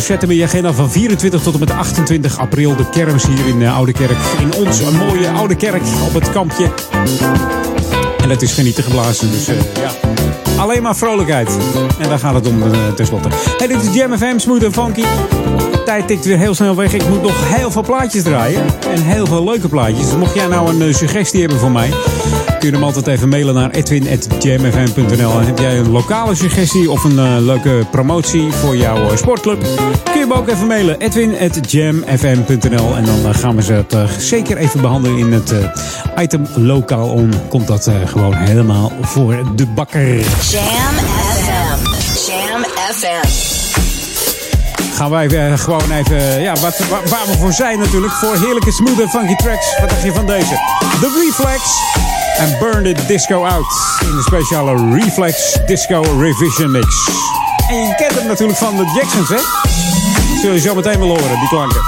Dus 0.00 0.08
zet 0.08 0.20
hem 0.20 0.30
in 0.30 0.36
je 0.36 0.44
agenda 0.44 0.72
van 0.72 0.90
24 0.90 1.42
tot 1.42 1.54
en 1.54 1.60
met 1.60 1.70
28 1.70 2.38
april. 2.38 2.76
De 2.76 2.88
kermis 2.88 3.26
hier 3.26 3.46
in 3.46 3.60
uh, 3.60 3.76
Oude 3.76 3.92
Kerk. 3.92 4.16
In 4.40 4.54
ons 4.54 4.80
een 4.80 4.96
mooie 4.96 5.30
Oude 5.30 5.56
Kerk 5.56 5.82
op 6.06 6.14
het 6.14 6.30
kampje. 6.30 6.72
En 8.22 8.30
het 8.30 8.42
is 8.42 8.52
genieten 8.52 8.84
geblazen. 8.84 9.30
Dus 9.30 9.48
eh, 9.48 9.56
ja, 9.56 9.90
alleen 10.56 10.82
maar 10.82 10.96
vrolijkheid. 10.96 11.56
En 11.98 12.08
daar 12.08 12.18
gaat 12.18 12.34
het 12.34 12.46
om 12.46 12.62
uh, 12.62 12.92
tenslotte. 12.96 13.28
Hey, 13.56 13.66
dit 13.66 13.82
is 13.82 13.94
Jam 13.94 14.18
FM, 14.18 14.38
smooth 14.38 14.62
en 14.62 14.72
funky. 14.72 15.04
Tijd 15.84 16.06
tikt 16.06 16.24
weer 16.24 16.38
heel 16.38 16.54
snel 16.54 16.76
weg. 16.76 16.92
Ik 16.92 17.08
moet 17.08 17.22
nog 17.22 17.54
heel 17.54 17.70
veel 17.70 17.82
plaatjes 17.82 18.22
draaien. 18.22 18.62
En 18.94 19.02
heel 19.02 19.26
veel 19.26 19.44
leuke 19.44 19.68
plaatjes. 19.68 20.04
Dus 20.04 20.16
mocht 20.16 20.34
jij 20.34 20.46
nou 20.46 20.82
een 20.82 20.94
suggestie 20.94 21.40
hebben 21.40 21.58
voor 21.58 21.70
mij... 21.70 21.90
kun 22.60 22.68
je 22.68 22.74
hem 22.74 22.84
altijd 22.84 23.06
even 23.06 23.28
mailen 23.28 23.54
naar 23.54 23.70
edwin.jamfm.nl. 23.70 25.38
En 25.38 25.46
heb 25.46 25.58
jij 25.58 25.78
een 25.78 25.90
lokale 25.90 26.34
suggestie 26.34 26.90
of 26.90 27.04
een 27.04 27.16
uh, 27.16 27.36
leuke 27.38 27.86
promotie 27.90 28.52
voor 28.52 28.76
jouw 28.76 29.16
sportclub... 29.16 29.60
kun 30.04 30.14
je 30.14 30.20
hem 30.20 30.32
ook 30.32 30.48
even 30.48 30.66
mailen. 30.66 31.00
edwin.jamfm.nl 31.00 32.96
En 32.96 33.04
dan 33.04 33.34
gaan 33.34 33.56
we 33.56 33.62
ze 33.62 33.72
het 33.72 33.94
zeker 34.18 34.56
even 34.56 34.80
behandelen 34.80 35.18
in 35.18 35.32
het 35.32 35.54
item 36.18 36.46
lokaal 36.54 37.08
on. 37.08 37.32
Komt 37.48 37.66
dat 37.66 37.90
gewoon 38.04 38.34
helemaal 38.34 38.92
voor 39.00 39.42
de 39.54 39.66
bakker. 39.66 40.14
Jam 40.14 40.94
FM. 41.36 41.84
Jam 42.30 42.64
FM. 42.94 43.28
Gaan 44.94 45.10
wij 45.10 45.58
gewoon 45.58 45.90
even, 45.90 46.40
ja, 46.40 46.52
wat, 46.52 46.78
waar, 46.78 47.08
waar 47.08 47.26
we 47.26 47.36
voor 47.38 47.52
zijn 47.52 47.78
natuurlijk. 47.78 48.12
Voor 48.12 48.36
heerlijke 48.36 48.72
smooth 48.72 49.00
en 49.00 49.08
funky 49.08 49.34
tracks. 49.34 49.78
Wat 49.80 49.88
dacht 49.88 50.02
je 50.02 50.12
van 50.12 50.26
deze? 50.26 50.54
The 51.00 51.24
Reflex. 51.26 52.09
En 52.38 52.58
Burn 52.58 52.94
the 52.94 53.06
Disco 53.06 53.44
Out. 53.44 53.66
In 54.00 54.16
de 54.16 54.22
speciale 54.22 54.96
Reflex 54.96 55.58
Disco 55.66 56.02
Revision 56.18 56.70
Mix. 56.70 57.08
En 57.68 57.76
je 57.76 57.94
kent 57.94 58.14
hem 58.14 58.26
natuurlijk 58.26 58.58
van 58.58 58.76
de 58.76 58.84
Jacksons, 58.94 59.28
hè? 59.28 59.34
Dat 59.34 60.40
zul 60.40 60.52
je 60.52 60.60
zo 60.60 60.74
meteen 60.74 60.98
wel 60.98 61.08
horen, 61.08 61.38
die 61.38 61.48
klanken. 61.48 61.80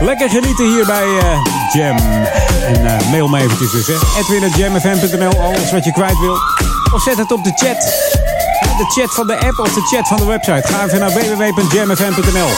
Lekker 0.00 0.30
genieten 0.30 0.66
hier 0.66 0.86
bij 0.86 1.06
uh, 1.06 1.22
Jam. 1.72 1.96
En 2.66 2.84
uh, 2.84 3.10
mail 3.10 3.28
me 3.28 3.40
eventjes 3.40 3.70
dus, 3.70 3.86
hè. 3.86 3.94
Edwin.jamfm.nl, 4.18 5.40
alles 5.40 5.70
wat 5.70 5.84
je 5.84 5.92
kwijt 5.92 6.18
wil. 6.18 6.36
Of 6.92 7.02
zet 7.02 7.16
het 7.16 7.32
op 7.32 7.44
de 7.44 7.52
chat. 7.54 7.80
De 8.78 8.84
chat 9.00 9.14
van 9.14 9.26
de 9.26 9.40
app 9.40 9.58
of 9.58 9.72
de 9.74 9.80
chat 9.80 10.08
van 10.08 10.16
de 10.16 10.24
website. 10.24 10.62
Ga 10.68 10.84
even 10.84 11.00
naar 11.00 11.10
www.jamfm.nl. 11.10 12.48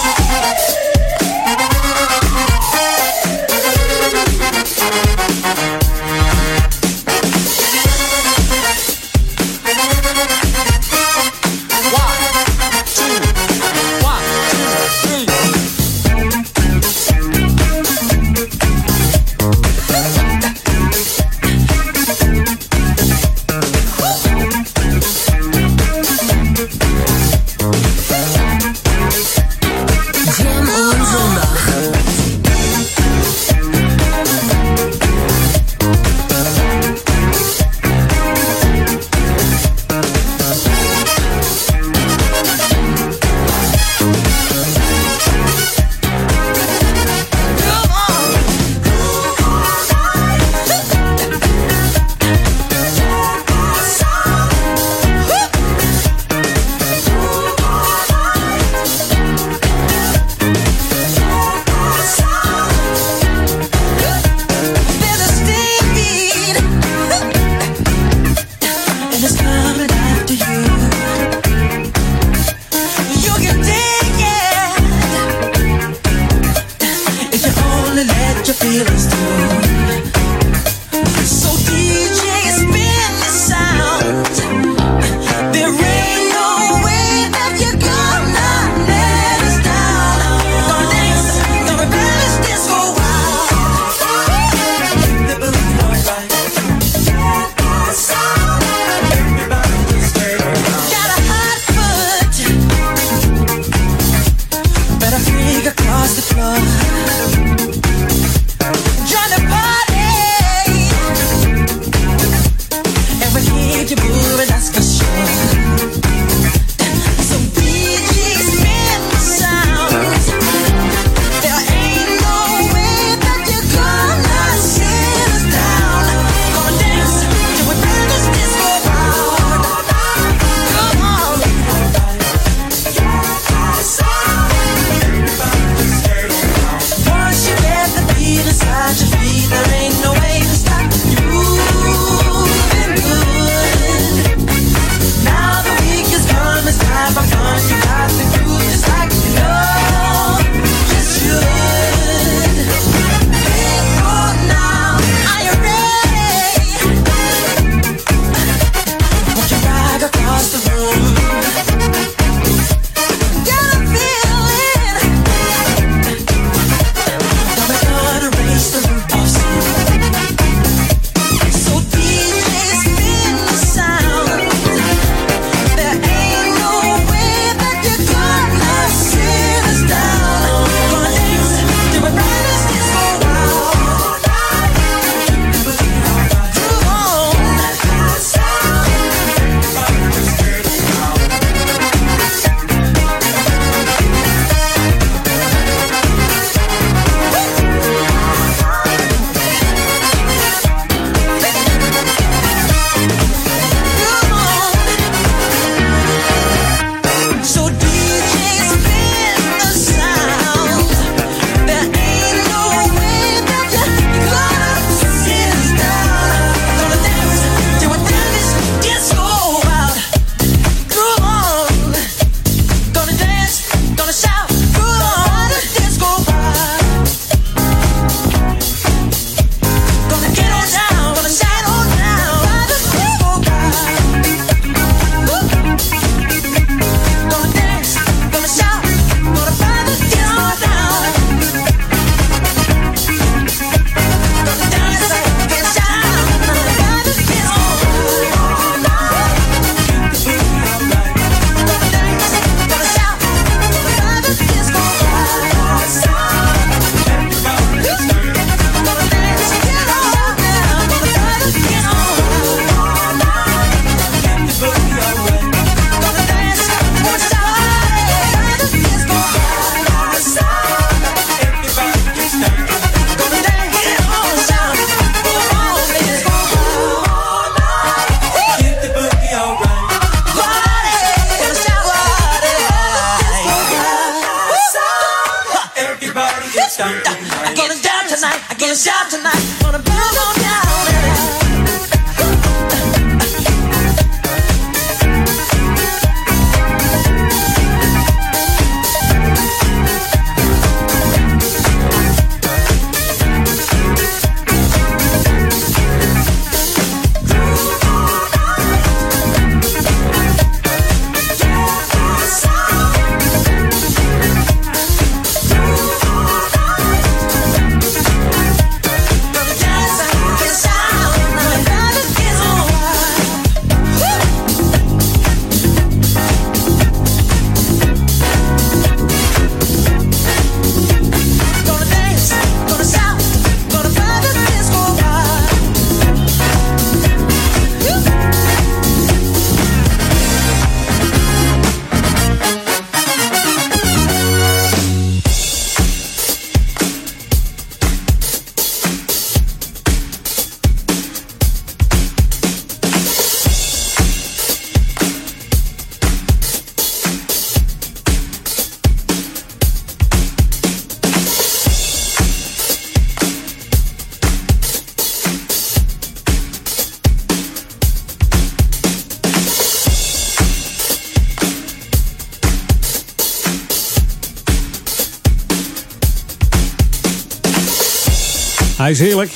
Is 378.91 378.99
heerlijk. 378.99 379.31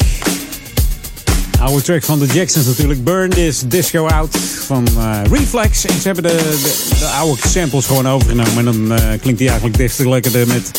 Oude 1.61 1.83
track 1.83 2.03
van 2.03 2.19
de 2.19 2.27
Jacksons 2.27 2.67
natuurlijk. 2.67 3.05
Burn 3.05 3.31
This 3.31 3.63
Disco 3.67 4.07
Out 4.07 4.37
van 4.67 4.87
eh, 4.99 5.21
Reflex. 5.31 5.87
En 5.87 6.01
ze 6.01 6.03
hebben 6.03 6.23
de, 6.23 6.59
de, 6.99 7.07
oude 7.07 7.49
samples 7.49 7.87
gewoon 7.87 8.09
overgenomen. 8.09 8.57
En 8.59 8.65
dan 8.65 8.93
eh, 8.93 9.21
klinkt 9.21 9.39
die 9.39 9.49
eigenlijk 9.49 9.79
des 9.79 9.97
te 9.97 10.09
lekkerder 10.09 10.47
met 10.47 10.71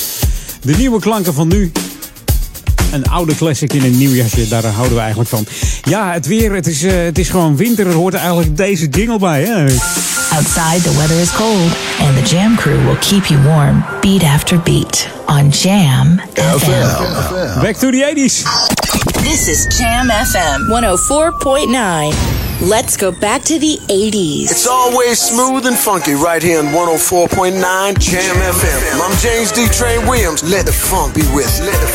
de 0.61 0.75
nieuwe 0.77 0.99
klanken 0.99 1.33
van 1.33 1.47
nu. 1.47 1.71
Een 2.91 3.05
oude 3.05 3.35
classic 3.35 3.73
in 3.73 3.83
een 3.83 3.97
nieuw 3.97 4.13
jasje, 4.13 4.47
daar 4.47 4.65
houden 4.65 4.95
we 4.95 4.99
eigenlijk 4.99 5.29
van. 5.29 5.45
Ja, 5.83 6.13
het 6.13 6.27
weer, 6.27 6.53
het 6.53 6.67
is, 6.67 6.83
eh, 6.83 7.03
het 7.03 7.19
is 7.19 7.29
gewoon 7.29 7.55
winter. 7.55 7.87
Er 7.87 7.93
hoort 7.93 8.13
eigenlijk 8.13 8.57
deze 8.57 8.87
jingle 8.87 9.19
bij. 9.19 9.43
Hè? 9.43 9.61
Outside 10.31 10.81
the 10.81 10.97
weather 10.97 11.19
is 11.19 11.31
cold 11.31 11.71
and 11.99 12.25
the 12.25 12.35
jam 12.35 12.55
crew 12.55 12.85
will 12.85 12.97
keep 12.99 13.25
you 13.25 13.43
warm, 13.43 13.85
beat 14.01 14.23
after 14.23 14.59
beat. 14.59 15.07
on 15.35 15.51
Jam 15.51 16.17
FM. 16.35 17.61
Back 17.61 17.75
through 17.75 17.91
the 17.91 18.03
80s. 18.03 18.45
This 19.19 19.49
is 19.49 19.67
Jam 19.77 20.07
FM 20.07 20.69
104.9. 20.69 22.45
Let's 22.61 22.95
go 22.95 23.11
back 23.11 23.41
to 23.51 23.59
the 23.59 23.77
80s. 23.89 24.43
It's 24.49 24.65
always 24.65 25.19
smooth 25.19 25.65
and 25.65 25.75
funky 25.77 26.13
right 26.13 26.41
here 26.41 26.59
on 26.59 26.67
104.9 26.67 27.99
Jam, 27.99 28.35
FM. 28.37 29.01
I'm 29.03 29.17
James 29.19 29.51
D. 29.51 29.67
Train 29.67 30.07
Williams. 30.07 30.41
Let 30.41 30.65
the 30.67 30.71
funk 30.71 31.15
be 31.15 31.23
with. 31.35 31.51
Let 31.59 31.75
the 31.81 31.87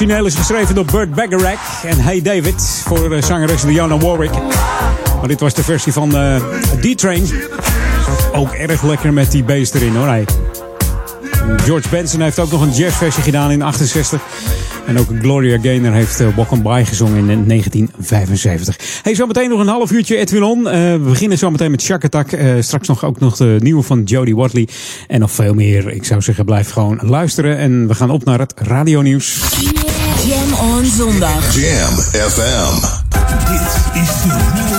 Origineel 0.00 0.26
is 0.26 0.34
geschreven 0.34 0.74
door 0.74 0.84
Burt 0.84 1.14
Bacharach 1.14 1.84
en 1.84 2.00
Hey 2.00 2.22
David 2.22 2.82
voor 2.84 3.12
uh, 3.12 3.22
zangeres 3.22 3.62
Diana 3.62 3.98
Warwick. 3.98 4.30
Maar 5.18 5.28
dit 5.28 5.40
was 5.40 5.54
de 5.54 5.62
versie 5.62 5.92
van 5.92 6.16
eh, 6.16 6.36
D-Train. 6.80 7.24
Ook 8.32 8.52
erg 8.52 8.82
lekker 8.82 9.12
met 9.12 9.30
die 9.30 9.44
bass 9.44 9.72
erin 9.72 9.96
hoor. 9.96 10.24
George 11.56 11.88
Benson 11.88 12.20
heeft 12.20 12.38
ook 12.38 12.50
nog 12.50 12.60
een 12.60 12.72
jazzversie 12.72 13.22
gedaan 13.22 13.50
in 13.50 13.62
68. 13.62 14.22
En 14.86 14.98
ook 14.98 15.06
Gloria 15.20 15.58
Gaynor 15.62 15.92
heeft 15.92 16.20
eh, 16.20 16.36
Walk 16.36 16.50
on 16.50 16.62
By 16.62 16.82
gezongen 16.86 17.16
in 17.16 17.40
eh, 17.40 17.46
1975. 17.46 18.76
Hey, 19.02 19.14
zometeen 19.14 19.48
nog 19.48 19.60
een 19.60 19.66
half 19.66 19.92
uurtje 19.92 20.16
Edwin 20.16 20.42
On. 20.42 20.68
Eh, 20.68 20.92
we 20.92 20.98
beginnen 20.98 21.38
zometeen 21.38 21.70
met 21.70 21.82
Shack 21.82 22.04
Attack. 22.04 22.32
Eh, 22.32 22.54
straks 22.60 22.88
nog 22.88 23.04
ook 23.04 23.20
nog 23.20 23.36
de 23.36 23.56
nieuwe 23.58 23.82
van 23.82 24.02
Jodie 24.02 24.36
Watley. 24.36 24.68
En 25.08 25.20
nog 25.20 25.30
veel 25.30 25.54
meer. 25.54 25.92
Ik 25.92 26.04
zou 26.04 26.22
zeggen, 26.22 26.44
blijf 26.44 26.70
gewoon 26.70 26.98
luisteren. 27.02 27.56
En 27.56 27.88
we 27.88 27.94
gaan 27.94 28.10
op 28.10 28.24
naar 28.24 28.38
het 28.38 28.54
radionieuws. 28.56 29.38
Zondag. 30.86 31.54
Jam 31.54 31.98
FM. 32.30 32.74
Dit 33.50 34.02
is 34.02 34.22
de 34.22 34.69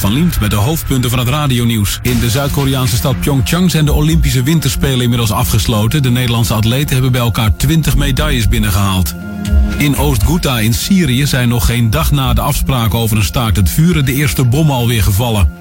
van 0.00 0.12
Liemt 0.12 0.40
met 0.40 0.50
de 0.50 0.56
hoofdpunten 0.56 1.10
van 1.10 1.18
het 1.18 1.28
radionieuws. 1.28 1.98
In 2.02 2.18
de 2.18 2.30
Zuid-Koreaanse 2.30 2.96
stad 2.96 3.20
Pyeongchang 3.20 3.70
zijn 3.70 3.84
de 3.84 3.92
Olympische 3.92 4.42
Winterspelen 4.42 5.00
inmiddels 5.00 5.30
afgesloten. 5.30 6.02
De 6.02 6.10
Nederlandse 6.10 6.54
atleten 6.54 6.92
hebben 6.92 7.12
bij 7.12 7.20
elkaar 7.20 7.56
20 7.56 7.96
medailles 7.96 8.48
binnengehaald. 8.48 9.14
In 9.78 9.96
Oost-Ghouta 9.96 10.58
in 10.58 10.74
Syrië 10.74 11.26
zijn 11.26 11.48
nog 11.48 11.66
geen 11.66 11.90
dag 11.90 12.10
na 12.10 12.32
de 12.32 12.40
afspraak 12.40 12.94
over 12.94 13.16
een 13.16 13.24
staakt 13.24 13.56
het 13.56 13.70
vuren 13.70 14.04
de 14.04 14.14
eerste 14.14 14.44
bommen 14.44 14.74
alweer 14.74 15.02
gevallen. 15.02 15.52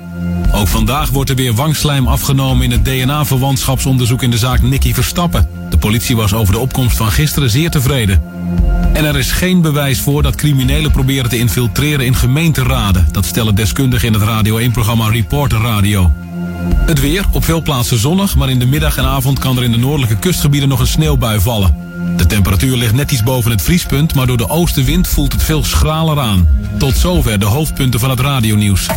Ook 0.51 0.67
vandaag 0.67 1.09
wordt 1.09 1.29
er 1.29 1.35
weer 1.35 1.53
wangslijm 1.53 2.07
afgenomen 2.07 2.63
in 2.63 2.71
het 2.71 2.85
DNA-verwantschapsonderzoek 2.85 4.23
in 4.23 4.31
de 4.31 4.37
zaak 4.37 4.61
Nicky 4.61 4.93
Verstappen. 4.93 5.47
De 5.69 5.77
politie 5.77 6.15
was 6.15 6.33
over 6.33 6.53
de 6.53 6.59
opkomst 6.59 6.97
van 6.97 7.11
gisteren 7.11 7.49
zeer 7.49 7.69
tevreden. 7.69 8.21
En 8.99 9.05
er 9.05 9.17
is 9.17 9.31
geen 9.31 9.61
bewijs 9.61 9.99
voor 9.99 10.23
dat 10.23 10.35
criminelen 10.35 10.91
proberen 10.91 11.29
te 11.29 11.37
infiltreren 11.37 12.05
in 12.05 12.15
gemeenteraden. 12.15 13.07
Dat 13.11 13.25
stellen 13.25 13.55
deskundigen 13.55 14.07
in 14.07 14.13
het 14.13 14.23
Radio 14.23 14.59
1-programma 14.59 15.09
Reporter 15.09 15.61
Radio. 15.61 16.11
Het 16.85 16.99
weer, 16.99 17.25
op 17.31 17.43
veel 17.45 17.61
plaatsen 17.61 17.97
zonnig, 17.97 18.35
maar 18.35 18.49
in 18.49 18.59
de 18.59 18.65
middag 18.65 18.97
en 18.97 19.05
avond 19.05 19.39
kan 19.39 19.57
er 19.57 19.63
in 19.63 19.71
de 19.71 19.77
noordelijke 19.77 20.17
kustgebieden 20.17 20.69
nog 20.69 20.79
een 20.79 20.87
sneeuwbui 20.87 21.39
vallen. 21.39 21.75
De 22.15 22.25
temperatuur 22.25 22.77
ligt 22.77 22.93
net 22.93 23.11
iets 23.11 23.23
boven 23.23 23.51
het 23.51 23.61
vriespunt, 23.61 24.15
maar 24.15 24.27
door 24.27 24.37
de 24.37 24.49
oostenwind 24.49 25.07
voelt 25.07 25.33
het 25.33 25.43
veel 25.43 25.63
schraler 25.63 26.19
aan. 26.19 26.47
Tot 26.77 26.97
zover 26.97 27.39
de 27.39 27.45
hoofdpunten 27.45 27.99
van 27.99 28.09
het 28.09 28.19
radionieuws. 28.19 28.87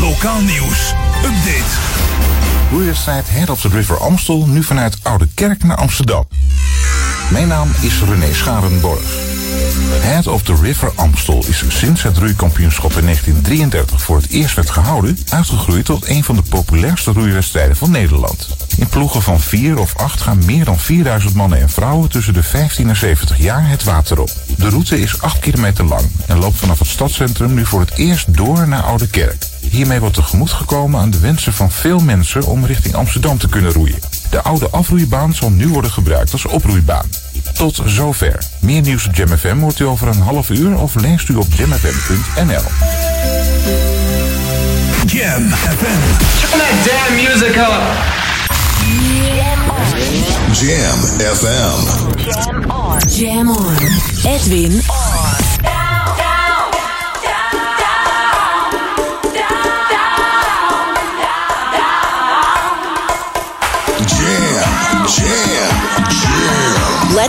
Lokaal 0.00 0.40
nieuws. 0.40 0.92
Update. 1.24 1.74
Roeiersnijd 2.70 3.30
Head 3.30 3.50
of 3.50 3.60
the 3.60 3.68
River 3.68 3.98
Amstel 3.98 4.46
nu 4.46 4.62
vanuit 4.62 4.98
Oude 5.02 5.28
Kerk 5.34 5.64
naar 5.64 5.76
Amsterdam. 5.76 6.26
Mijn 7.30 7.48
naam 7.48 7.68
is 7.80 8.02
René 8.02 8.34
Scharenborg. 8.34 9.34
Head 10.00 10.26
of 10.26 10.42
the 10.42 10.54
River 10.62 10.92
Amstel 10.94 11.44
is 11.48 11.64
sinds 11.68 12.02
het 12.02 12.18
roeikampioenschap 12.18 12.92
in 12.92 13.04
1933 13.04 14.02
voor 14.02 14.16
het 14.16 14.28
eerst 14.28 14.54
werd 14.54 14.70
gehouden, 14.70 15.18
uitgegroeid 15.28 15.84
tot 15.84 16.08
een 16.08 16.24
van 16.24 16.36
de 16.36 16.42
populairste 16.42 17.12
roeiwedstrijden 17.12 17.76
van 17.76 17.90
Nederland. 17.90 18.48
In 18.78 18.88
ploegen 18.88 19.22
van 19.22 19.40
vier 19.40 19.78
of 19.78 19.96
acht 19.96 20.20
gaan 20.20 20.44
meer 20.44 20.64
dan 20.64 20.78
4000 20.78 21.34
mannen 21.34 21.60
en 21.60 21.70
vrouwen 21.70 22.10
tussen 22.10 22.34
de 22.34 22.42
15 22.42 22.88
en 22.88 22.96
70 22.96 23.38
jaar 23.38 23.68
het 23.68 23.84
water 23.84 24.20
op. 24.20 24.30
De 24.56 24.68
route 24.68 25.00
is 25.00 25.20
8 25.20 25.38
kilometer 25.38 25.84
lang 25.84 26.10
en 26.26 26.38
loopt 26.38 26.56
vanaf 26.58 26.78
het 26.78 26.88
stadscentrum 26.88 27.54
nu 27.54 27.66
voor 27.66 27.80
het 27.80 27.96
eerst 27.96 28.34
door 28.34 28.68
naar 28.68 28.82
Oude 28.82 29.06
Kerk. 29.06 29.46
Hiermee 29.60 30.00
wordt 30.00 30.14
tegemoet 30.14 30.50
gekomen 30.50 31.00
aan 31.00 31.10
de 31.10 31.18
wensen 31.18 31.52
van 31.52 31.70
veel 31.70 31.98
mensen 31.98 32.46
om 32.46 32.64
richting 32.66 32.94
Amsterdam 32.94 33.38
te 33.38 33.48
kunnen 33.48 33.72
roeien. 33.72 34.15
De 34.30 34.42
oude 34.42 34.70
afroeibaan 34.70 35.34
zal 35.34 35.50
nu 35.50 35.68
worden 35.68 35.90
gebruikt 35.90 36.32
als 36.32 36.46
oproeibaan. 36.46 37.06
Tot 37.54 37.80
zover. 37.84 38.38
Meer 38.60 38.80
nieuws 38.80 39.06
op 39.06 39.14
Jam 39.14 39.28
FM 39.28 39.58
hoort 39.58 39.78
u 39.78 39.84
over 39.84 40.08
een 40.08 40.20
half 40.20 40.50
uur 40.50 40.78
of 40.78 40.94
leest 40.94 41.28
u 41.28 41.34
op 41.34 41.46
jamfm.nl. 41.56 42.64
Jam 45.06 45.42
FM. 45.50 46.00
Turn 46.40 46.58
that 46.58 46.84
damn 46.84 47.14
music 47.14 47.56
up. 47.56 48.14
Jam 50.52 50.98
FM. 51.34 51.78
Jam 52.28 52.70
on. 52.70 52.98
Jam 53.08 53.48
on. 53.48 53.76
Edwin 54.24 54.72
on. 54.72 55.45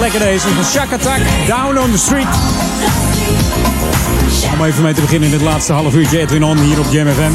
Lekker 0.00 0.20
deze. 0.20 0.48
Van 0.48 0.64
Shack 0.64 0.92
Attack, 0.92 1.20
Down 1.46 1.78
on 1.78 1.90
the 1.90 1.98
Street. 1.98 2.26
Om 4.52 4.64
even 4.64 4.82
mee 4.82 4.94
te 4.94 5.00
beginnen 5.00 5.28
in 5.28 5.34
het 5.34 5.44
laatste 5.44 5.72
half 5.72 5.94
uur 5.94 6.08
Edwin 6.14 6.44
On 6.44 6.58
hier 6.58 6.78
op 6.78 6.86
Jam 6.90 7.06
FM. 7.08 7.32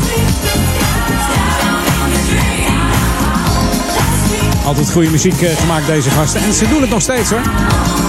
Altijd 4.65 4.91
goede 4.91 5.09
muziek 5.09 5.41
eh, 5.41 5.57
gemaakt 5.57 5.87
deze 5.87 6.09
gasten. 6.09 6.41
En 6.41 6.53
ze 6.53 6.67
doen 6.67 6.81
het 6.81 6.89
nog 6.89 7.01
steeds 7.01 7.29
hoor. 7.29 7.41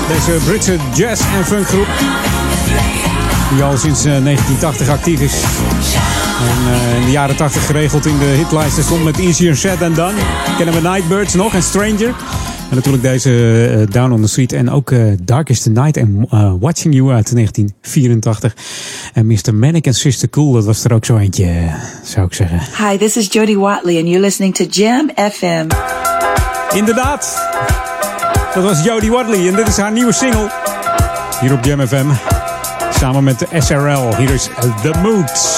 Deze 0.09 0.45
Britse 0.45 0.77
jazz- 0.95 1.25
en 1.37 1.45
funkgroep. 1.45 1.89
Die 3.53 3.63
al 3.63 3.77
sinds 3.77 4.05
eh, 4.05 4.11
1980 4.11 4.89
actief 4.89 5.21
is. 5.21 5.43
En 6.41 6.73
eh, 6.73 6.97
in 6.97 7.05
de 7.05 7.11
jaren 7.11 7.37
80 7.37 7.67
geregeld 7.67 8.07
in 8.07 8.19
de 8.19 8.25
hitlijsten 8.25 8.83
stond 8.83 9.05
met 9.05 9.19
Easier 9.19 9.57
Said 9.57 9.79
Than 9.79 9.95
Done. 9.95 10.19
Kennen 10.57 10.75
we 10.75 10.89
Nightbirds 10.89 11.35
nog 11.35 11.55
en 11.55 11.63
Stranger. 11.63 12.15
En 12.71 12.77
natuurlijk 12.77 13.03
deze 13.03 13.31
eh, 13.69 13.93
Down 13.93 14.13
on 14.13 14.23
the 14.23 14.29
Street. 14.29 14.53
En 14.53 14.71
ook 14.71 14.91
eh, 14.91 15.01
Darkest 15.23 15.67
Night 15.69 15.97
en 15.97 16.27
eh, 16.31 16.53
Watching 16.61 16.95
You 16.95 17.13
uit 17.13 17.33
1984. 17.33 18.57
En 19.13 19.27
Mr. 19.27 19.55
Manic 19.55 19.87
en 19.87 19.95
Sister 19.95 20.29
Cool, 20.29 20.53
dat 20.53 20.65
was 20.65 20.85
er 20.85 20.93
ook 20.93 21.05
zo 21.05 21.17
eentje, 21.17 21.71
zou 22.05 22.27
ik 22.27 22.35
zeggen. 22.35 22.89
Hi, 22.89 22.97
this 22.97 23.17
is 23.17 23.33
Jody 23.33 23.57
Watley, 23.57 23.97
and 23.97 24.07
you're 24.07 24.21
listening 24.21 24.55
to 24.55 24.65
Jam 24.65 25.11
FM. 25.33 25.67
Inderdaad. 26.75 27.49
Dat 28.55 28.65
was 28.65 28.85
Jodie 28.85 29.11
Watley 29.11 29.49
en 29.49 29.55
dit 29.55 29.69
is 29.69 29.77
haar 29.77 29.93
nieuwe 29.93 30.13
single. 30.13 30.51
Hier 31.41 31.53
op 31.53 31.65
Jam 31.65 31.87
FM. 31.87 32.07
Samen 32.99 33.25
met 33.25 33.39
de 33.39 33.47
SRL. 33.59 34.17
Hier 34.17 34.31
is 34.31 34.49
The 34.83 34.95
Mood. 35.03 35.56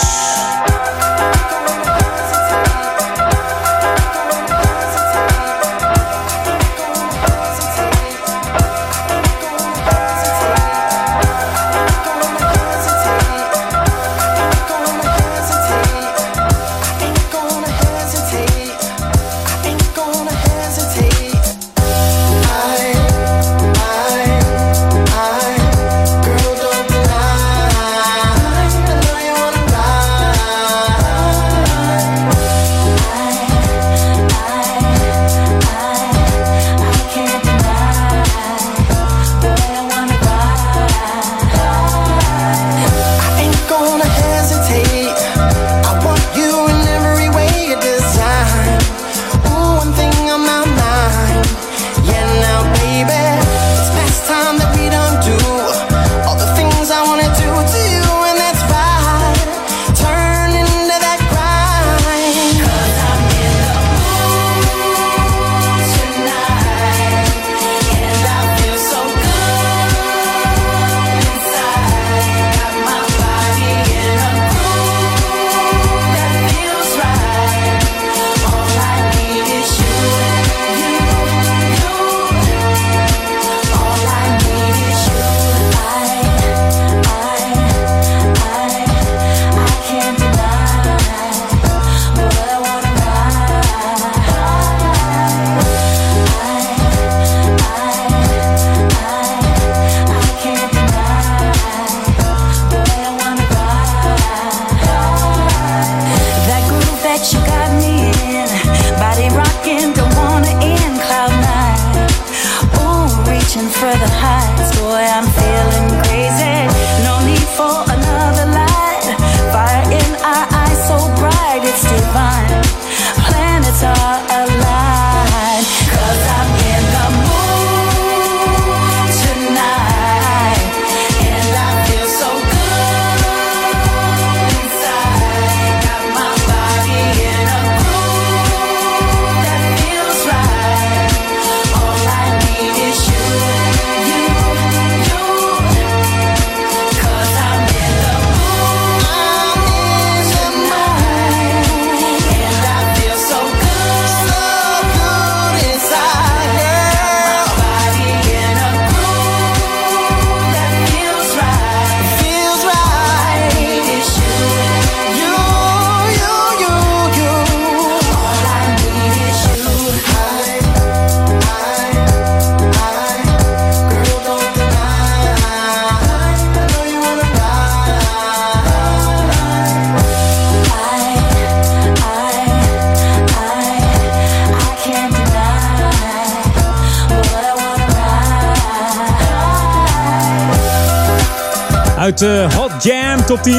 Top 193.29 193.43
10. 193.43 193.55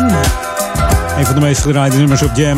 Een 1.18 1.26
van 1.26 1.36
de 1.36 1.42
meest 1.42 1.62
gedraaide 1.62 1.98
nummers 1.98 2.22
op 2.22 2.32
Jam. 2.36 2.58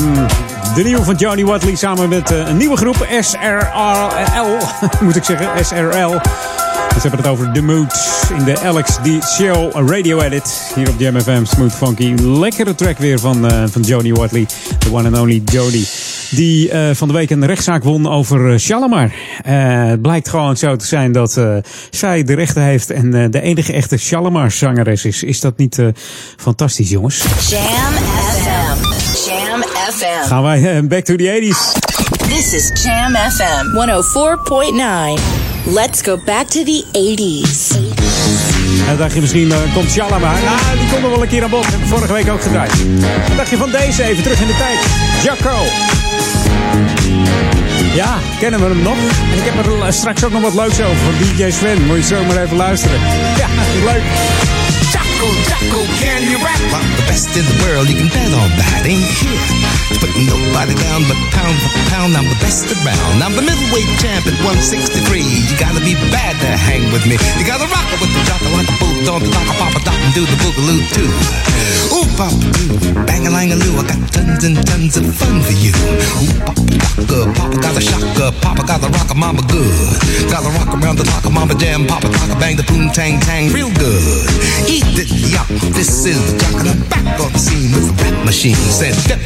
De 0.76 0.84
nieuwe 0.84 1.04
van 1.04 1.16
Johnny 1.16 1.46
Watley 1.46 1.76
samen 1.76 2.10
met 2.10 2.32
eh, 2.32 2.48
een 2.48 2.58
nieuwe 2.58 2.78
groep 2.78 3.08
SRL. 3.20 4.58
Moet 5.06 5.16
ik 5.16 5.24
zeggen, 5.24 5.66
SRL. 5.66 6.20
Ze 6.94 7.02
hebben 7.02 7.20
het 7.20 7.28
over 7.28 7.52
The 7.54 7.62
Mood 7.62 8.22
in 8.38 8.44
de 8.44 8.60
Alex 8.60 8.96
D. 8.96 9.26
Show 9.26 9.90
Radio 9.90 10.22
Edit. 10.22 10.72
Hier 10.76 10.90
op 10.90 10.96
Jam 10.98 11.22
FM, 11.22 11.46
Smooth 11.46 11.74
Funky. 11.74 12.14
Lekkere 12.22 12.76
track 12.76 12.98
weer 12.98 13.20
van, 13.20 13.48
eh, 13.48 13.64
van 13.72 13.82
Johnny 13.82 14.14
Watley. 14.14 14.46
The 14.78 14.94
one 14.94 15.08
and 15.08 15.18
only 15.18 15.42
Jody. 15.46 15.86
Die 16.32 16.70
eh, 16.70 16.96
van 16.96 17.08
de 17.08 17.14
week 17.14 17.30
een 17.30 17.46
rechtszaak 17.46 17.84
won 17.84 18.08
over 18.08 18.52
eh, 18.52 18.58
Shalimar. 18.60 19.12
Eh, 19.44 19.86
het 19.86 20.02
blijkt 20.02 20.30
gewoon 20.30 20.58
zo 20.58 20.76
te 20.76 20.86
zijn 20.86 21.12
dat 21.12 21.40
zij 21.90 22.24
de 22.24 22.34
rechten 22.34 22.62
heeft 22.62 22.90
en 22.90 23.32
de 23.32 23.42
enige 23.42 23.74
echte 23.74 23.98
Shalimar 23.98 24.52
zangeres 24.52 25.06
is. 25.06 25.24
Is 25.24 25.40
dat 25.40 25.58
niet 25.58 25.82
fantastisch 26.38 26.90
jongens? 26.90 27.24
Jam 27.50 27.64
FM. 27.64 28.84
Jam 29.30 29.62
FM. 29.92 30.28
Gaan 30.28 30.44
wij 30.44 30.88
back 30.88 31.04
to 31.04 31.16
the 31.16 31.40
80s. 31.42 31.80
This 32.28 32.54
is 32.54 32.84
Jam 32.84 33.16
FM 33.16 33.66
104.9. 35.16 35.22
Let's 35.74 36.02
go 36.02 36.18
back 36.26 36.48
to 36.48 36.64
the 36.64 36.84
80s. 36.92 37.76
En 38.80 38.88
dan 38.88 38.98
dacht 38.98 39.14
je 39.14 39.22
misschien, 39.22 39.52
komt 39.74 39.90
Shalimar. 39.90 40.20
Nou, 40.20 40.78
die 40.80 40.90
komt 40.90 41.02
nog 41.02 41.12
wel 41.12 41.22
een 41.22 41.28
keer 41.28 41.44
aan 41.44 41.50
bod. 41.50 41.66
Heb 41.66 41.80
ik 41.80 41.86
vorige 41.86 42.14
week 42.14 42.30
ook 42.30 42.42
gedraaid. 42.42 42.72
Wat 43.28 43.38
dacht 43.38 43.50
je 43.50 43.58
van 43.58 43.72
deze 43.72 44.04
even 44.04 44.24
terug 44.24 44.42
in 44.42 44.48
de 44.48 44.58
tijd? 44.58 44.80
Jacko. 45.24 46.01
Ja, 47.94 48.18
kennen 48.40 48.60
we 48.60 48.66
hem 48.66 48.82
nog? 48.82 48.98
En 49.32 49.38
ik 49.38 49.44
heb 49.44 49.66
er 49.66 49.94
straks 49.94 50.24
ook 50.24 50.32
nog 50.32 50.42
wat 50.42 50.54
leuks 50.54 50.82
over 50.82 50.98
van 50.98 51.14
DJ 51.18 51.52
Sven. 51.52 51.86
Moet 51.86 51.98
je 51.98 52.04
zo 52.04 52.24
maar 52.24 52.44
even 52.44 52.58
luisteren. 52.58 53.00
Ja, 53.38 53.48
leuk. 53.86 54.04
Jocko, 54.92 55.28
Jocko, 55.50 55.80
can 56.00 56.24
you 56.30 56.38
rap? 56.38 56.82
I'm 56.82 56.96
the 56.96 57.04
best 57.08 57.36
in 57.36 57.46
the 57.46 57.64
world, 57.66 57.88
you 57.88 57.98
can 58.00 58.08
bet 58.08 58.34
on 58.34 58.50
that. 58.58 58.86
Ain't 58.86 59.08
here 59.20 59.62
nobody 60.26 60.76
down, 60.76 61.04
but 61.08 61.18
pound 61.34 61.56
for 61.62 61.72
pound, 61.90 62.14
I'm 62.18 62.28
the 62.28 62.38
best 62.42 62.68
around. 62.70 63.22
I'm 63.22 63.34
the 63.36 63.46
middleweight 63.46 63.90
champ 64.02 64.26
at 64.28 64.38
163. 64.44 65.22
You 65.22 65.56
gotta 65.58 65.82
be 65.82 65.96
bad 66.10 66.38
to 66.42 66.50
hang 66.58 66.92
with 66.92 67.06
me. 67.06 67.18
You 67.38 67.46
gotta 67.46 67.68
rock 67.70 67.88
it 67.94 68.00
with 68.02 68.12
the 68.14 68.22
jocko 68.28 68.50
like 68.54 68.70
a 68.70 68.76
boot, 68.78 68.98
don't 69.06 69.24
the 69.24 69.30
dock, 69.32 69.48
pop 69.58 69.74
a 69.76 69.82
dot, 69.82 69.98
and 69.98 70.14
do 70.14 70.24
the 70.26 70.38
boogaloo 70.42 70.82
too. 70.94 71.10
Ooh, 71.96 72.08
pop 72.18 72.34
doo, 72.56 73.06
bang 73.06 73.28
a 73.28 73.32
lang 73.32 73.52
a 73.52 73.58
loo, 73.58 73.80
I 73.80 73.84
got 73.88 74.02
tons 74.12 74.44
and 74.44 74.58
tons 74.68 74.98
of 74.98 75.06
fun 75.10 75.42
for 75.42 75.56
you. 75.56 75.74
Ooh, 75.74 76.34
pop 76.46 76.58
a 76.98 77.06
good, 77.06 77.28
Papa 77.36 77.58
got 77.60 77.78
a 77.78 77.82
shocker, 77.82 78.32
Papa 78.42 78.64
got 78.66 78.82
the 78.82 78.90
rocker, 78.90 79.16
mama 79.16 79.42
good. 79.48 79.98
Gotta 80.30 80.50
rock 80.56 80.72
around 80.78 80.98
the 80.98 81.06
locker, 81.10 81.32
mama 81.32 81.56
jam, 81.56 81.88
Papa 81.88 82.08
rocker, 82.08 82.40
bang 82.40 82.56
the 82.56 82.64
boom 82.64 82.90
tang 82.92 83.20
tang, 83.20 83.52
real 83.52 83.72
good. 83.76 84.28
Eat 84.68 84.86
it, 84.98 85.10
yup, 85.10 85.48
this 85.74 86.06
is 86.06 86.20
the 86.32 86.38
jock, 86.40 86.60
and 86.62 86.70
I'm 86.70 86.82
back 86.90 87.20
on 87.20 87.32
the 87.32 87.40
scene 87.40 87.72
with 87.74 87.90
the 87.90 87.96
rap 88.04 88.26
machine. 88.26 88.56
Said, 88.56 88.96
dip, 89.08 89.20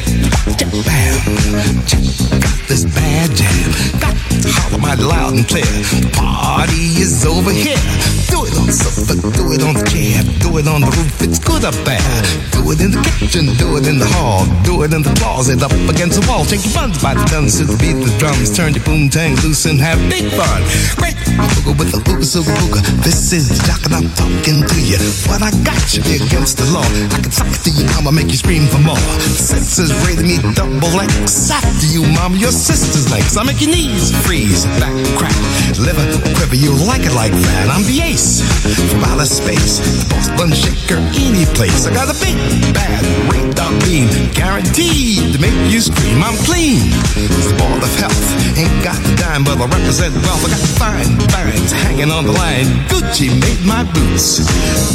chip, 0.58 0.70
bam, 0.86 2.25
out 2.44 2.60
this 2.68 2.84
bad 2.84 3.30
jam. 3.36 3.70
Got 4.00 4.16
to 4.42 4.48
holler 4.60 4.78
mighty 4.78 5.02
loud 5.02 5.34
and 5.34 5.46
clear. 5.46 5.64
The 5.64 6.10
party 6.14 7.00
is 7.00 7.24
over 7.24 7.50
here. 7.50 7.80
Do 8.28 8.44
it 8.44 8.54
on 8.58 8.68
sofa, 8.68 9.14
do 9.16 9.52
it 9.54 9.62
on 9.62 9.74
the 9.74 9.86
chair, 9.88 10.20
do 10.42 10.58
it 10.58 10.66
on 10.66 10.82
the 10.82 10.90
roof, 10.90 11.22
it's 11.22 11.38
good 11.38 11.64
up 11.64 11.78
there. 11.86 12.20
Do 12.52 12.68
it 12.74 12.80
in 12.82 12.90
the 12.90 13.02
kitchen, 13.16 13.54
do 13.56 13.78
it 13.78 13.86
in 13.86 13.98
the 13.98 14.08
hall, 14.18 14.44
do 14.66 14.82
it 14.82 14.92
in 14.92 15.02
the 15.02 15.14
closet, 15.22 15.62
up 15.62 15.72
against 15.88 16.20
the 16.20 16.24
wall. 16.28 16.44
Take 16.44 16.64
your 16.66 16.74
buns 16.74 17.00
by 17.00 17.14
the 17.14 17.24
guns 17.30 17.56
the 17.56 17.70
beat 17.78 17.96
the 18.02 18.12
drums, 18.18 18.50
turn 18.50 18.74
your 18.74 18.84
boom 18.84 19.08
tang 19.08 19.36
loose 19.40 19.64
and 19.64 19.80
have 19.80 19.96
big 20.10 20.28
fun. 20.34 20.60
Great 20.98 21.16
booga 21.38 21.72
with 21.78 21.90
the 21.94 22.00
booga 22.02 22.26
suga 22.26 22.52
booga. 22.60 22.80
This 23.00 23.32
is 23.32 23.48
the 23.48 23.58
jock 23.64 23.82
and 23.86 23.94
I'm 23.94 24.10
talking 24.18 24.66
to 24.66 24.78
you. 24.82 24.98
What 25.30 25.40
I 25.40 25.54
got 25.64 25.80
you 25.94 26.02
be 26.02 26.18
against 26.20 26.58
the 26.58 26.66
law. 26.74 26.84
I 27.14 27.18
can 27.22 27.32
suck 27.32 27.48
it 27.48 27.62
to 27.64 27.70
you, 27.70 27.86
mama, 27.96 28.12
make 28.12 28.28
you 28.28 28.38
scream 28.38 28.66
for 28.66 28.82
more. 28.82 29.00
Senses 29.38 29.94
rated 30.04 30.26
me 30.26 30.42
double 30.52 30.92
X. 31.00 31.50
After 31.50 31.88
you, 31.88 32.02
mama, 32.28 32.42
your 32.42 32.50
sister's 32.50 33.06
legs. 33.12 33.36
I 33.36 33.44
make 33.44 33.60
your 33.60 33.70
knees 33.70 34.10
freeze, 34.26 34.66
back 34.82 34.94
crack, 35.14 35.36
liver 35.78 36.02
quiver. 36.34 36.56
You 36.56 36.74
like 36.74 37.06
it 37.06 37.14
like 37.14 37.30
that. 37.30 37.70
I'm 37.70 37.86
the 37.86 38.02
ace 38.02 38.42
from 38.90 39.04
outer 39.06 39.26
space, 39.26 39.78
the 39.78 40.10
boss 40.10 40.26
bun 40.34 40.50
shaker 40.50 40.98
any 41.14 41.46
place. 41.54 41.86
I 41.86 41.94
got 41.94 42.10
a 42.10 42.18
big 42.18 42.34
bad 42.74 43.02
radar 43.30 43.70
beam, 43.86 44.10
guaranteed 44.34 45.34
to 45.34 45.38
make 45.38 45.54
you 45.70 45.78
scream. 45.78 46.18
I'm 46.18 46.34
clean, 46.42 46.90
it's 47.14 47.46
the 47.46 47.56
ball 47.62 47.78
of 47.78 47.94
health. 48.02 48.26
Ain't 48.58 48.74
got 48.82 48.98
a 48.98 49.12
dime, 49.14 49.44
but 49.44 49.62
I 49.62 49.66
represent 49.70 50.14
wealth. 50.26 50.42
I 50.42 50.50
got 50.50 50.66
fine 50.82 51.26
finds 51.66 51.72
hanging 51.72 52.10
on 52.10 52.24
the 52.26 52.32
line. 52.32 52.66
Gucci 52.88 53.28
made 53.28 53.62
my 53.66 53.82
boots. 53.92 54.40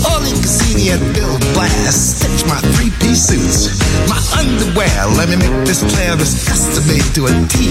All 0.05 0.19
can 0.21 0.43
see 0.43 0.91
at 0.91 0.99
Bill 1.13 1.37
Blast. 1.53 2.19
Stitch 2.19 2.47
my 2.47 2.59
three-piece 2.75 3.27
suits. 3.27 3.79
My 4.07 4.19
underwear, 4.39 4.93
let 5.17 5.29
me 5.29 5.35
make 5.35 5.65
this 5.65 5.81
clear. 5.81 6.13
It's 6.15 6.47
custom 6.47 6.85
made 6.87 7.05
to 7.15 7.20
a 7.27 7.47
T. 7.47 7.69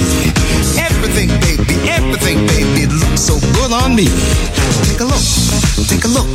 Everything, 0.79 1.29
baby, 1.41 1.77
everything, 1.89 2.47
baby, 2.47 2.87
looks 2.87 3.23
so 3.23 3.39
good 3.57 3.73
on 3.73 3.95
me. 3.95 4.07
Take 4.87 5.01
a 5.01 5.09
look, 5.09 5.25
take 5.89 6.05
a 6.05 6.13
look. 6.13 6.31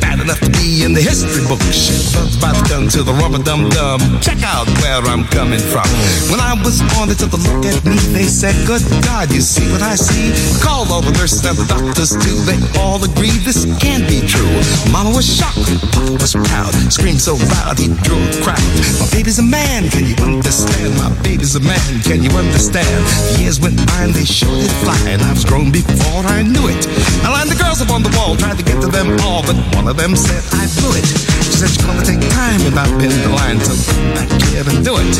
Bad 0.00 0.20
enough 0.20 0.40
to 0.40 0.50
be 0.50 0.84
in 0.84 0.92
the 0.92 1.00
history 1.00 1.42
book. 1.48 1.60
Shit, 1.72 1.98
bugs 2.14 2.36
by 2.36 2.52
the 2.52 2.62
gun 2.68 2.88
to 2.94 3.02
the 3.02 3.12
rubber 3.14 3.42
dum 3.42 3.68
dum. 3.70 4.00
Check 4.20 4.42
out 4.44 4.68
where 4.84 5.02
I'm 5.08 5.24
coming 5.32 5.58
from. 5.58 5.88
When 6.30 6.40
I 6.40 6.54
was 6.62 6.84
born, 6.94 7.08
they 7.08 7.18
took 7.18 7.32
a 7.32 7.40
look 7.40 7.64
at 7.64 7.82
me. 7.84 7.96
They 8.12 8.28
said, 8.28 8.54
Good 8.66 8.84
God, 9.02 9.32
you 9.32 9.40
see 9.40 9.66
what 9.72 9.82
I 9.82 9.96
see? 9.96 10.30
Called 10.62 10.90
all 10.90 11.02
the 11.02 11.12
nurses 11.16 11.44
and 11.44 11.56
the 11.56 11.66
doctors 11.66 12.12
too. 12.14 12.36
They 12.46 12.58
all 12.78 13.02
agreed 13.02 13.42
this 13.42 13.64
can't 13.80 14.06
be 14.06 14.20
true. 14.22 14.50
Mama 14.92 15.10
was 15.10 15.26
shocked, 15.26 15.66
Papa 15.92 16.12
was 16.20 16.34
proud. 16.34 16.72
Screamed 16.92 17.20
so 17.20 17.34
loud 17.34 17.78
he 17.78 17.88
drew 18.04 18.20
a 18.20 18.30
crowd. 18.44 18.62
My 19.00 19.08
baby's 19.10 19.38
a 19.38 19.46
man, 19.46 19.88
can 19.88 20.04
you 20.04 20.16
understand? 20.20 20.94
My 21.00 21.10
baby's 21.22 21.56
a 21.56 21.60
man, 21.60 22.02
can 22.04 22.19
you 22.22 22.30
understand? 22.36 23.40
Years 23.40 23.60
went 23.60 23.76
by 23.86 24.04
and 24.04 24.14
they 24.14 24.24
showed 24.24 24.60
it 24.60 24.70
fly, 24.84 24.98
and 25.08 25.22
I 25.22 25.32
was 25.32 25.44
grown 25.44 25.72
before 25.72 26.24
I 26.26 26.42
knew 26.42 26.68
it. 26.68 26.86
I 27.24 27.32
lined 27.32 27.50
the 27.50 27.56
girls 27.56 27.80
up 27.80 27.90
on 27.90 28.02
the 28.02 28.12
wall, 28.16 28.36
tried 28.36 28.58
to 28.58 28.64
get 28.64 28.80
to 28.82 28.88
them 28.88 29.18
all, 29.20 29.42
but 29.42 29.56
one 29.74 29.88
of 29.88 29.96
them 29.96 30.16
said 30.16 30.42
I 30.52 30.66
blew 30.78 30.92
it. 30.96 31.49
She 31.60 31.66
said 31.66 31.76
she's 31.76 31.84
gonna 31.84 32.00
take 32.00 32.24
time 32.32 32.64
and 32.64 32.72
I've 32.72 32.96
been 32.96 33.12
the 33.20 33.28
line, 33.36 33.60
so 33.60 33.76
back 34.16 34.32
here 34.48 34.64
and 34.64 34.80
do 34.80 34.96
it. 34.96 35.12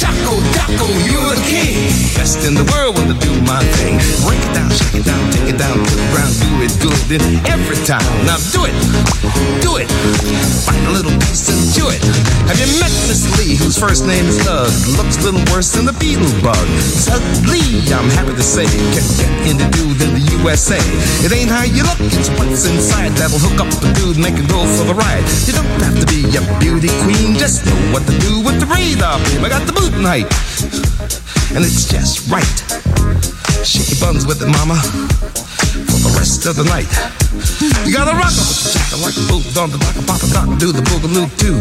Jocko, 0.00 0.40
Jocko, 0.56 0.88
you're 1.04 1.36
the 1.36 1.40
king. 1.44 1.92
Best 2.16 2.48
in 2.48 2.56
the 2.56 2.64
world 2.72 2.96
when 2.96 3.12
to 3.12 3.18
do 3.20 3.28
my 3.44 3.60
thing. 3.76 4.00
Break 4.24 4.40
it 4.40 4.54
down, 4.56 4.72
shake 4.72 4.96
it 4.96 5.04
down, 5.04 5.20
take 5.36 5.52
it 5.52 5.58
down 5.60 5.76
to 5.76 5.94
the 6.00 6.08
ground, 6.16 6.32
do 6.40 6.64
it 6.64 6.72
good 6.80 6.96
in 7.12 7.44
every 7.44 7.76
time. 7.84 8.00
Now 8.24 8.40
do 8.56 8.64
it, 8.64 8.72
do 9.60 9.76
it. 9.76 9.92
Find 10.64 10.80
a 10.88 10.92
little 10.96 11.12
piece 11.28 11.52
and 11.52 11.60
chew 11.76 11.92
it. 11.92 12.00
Have 12.48 12.56
you 12.56 12.80
met 12.80 12.90
Miss 13.04 13.28
Lee, 13.36 13.52
whose 13.54 13.76
first 13.76 14.08
name 14.08 14.24
is 14.32 14.40
Doug? 14.40 14.72
Looks 14.96 15.20
a 15.20 15.28
little 15.28 15.44
worse 15.52 15.76
than 15.76 15.84
the 15.84 15.92
beetle 16.00 16.32
bug. 16.40 16.56
Doug 17.04 17.20
Lee, 17.52 17.84
I'm 17.92 18.08
happy 18.16 18.32
to 18.32 18.42
say, 18.42 18.64
can 18.96 19.06
get 19.20 19.30
into 19.44 19.68
dude 19.76 20.00
in 20.00 20.16
the 20.16 20.24
USA. 20.40 20.80
It 21.20 21.36
ain't 21.36 21.52
how 21.52 21.68
you 21.68 21.84
look, 21.84 22.00
it's 22.00 22.32
what's 22.40 22.64
inside 22.64 23.12
that'll 23.20 23.38
hook 23.38 23.60
up 23.60 23.68
the 23.84 23.92
dude, 24.00 24.16
make 24.16 24.40
it 24.40 24.48
go 24.48 24.64
for 24.64 24.88
the 24.88 24.96
ride. 24.96 25.22
You 25.50 25.56
don't 25.56 25.82
have 25.82 25.98
to 25.98 26.06
be 26.06 26.22
a 26.38 26.42
beauty 26.60 26.86
queen, 27.02 27.34
just 27.34 27.66
know 27.66 27.74
what 27.92 28.06
to 28.06 28.16
do 28.20 28.38
with 28.38 28.60
the 28.60 28.66
radar. 28.66 29.18
I 29.42 29.48
got 29.48 29.66
the 29.66 29.72
boot 29.72 29.90
height, 29.98 30.30
and 31.50 31.64
it's 31.66 31.90
just 31.90 32.30
right. 32.30 32.46
Shake 33.66 33.90
your 33.90 33.98
buns 33.98 34.28
with 34.28 34.40
it, 34.42 34.46
mama, 34.46 34.78
the 36.02 36.12
rest 36.16 36.46
of 36.46 36.56
the 36.56 36.64
night. 36.64 36.88
You 37.84 37.92
gotta 37.92 38.16
rock 38.16 38.32
up 38.32 38.46
with 38.48 38.60
the 38.64 38.70
jack 38.72 38.90
like 39.00 39.16
a 39.16 39.24
boot 39.28 39.44
on 39.56 39.68
the 39.70 39.78
dock, 39.78 39.96
pop 40.08 40.20
a 40.24 40.28
dock, 40.32 40.48
do 40.58 40.72
the 40.72 40.80
boogaloo 40.80 41.28
too. 41.36 41.56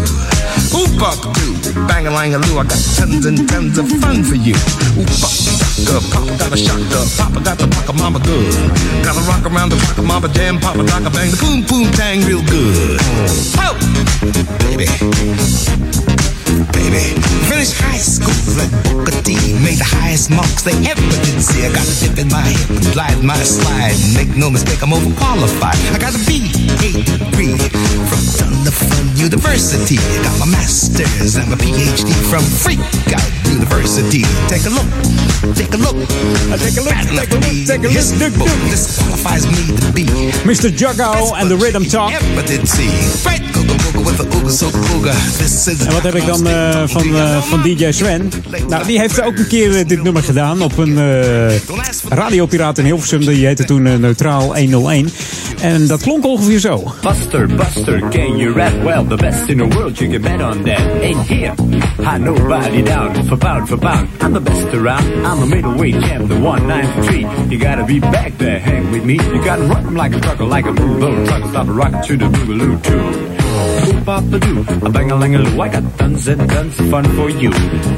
Oop 0.75 1.01
up 1.03 1.19
do, 1.35 1.55
bang 1.87 2.07
a 2.07 2.11
lang 2.11 2.33
a 2.33 2.39
loo. 2.39 2.59
I 2.59 2.63
got 2.63 2.79
tons 2.95 3.25
and 3.25 3.47
tons 3.47 3.77
of 3.77 3.87
fun 3.99 4.23
for 4.23 4.35
you. 4.35 4.55
Oop 4.95 5.11
up, 5.19 5.33
doctor, 5.83 5.99
papa 6.11 6.31
got 6.39 6.53
a 6.53 6.57
shocker, 6.57 7.03
papa 7.19 7.39
got 7.43 7.57
the 7.59 7.67
rocker, 7.67 7.93
mama 7.93 8.19
good. 8.23 8.53
Gotta 9.03 9.23
rock 9.27 9.43
around 9.43 9.69
the 9.69 9.79
rocker, 9.87 10.03
mama 10.03 10.29
jam, 10.29 10.59
papa 10.59 10.83
docker, 10.83 11.11
bang 11.11 11.31
the 11.31 11.39
boom 11.39 11.59
boom 11.67 11.91
tang 11.93 12.23
real 12.23 12.43
good. 12.47 12.99
Oh, 13.59 13.75
baby 14.63 16.28
baby. 16.73 17.15
Finished 17.49 17.77
high 17.77 18.01
school 18.01 18.33
at 18.61 18.69
Booker 18.89 19.15
T. 19.23 19.35
Made 19.61 19.77
the 19.77 19.89
highest 19.89 20.29
marks 20.31 20.63
they 20.63 20.75
ever 20.87 21.01
did 21.25 21.41
see. 21.41 21.65
I 21.65 21.71
got 21.73 21.85
a 21.85 21.95
dip 21.99 22.17
in 22.17 22.29
my 22.29 22.41
hip 22.41 22.69
and 22.69 22.85
glide 22.93 23.21
my 23.23 23.37
slide. 23.43 23.97
Make 24.15 24.35
no 24.37 24.49
mistake, 24.49 24.81
I'm 24.81 24.91
overqualified. 24.93 25.77
I 25.93 25.99
got 25.99 26.15
a 26.15 26.21
B, 26.25 26.49
A 26.85 26.89
degree 27.05 27.57
from 28.09 28.21
Thunder 28.37 28.71
Fun 28.71 29.05
University. 29.15 29.97
I 29.99 30.23
got 30.23 30.35
my 30.39 30.49
master's 30.49 31.35
and 31.35 31.49
my 31.49 31.57
PhD 31.57 32.09
from 32.29 32.43
Freak 32.43 32.81
Out 33.13 33.29
University. 33.49 34.23
Take 34.47 34.65
a 34.65 34.73
look, 34.73 34.89
take 35.55 35.73
a 35.73 35.79
look. 35.79 35.97
Uh, 36.49 36.57
take 36.57 36.77
a 36.77 36.83
look, 36.83 36.95
take 37.13 37.31
a 37.31 37.37
look, 37.37 37.67
take 37.67 37.83
a 37.83 37.89
look. 37.89 37.97
History 37.99 38.29
book 38.37 38.51
disqualifies 38.69 39.45
me 39.47 39.75
to 39.75 39.91
be 39.93 40.05
Mr. 40.47 40.69
Juggo 40.69 41.33
and 41.37 41.49
the 41.49 41.57
Rhythm 41.57 41.83
Talk. 41.83 42.13
ever 42.13 42.43
did 42.47 42.67
see. 42.67 42.89
Right, 43.25 43.41
go 43.53 43.61
go 43.63 43.75
go 43.93 44.01
with 44.05 44.17
the 44.17 44.25
ooga 44.37 44.51
so 44.51 44.67
ooga. 44.93 45.13
This 45.37 45.67
is 45.67 45.79
En 45.85 45.93
wat 45.93 46.03
heb 46.03 46.15
ik 46.15 46.25
dan 46.25 46.38
eh, 46.47 46.83
van, 46.85 47.15
eh, 47.15 47.37
van 47.37 47.61
DJ 47.61 47.91
Sven? 47.91 48.31
Nou, 48.67 48.85
die 48.85 48.99
heeft 48.99 49.21
ook 49.21 49.37
een 49.37 49.47
keer 49.47 49.77
eh, 49.77 49.87
dit 49.87 50.03
nummer 50.03 50.23
gedaan 50.23 50.61
op 50.61 50.77
een 50.77 50.97
radiopiraat 52.09 52.77
in 52.77 52.85
Hilversum. 52.85 53.19
Die 53.19 53.45
heette 53.45 53.63
toen 53.63 53.81
Neutraal 53.81 54.55
101. 54.55 55.09
En 55.61 55.87
dat 55.87 56.01
klonk 56.01 56.25
ongeveer 56.25 56.59
zo. 56.59 56.93
Buster, 57.01 57.47
Buster, 57.47 57.99
can 58.09 58.37
you 58.37 58.53
rap 58.53 58.83
well? 58.83 59.05
The 59.07 59.15
best 59.15 59.47
in 59.47 59.57
the 59.57 59.67
world, 59.67 59.97
you 59.97 60.11
can 60.11 60.21
bet 60.21 60.41
on 60.41 60.63
that. 60.63 61.01
Ain't 61.01 61.27
here, 61.27 61.53
I 62.15 62.17
nobody 62.17 62.83
down. 62.83 63.25
For 63.25 63.37
pound 63.37 63.67
for 63.67 63.77
pound, 63.77 64.07
I'm 64.21 64.33
the 64.33 64.41
best 64.41 64.73
around. 64.73 65.05
I'm 65.25 65.41
a 65.41 65.45
middleweight 65.45 66.01
champ, 66.01 66.27
the 66.27 66.39
193. 66.39 67.49
You 67.49 67.57
gotta 67.57 67.85
be 67.85 67.99
back 67.99 68.37
there, 68.37 68.59
hang 68.59 68.91
with 68.91 69.03
me. 69.03 69.13
You 69.13 69.43
gotta 69.43 69.63
rock 69.63 69.91
like 69.91 70.17
a 70.17 70.19
trucker, 70.19 70.45
like 70.45 70.69
a 70.69 70.73
bulldog 70.73 71.27
trucker. 71.27 71.47
Stop 71.47 71.67
a 71.67 72.07
to 72.07 72.17
the 72.17 72.25
boogaloo 72.25 72.81
too. 72.83 73.38
Oop 73.59 74.05
papa 74.05 74.39
doo, 74.39 74.65
a 74.85 74.89
bang 74.89 75.11
a 75.11 75.15
lang 75.15 75.35
a 75.35 75.39
loo. 75.39 75.61
I 75.61 75.69
got 75.69 75.83
tons 75.97 76.27
and 76.27 76.49
tons 76.49 76.79
of 76.79 76.89
fun 76.89 77.05
for 77.15 77.29
you. 77.29 77.51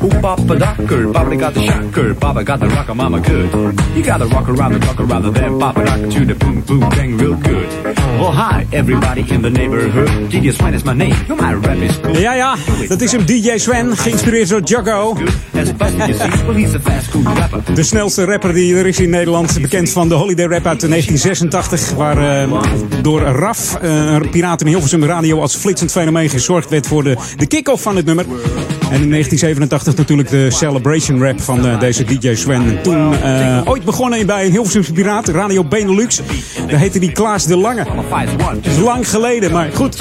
Oop 0.03 0.21
papa 0.21 0.55
docker, 0.57 1.11
Papa 1.11 1.35
got 1.35 1.53
the 1.53 1.61
shocker, 1.61 2.13
Papa 2.15 2.43
got 2.43 2.59
the 2.59 2.67
rocker, 2.67 2.95
mama 2.95 3.19
good. 3.19 3.51
You 3.95 4.03
gotta 4.03 4.25
rock 4.27 4.49
around 4.49 4.73
the 4.73 4.79
clock 4.79 4.99
rather 4.99 5.31
than 5.31 5.59
Papa 5.59 5.85
docker 5.85 6.11
to 6.11 6.25
the 6.25 6.35
boom 6.35 6.61
boom 6.61 6.89
bang 6.89 7.17
real 7.17 7.35
good. 7.35 7.67
Well 8.19 8.31
hi 8.31 8.65
everybody 8.71 9.21
in 9.33 9.41
the 9.41 9.49
neighborhood. 9.49 10.09
DJ 10.31 10.53
Swan 10.53 10.73
is 10.73 10.83
my 10.83 10.93
name, 10.93 11.15
you 11.27 11.35
my 11.35 11.53
rap 11.53 11.77
is 11.77 11.97
cool. 11.97 12.17
Ja, 12.17 12.33
ja, 12.33 12.55
dat 12.87 13.01
is 13.01 13.11
hem 13.11 13.25
DJ 13.25 13.57
Sven, 13.57 13.97
geïnspireerd 13.97 14.49
door 14.49 14.83
rapper. 17.23 17.75
De 17.75 17.83
snelste 17.83 18.25
rapper 18.25 18.53
die 18.53 18.75
er 18.75 18.85
is 18.85 18.99
in 18.99 19.09
Nederland. 19.09 19.61
Bekend 19.61 19.89
van 19.89 20.07
de 20.07 20.13
Holiday 20.13 20.45
Rap 20.45 20.65
uit 20.65 20.79
1986. 20.79 21.91
Waar 21.93 22.41
eh, 22.41 22.51
door 23.01 23.21
RAF, 23.21 23.77
eh, 23.81 24.11
een 24.11 24.29
piraten 24.29 24.65
in 24.65 24.71
Hilversum 24.71 25.03
radio 25.03 25.41
als 25.41 25.50
flitsend 25.55 25.91
fenomeen 25.91 26.29
gezorgd 26.29 26.69
werd 26.69 26.87
voor 26.87 27.03
de, 27.03 27.17
de 27.37 27.45
kick-off 27.45 27.81
van 27.81 27.95
het 27.95 28.05
nummer. 28.05 28.25
En 28.25 29.01
in 29.01 29.09
1987 29.09 29.95
natuurlijk 29.95 30.29
de 30.29 30.51
Celebration 30.51 31.23
Rap 31.23 31.41
van 31.41 31.67
eh, 31.67 31.79
deze 31.79 32.03
DJ 32.03 32.35
Sven. 32.35 32.81
Toen 32.81 33.13
eh, 33.13 33.61
ooit 33.65 33.83
begonnen 33.85 34.25
bij 34.25 34.47
Hilversumse 34.47 34.93
Piraat, 34.93 35.27
Radio 35.27 35.63
Benelux. 35.63 36.21
Daar 36.67 36.79
heette 36.79 36.99
die 36.99 37.11
Klaas 37.11 37.45
de 37.45 37.57
Lange. 37.57 37.85
Is 38.61 38.77
lang 38.77 39.09
geleden, 39.09 39.51
maar 39.51 39.69
goed. 39.73 39.99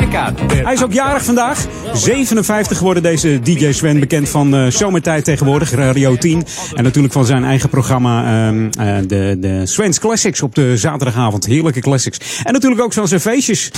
Hij 0.63 0.73
is 0.73 0.85
ook 0.85 0.93
jarig 0.93 1.25
vandaag. 1.25 1.67
57 1.93 2.79
geworden 2.79 3.03
deze 3.03 3.41
DJ 3.43 3.73
Sven, 3.73 4.01
bekend 4.01 4.29
van 4.29 4.55
eh, 4.55 4.67
Zomertijd 4.67 5.25
tegenwoordig, 5.25 5.71
Radio 5.71 6.17
10. 6.17 6.47
En 6.75 6.83
natuurlijk 6.85 7.13
van 7.13 7.27
zijn 7.27 7.45
eigen 7.45 7.69
programma, 7.69 8.49
ehm, 8.49 8.69
eh, 8.79 8.97
de, 9.07 9.37
de 9.41 9.67
Sven's 9.67 9.99
Classics 9.99 10.43
op 10.43 10.55
de 10.55 10.77
zaterdagavond. 10.77 11.47
Heerlijke 11.47 11.81
classics. 11.81 12.41
En 12.45 12.53
natuurlijk 12.53 12.83
ook 12.83 12.93
van 12.93 13.09
zijn 13.09 13.21
feestjes. 13.21 13.71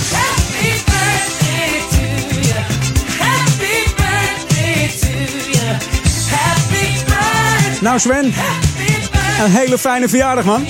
Nou 7.83 7.99
Sven, 7.99 8.25
een 9.43 9.51
hele 9.51 9.77
fijne 9.77 10.09
verjaardag 10.09 10.45
man. 10.45 10.65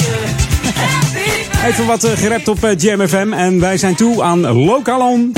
Even 1.65 1.85
wat 1.85 2.03
eh, 2.03 2.11
gerept 2.17 2.47
op 2.47 2.63
eh, 2.63 2.77
Jam 2.77 3.07
FM 3.07 3.33
en 3.33 3.59
wij 3.59 3.77
zijn 3.77 3.95
toe 3.95 4.23
aan 4.23 4.39
Lokalon. 4.39 5.33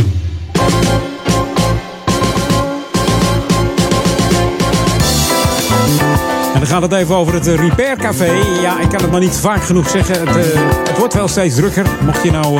En 6.53 6.59
dan 6.59 6.67
gaat 6.67 6.81
het 6.81 6.93
even 6.93 7.15
over 7.15 7.33
het 7.33 7.47
eh, 7.47 7.55
Repair 7.55 7.97
Café. 7.97 8.31
Ja, 8.61 8.79
ik 8.79 8.89
kan 8.89 9.01
het 9.01 9.11
maar 9.11 9.19
niet 9.19 9.35
vaak 9.35 9.63
genoeg 9.63 9.89
zeggen. 9.89 10.27
Het, 10.27 10.53
eh, 10.53 10.61
het 10.87 10.97
wordt 10.97 11.13
wel 11.13 11.27
steeds 11.27 11.55
drukker. 11.55 11.85
Mocht 12.05 12.23
je 12.23 12.31
nou 12.31 12.57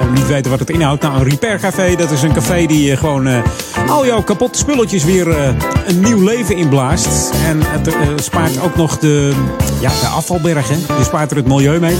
eh, 0.00 0.10
niet 0.14 0.26
weten 0.26 0.50
wat 0.50 0.60
het 0.60 0.70
inhoudt. 0.70 1.02
Nou, 1.02 1.16
een 1.16 1.28
Repair 1.28 1.58
Café, 1.58 1.94
dat 1.96 2.10
is 2.10 2.22
een 2.22 2.32
café 2.32 2.66
die 2.66 2.90
eh, 2.90 2.98
gewoon 2.98 3.26
eh, 3.26 3.42
al 3.88 4.06
jouw 4.06 4.22
kapotte 4.22 4.58
spulletjes 4.58 5.04
weer 5.04 5.30
eh, 5.30 5.48
een 5.86 6.00
nieuw 6.00 6.22
leven 6.22 6.56
inblaast. 6.56 7.30
En 7.46 7.60
het 7.62 7.86
eh, 7.86 7.94
spaart 8.16 8.60
ook 8.62 8.76
nog 8.76 8.98
de, 8.98 9.32
ja, 9.80 9.90
de 10.00 10.06
afvalberg. 10.06 10.68
Hè? 10.68 10.74
Je 10.98 11.04
spaart 11.04 11.30
er 11.30 11.36
het 11.36 11.46
milieu 11.46 11.80
mee. 11.80 11.96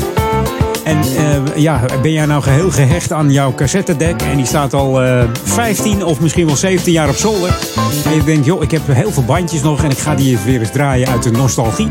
En 0.85 0.98
eh, 0.98 1.56
ja, 1.56 1.81
ben 2.02 2.12
jij 2.12 2.27
nou 2.27 2.43
geheel 2.43 2.70
gehecht 2.70 3.12
aan 3.12 3.31
jouw 3.31 3.55
cassettedek 3.55 4.23
en 4.23 4.36
die 4.36 4.47
staat 4.47 4.74
al 4.74 5.02
eh 5.02 5.24
15 5.43 6.05
of 6.05 6.20
misschien 6.20 6.47
wel 6.47 6.56
17 6.56 6.93
jaar 6.93 7.09
op 7.09 7.16
zolder. 7.16 7.59
En 8.05 8.15
je 8.15 8.24
denkt, 8.24 8.47
joh, 8.47 8.62
ik 8.62 8.70
heb 8.70 8.82
heel 8.90 9.11
veel 9.11 9.24
bandjes 9.24 9.62
nog 9.62 9.82
en 9.82 9.90
ik 9.90 9.98
ga 9.98 10.15
die 10.15 10.39
weer 10.39 10.61
eens 10.61 10.70
draaien 10.70 11.09
uit 11.09 11.23
de 11.23 11.31
nostalgie. 11.31 11.89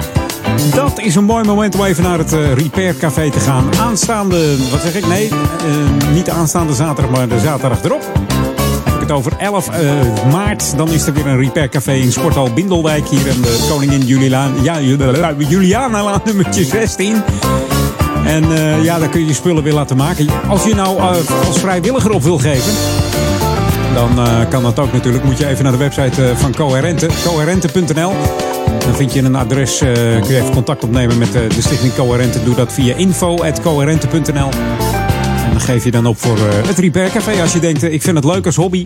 Dat 0.75 0.99
is 0.99 1.15
een 1.15 1.23
mooi 1.23 1.43
moment 1.43 1.75
om 1.75 1.83
even 1.83 2.03
naar 2.03 2.17
het 2.17 2.33
eh, 2.33 2.53
Repair 2.53 2.95
Café 2.95 3.29
te 3.29 3.39
gaan. 3.39 3.77
Aanstaande, 3.79 4.69
wat 4.71 4.81
zeg 4.81 4.95
ik? 4.95 5.07
Nee, 5.07 5.31
niet 6.13 6.25
de 6.25 6.31
aanstaande 6.31 6.73
zaterdag, 6.73 7.11
maar 7.11 7.27
de 7.27 7.39
zaterdag 7.39 7.83
erop. 7.83 8.32
Over 9.14 9.34
11 9.38 9.69
eh, 9.69 9.91
maart. 10.31 10.77
Dan 10.77 10.90
is 10.91 11.07
er 11.07 11.14
weer 11.14 11.27
een 11.27 11.38
Repair 11.38 11.69
Café 11.69 11.94
in 11.94 12.11
Sporthal 12.11 12.53
Bindelwijk 12.53 13.07
hier 13.07 13.27
in 13.27 13.41
de 13.41 13.65
Koningin 13.69 14.06
Juliana, 14.06 14.52
ja, 14.61 14.81
Juliana 15.38 16.22
nummertje 16.26 16.65
16. 16.65 17.23
En 18.26 18.44
eh, 18.44 18.84
ja, 18.84 18.99
daar 18.99 19.10
kun 19.10 19.19
je 19.19 19.27
je 19.27 19.34
spullen 19.34 19.64
weer 19.64 19.73
laten 19.73 19.98
maken. 19.98 20.27
Als 20.48 20.64
je 20.64 20.76
nou 20.76 20.98
eh, 20.98 21.07
als 21.48 21.60
vrijwilliger 21.60 22.11
op 22.11 22.23
wil 22.23 22.38
geven, 22.38 22.73
dan 23.94 24.19
kan 24.49 24.64
dat 24.64 24.80
ook 24.80 24.94
natuurlijk. 24.94 25.23
Moet 25.23 25.38
je 25.38 25.48
even 25.48 25.64
naar 25.64 25.72
de 25.72 25.77
website 25.77 26.34
van 26.35 26.56
Coherente, 26.56 27.07
coherente.nl. 27.26 28.11
Dan 28.80 28.95
vind 28.95 29.14
je 29.14 29.22
een 29.22 29.35
adres, 29.35 29.77
kun 29.77 30.27
je 30.27 30.35
even 30.35 30.52
contact 30.53 30.84
opnemen 30.84 31.18
met 31.18 31.31
de 31.31 31.61
stichting 31.61 31.95
Coherente. 31.95 32.44
Doe 32.44 32.56
dat 32.56 32.73
via 32.73 32.95
info.coherente.nl. 32.95 34.49
En 35.43 35.51
dan 35.51 35.61
geef 35.61 35.83
je 35.83 35.91
dan 35.91 36.05
op 36.05 36.19
voor 36.19 36.37
eh, 36.37 36.67
het 36.67 36.79
Repair 36.79 37.11
Café. 37.11 37.41
Als 37.41 37.53
je 37.53 37.59
denkt, 37.59 37.83
eh, 37.83 37.93
ik 37.93 38.01
vind 38.01 38.15
het 38.15 38.25
leuk 38.25 38.45
als 38.45 38.55
hobby 38.55 38.85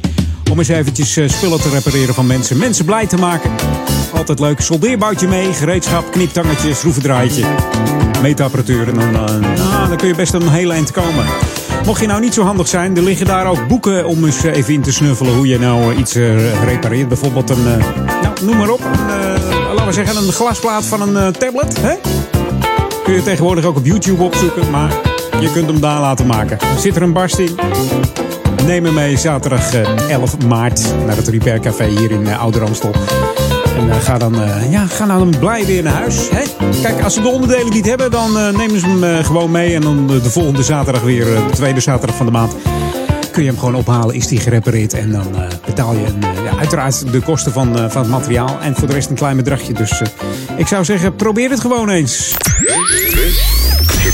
om 0.51 0.57
eens 0.57 0.67
eventjes 0.67 1.17
eh, 1.17 1.29
spullen 1.29 1.61
te 1.61 1.69
repareren 1.69 2.13
van 2.13 2.27
mensen. 2.27 2.57
Mensen 2.57 2.85
blij 2.85 3.07
te 3.07 3.17
maken. 3.17 3.51
Altijd 4.13 4.39
leuk. 4.39 4.61
Soldeerboutje 4.61 5.27
mee, 5.27 5.53
gereedschap, 5.53 6.11
kniptangetje, 6.11 6.73
schroevendraaitje, 6.73 7.43
meetapparatuur. 8.21 8.87
En 8.87 8.95
dan, 8.95 9.11
nou, 9.11 9.87
dan 9.87 9.97
kun 9.97 10.07
je 10.07 10.15
best 10.15 10.33
een 10.33 10.49
hele 10.49 10.73
eind 10.73 10.91
komen. 10.91 11.25
Mocht 11.85 12.01
je 12.01 12.07
nou 12.07 12.21
niet 12.21 12.33
zo 12.33 12.43
handig 12.43 12.67
zijn, 12.67 12.97
er 12.97 13.03
liggen 13.03 13.25
daar 13.25 13.45
ook 13.45 13.67
boeken 13.67 14.05
om 14.05 14.25
eens 14.25 14.43
even 14.43 14.73
in 14.73 14.81
te 14.81 14.91
snuffelen 14.91 15.33
hoe 15.33 15.47
je 15.47 15.59
nou 15.59 15.95
iets 15.95 16.13
repareert. 16.63 17.07
Bijvoorbeeld 17.07 17.49
een, 17.49 17.63
nou, 17.63 18.33
noem 18.43 18.57
maar 18.57 18.69
op, 18.69 18.79
een, 18.79 19.73
laten 19.73 19.85
we 19.85 19.93
zeggen 19.93 20.17
een 20.17 20.33
glasplaat 20.33 20.85
van 20.85 21.15
een 21.15 21.31
tablet. 21.31 21.77
Hè? 21.81 21.93
Kun 23.03 23.13
je 23.13 23.23
tegenwoordig 23.23 23.65
ook 23.65 23.77
op 23.77 23.85
YouTube 23.85 24.23
opzoeken, 24.23 24.69
maar 24.69 25.16
je 25.39 25.51
kunt 25.51 25.67
hem 25.67 25.79
daar 25.79 25.99
laten 25.99 26.25
maken. 26.27 26.57
Zit 26.79 26.95
er 26.95 27.01
een 27.01 27.13
barst 27.13 27.37
in? 27.37 27.55
Neem 28.65 28.85
hem 28.85 28.93
mee 28.93 29.17
zaterdag 29.17 29.73
eh, 29.73 30.09
11 30.09 30.37
maart 30.47 30.93
naar 31.05 31.15
het 31.15 31.27
Repair 31.27 31.59
Café 31.59 31.85
hier 31.87 32.11
in 32.11 32.21
uh, 32.21 32.39
Ouder 32.41 32.63
Amstel. 32.63 32.91
En 33.77 33.89
eh, 33.89 33.97
ga, 34.01 34.17
dan, 34.17 34.41
eh, 34.41 34.71
ja, 34.71 34.85
ga 34.85 35.05
dan 35.05 35.33
blij 35.39 35.65
weer 35.65 35.83
naar 35.83 35.93
huis. 35.93 36.29
Hè? 36.29 36.43
Kijk, 36.81 37.03
als 37.03 37.13
ze 37.13 37.21
de 37.21 37.27
onderdelen 37.27 37.73
niet 37.73 37.85
hebben, 37.85 38.11
dan 38.11 38.37
eh, 38.37 38.49
nemen 38.49 38.79
ze 38.79 38.87
hem 38.87 39.03
eh, 39.03 39.25
gewoon 39.25 39.51
mee. 39.51 39.75
En 39.75 39.81
dan 39.81 40.09
eh, 40.13 40.23
de 40.23 40.29
volgende 40.29 40.63
zaterdag 40.63 41.01
weer, 41.01 41.35
eh, 41.35 41.47
de 41.47 41.53
tweede 41.53 41.79
zaterdag 41.79 42.15
van 42.15 42.25
de 42.25 42.31
maand, 42.31 42.55
kun 43.31 43.43
je 43.43 43.49
hem 43.49 43.59
gewoon 43.59 43.75
ophalen. 43.75 44.15
Is 44.15 44.27
die 44.27 44.39
gerepareerd 44.39 44.93
en 44.93 45.11
dan 45.11 45.35
eh, 45.35 45.41
betaal 45.65 45.93
je 45.93 46.05
een, 46.05 46.23
eh, 46.23 46.43
ja, 46.51 46.57
uiteraard 46.59 47.11
de 47.11 47.19
kosten 47.21 47.51
van, 47.51 47.79
eh, 47.79 47.89
van 47.89 48.01
het 48.01 48.11
materiaal. 48.11 48.57
En 48.61 48.75
voor 48.75 48.87
de 48.87 48.93
rest 48.93 49.09
een 49.09 49.15
klein 49.15 49.35
bedragje. 49.37 49.73
Dus 49.73 50.01
eh, 50.01 50.07
ik 50.55 50.67
zou 50.67 50.85
zeggen, 50.85 51.15
probeer 51.15 51.49
het 51.49 51.59
gewoon 51.59 51.89
eens. 51.89 52.35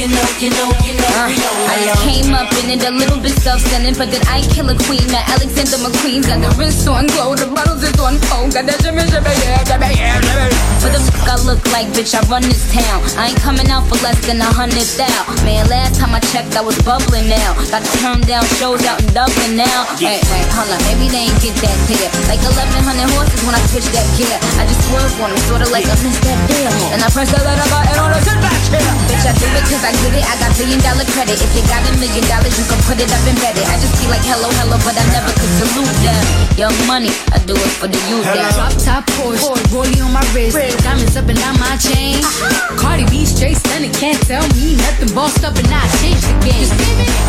You 0.00 0.08
know, 0.08 0.24
you 0.40 0.48
know, 0.48 0.72
you 0.80 0.96
know, 0.96 1.12
uh, 1.12 1.28
you 1.28 1.36
know. 1.36 1.52
I 1.68 1.92
came 2.08 2.32
up 2.32 2.48
in 2.56 2.72
it 2.72 2.80
a 2.88 2.90
little 2.90 3.20
bit 3.20 3.36
self-centered, 3.36 4.00
but 4.00 4.08
then 4.08 4.24
I 4.32 4.40
kill 4.48 4.64
a 4.72 4.76
queen. 4.88 5.04
Now 5.12 5.20
Alexander 5.28 5.76
McQueen 5.76 6.24
got 6.24 6.40
the 6.40 6.48
wrist 6.56 6.88
on 6.88 7.04
glow, 7.12 7.36
the 7.36 7.52
bottles 7.52 7.84
is 7.84 7.92
on 8.00 8.16
cold, 8.32 8.56
got 8.56 8.64
that 8.64 8.80
shimmy, 8.80 9.04
shimmy, 9.12 9.28
yeah, 9.44 9.60
shimmy, 9.68 9.92
yeah, 9.92 10.16
shimmy. 10.24 10.56
What 10.80 10.96
the 10.96 11.04
fuck 11.04 11.28
I 11.28 11.36
look 11.44 11.60
like, 11.68 11.92
bitch? 11.92 12.16
I 12.16 12.24
run 12.32 12.40
this 12.48 12.64
town. 12.72 13.04
I 13.20 13.28
ain't 13.28 13.40
coming 13.44 13.68
out 13.68 13.84
for 13.92 14.00
less 14.00 14.16
than 14.24 14.40
a 14.40 14.48
hundred 14.48 14.88
thou. 14.96 15.20
Man, 15.44 15.68
last 15.68 16.00
time 16.00 16.16
I 16.16 16.20
checked, 16.32 16.56
I 16.56 16.64
was 16.64 16.80
bubbling 16.80 17.28
now. 17.28 17.52
Got 17.68 17.84
to 17.84 17.92
turn 18.00 18.24
down 18.24 18.40
shows 18.56 18.80
out 18.88 19.04
in 19.04 19.12
Dublin 19.12 19.60
now. 19.60 19.84
Wait, 20.00 20.24
wait, 20.32 20.48
hold 20.56 20.72
on, 20.72 20.80
maybe 20.88 21.12
they 21.12 21.28
ain't 21.28 21.40
get 21.44 21.52
that 21.60 21.76
clear. 21.84 22.08
Like 22.24 22.40
1100 22.40 23.04
horses 23.12 23.44
when 23.44 23.52
I 23.52 23.60
switch 23.68 23.84
that 23.92 24.08
gear. 24.16 24.32
I 24.56 24.64
just 24.64 24.80
swerve 24.88 25.12
on 25.20 25.28
them, 25.28 25.40
sorta 25.44 25.68
like 25.68 25.84
I 25.84 25.92
missed 26.00 26.24
that 26.24 26.40
deal. 26.48 26.72
And 26.96 27.04
I 27.04 27.08
press 27.12 27.28
that 27.36 27.44
letter 27.44 27.68
button 27.68 28.00
on 28.00 28.16
the 28.16 28.20
sit 28.24 28.40
back 28.40 28.56
here. 28.72 28.80
Bitch, 29.04 29.28
I 29.28 29.36
do 29.36 29.44
it 29.52 29.64
cause 29.68 29.84
I 29.84 29.89
get 29.98 30.14
it. 30.14 30.24
I 30.24 30.34
got 30.38 30.50
billion 30.60 30.80
dollar 30.84 31.06
credit. 31.16 31.40
If 31.40 31.50
you 31.56 31.64
got 31.66 31.82
a 31.88 31.92
million 31.96 32.24
dollars, 32.28 32.54
you 32.58 32.66
can 32.68 32.80
put 32.84 33.00
it 33.00 33.10
up 33.10 33.24
embedded. 33.24 33.64
I 33.66 33.76
just 33.80 33.94
be 33.96 34.06
like 34.12 34.24
hello, 34.24 34.48
hello, 34.60 34.76
but 34.84 34.94
I 34.94 35.04
never 35.10 35.32
could 35.32 35.52
salute 35.56 35.96
them. 36.04 36.22
Young 36.60 36.76
money, 36.84 37.12
I 37.32 37.40
do 37.48 37.56
it 37.56 37.72
for 37.80 37.88
the 37.88 38.00
youth. 38.10 38.26
Hello. 38.28 38.44
Drop 38.52 38.74
top 38.76 39.02
Porsche, 39.16 39.56
rollie 39.72 40.02
on 40.04 40.12
my 40.12 40.24
wrist, 40.36 40.58
diamonds 40.84 41.16
up 41.16 41.26
and 41.30 41.38
down 41.38 41.56
my 41.56 41.80
chain. 41.80 42.20
Uh-huh. 42.20 42.76
Cardi 42.76 43.08
B 43.08 43.24
straight 43.24 43.56
stunning, 43.56 43.92
can't 43.96 44.20
tell 44.28 44.44
me 44.52 44.76
nothing. 44.76 45.10
Bossed 45.16 45.42
up 45.46 45.56
and 45.56 45.70
I 45.72 45.84
changed 46.04 46.26
the 46.28 46.36
game. 46.44 46.68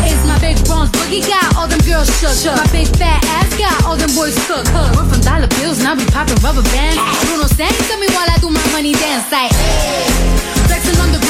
It's 0.04 0.22
my 0.28 0.36
big 0.42 0.60
bronze 0.68 0.92
boogie 0.92 1.24
got 1.24 1.56
all 1.56 1.66
them 1.66 1.80
girls 1.88 2.10
shook. 2.20 2.36
My 2.52 2.68
big 2.68 2.88
fat 3.00 3.24
ass 3.40 3.48
got 3.56 3.72
all 3.88 3.96
them 3.96 4.12
boys 4.12 4.36
cooked. 4.44 4.68
We're 4.74 5.08
from 5.08 5.20
dollar 5.24 5.48
bills, 5.56 5.80
now 5.80 5.94
we 5.94 6.04
popping 6.12 6.36
rubber 6.44 6.66
bands. 6.74 7.00
Bruno 7.24 7.48
sang 7.48 7.72
to 7.72 7.94
me 7.96 8.06
while 8.12 8.28
I 8.28 8.36
do 8.44 8.50
my 8.50 8.66
money 8.76 8.92
dance 8.92 9.30
like. 9.32 9.52
Flexing 10.68 10.98
on 11.00 11.08
the 11.08 11.18
gram 11.18 11.20
like. 11.20 11.20
Hey. 11.20 11.21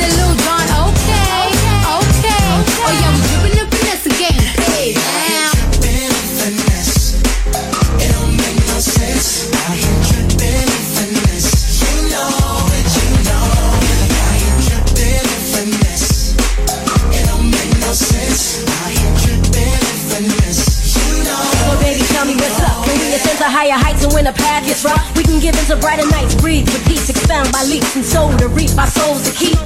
Okay, 0.00 1.52
okay. 1.98 2.44
Oh 2.80 2.92
yeah, 3.00 3.12
we 3.42 3.48
dripping 3.52 3.84
the 3.84 3.96
finesse 23.18 23.38
to 23.40 23.44
higher 23.44 23.72
heights 23.72 24.04
and 24.04 24.12
when 24.12 24.24
the 24.24 24.32
path 24.32 24.66
gets 24.66 24.84
rough? 24.84 25.16
We 25.16 25.24
can 25.24 25.40
give 25.40 25.56
into 25.56 25.76
brighter 25.76 26.08
nights, 26.10 26.34
breathe 26.34 26.66
with 26.72 26.86
peace, 26.86 27.08
expound 27.08 27.52
by 27.52 27.64
leaps 27.64 27.96
and 27.96 28.04
soul 28.04 28.36
to 28.36 28.48
reap 28.48 28.76
our 28.76 28.86
souls 28.86 29.28
to 29.28 29.36
keep. 29.36 29.59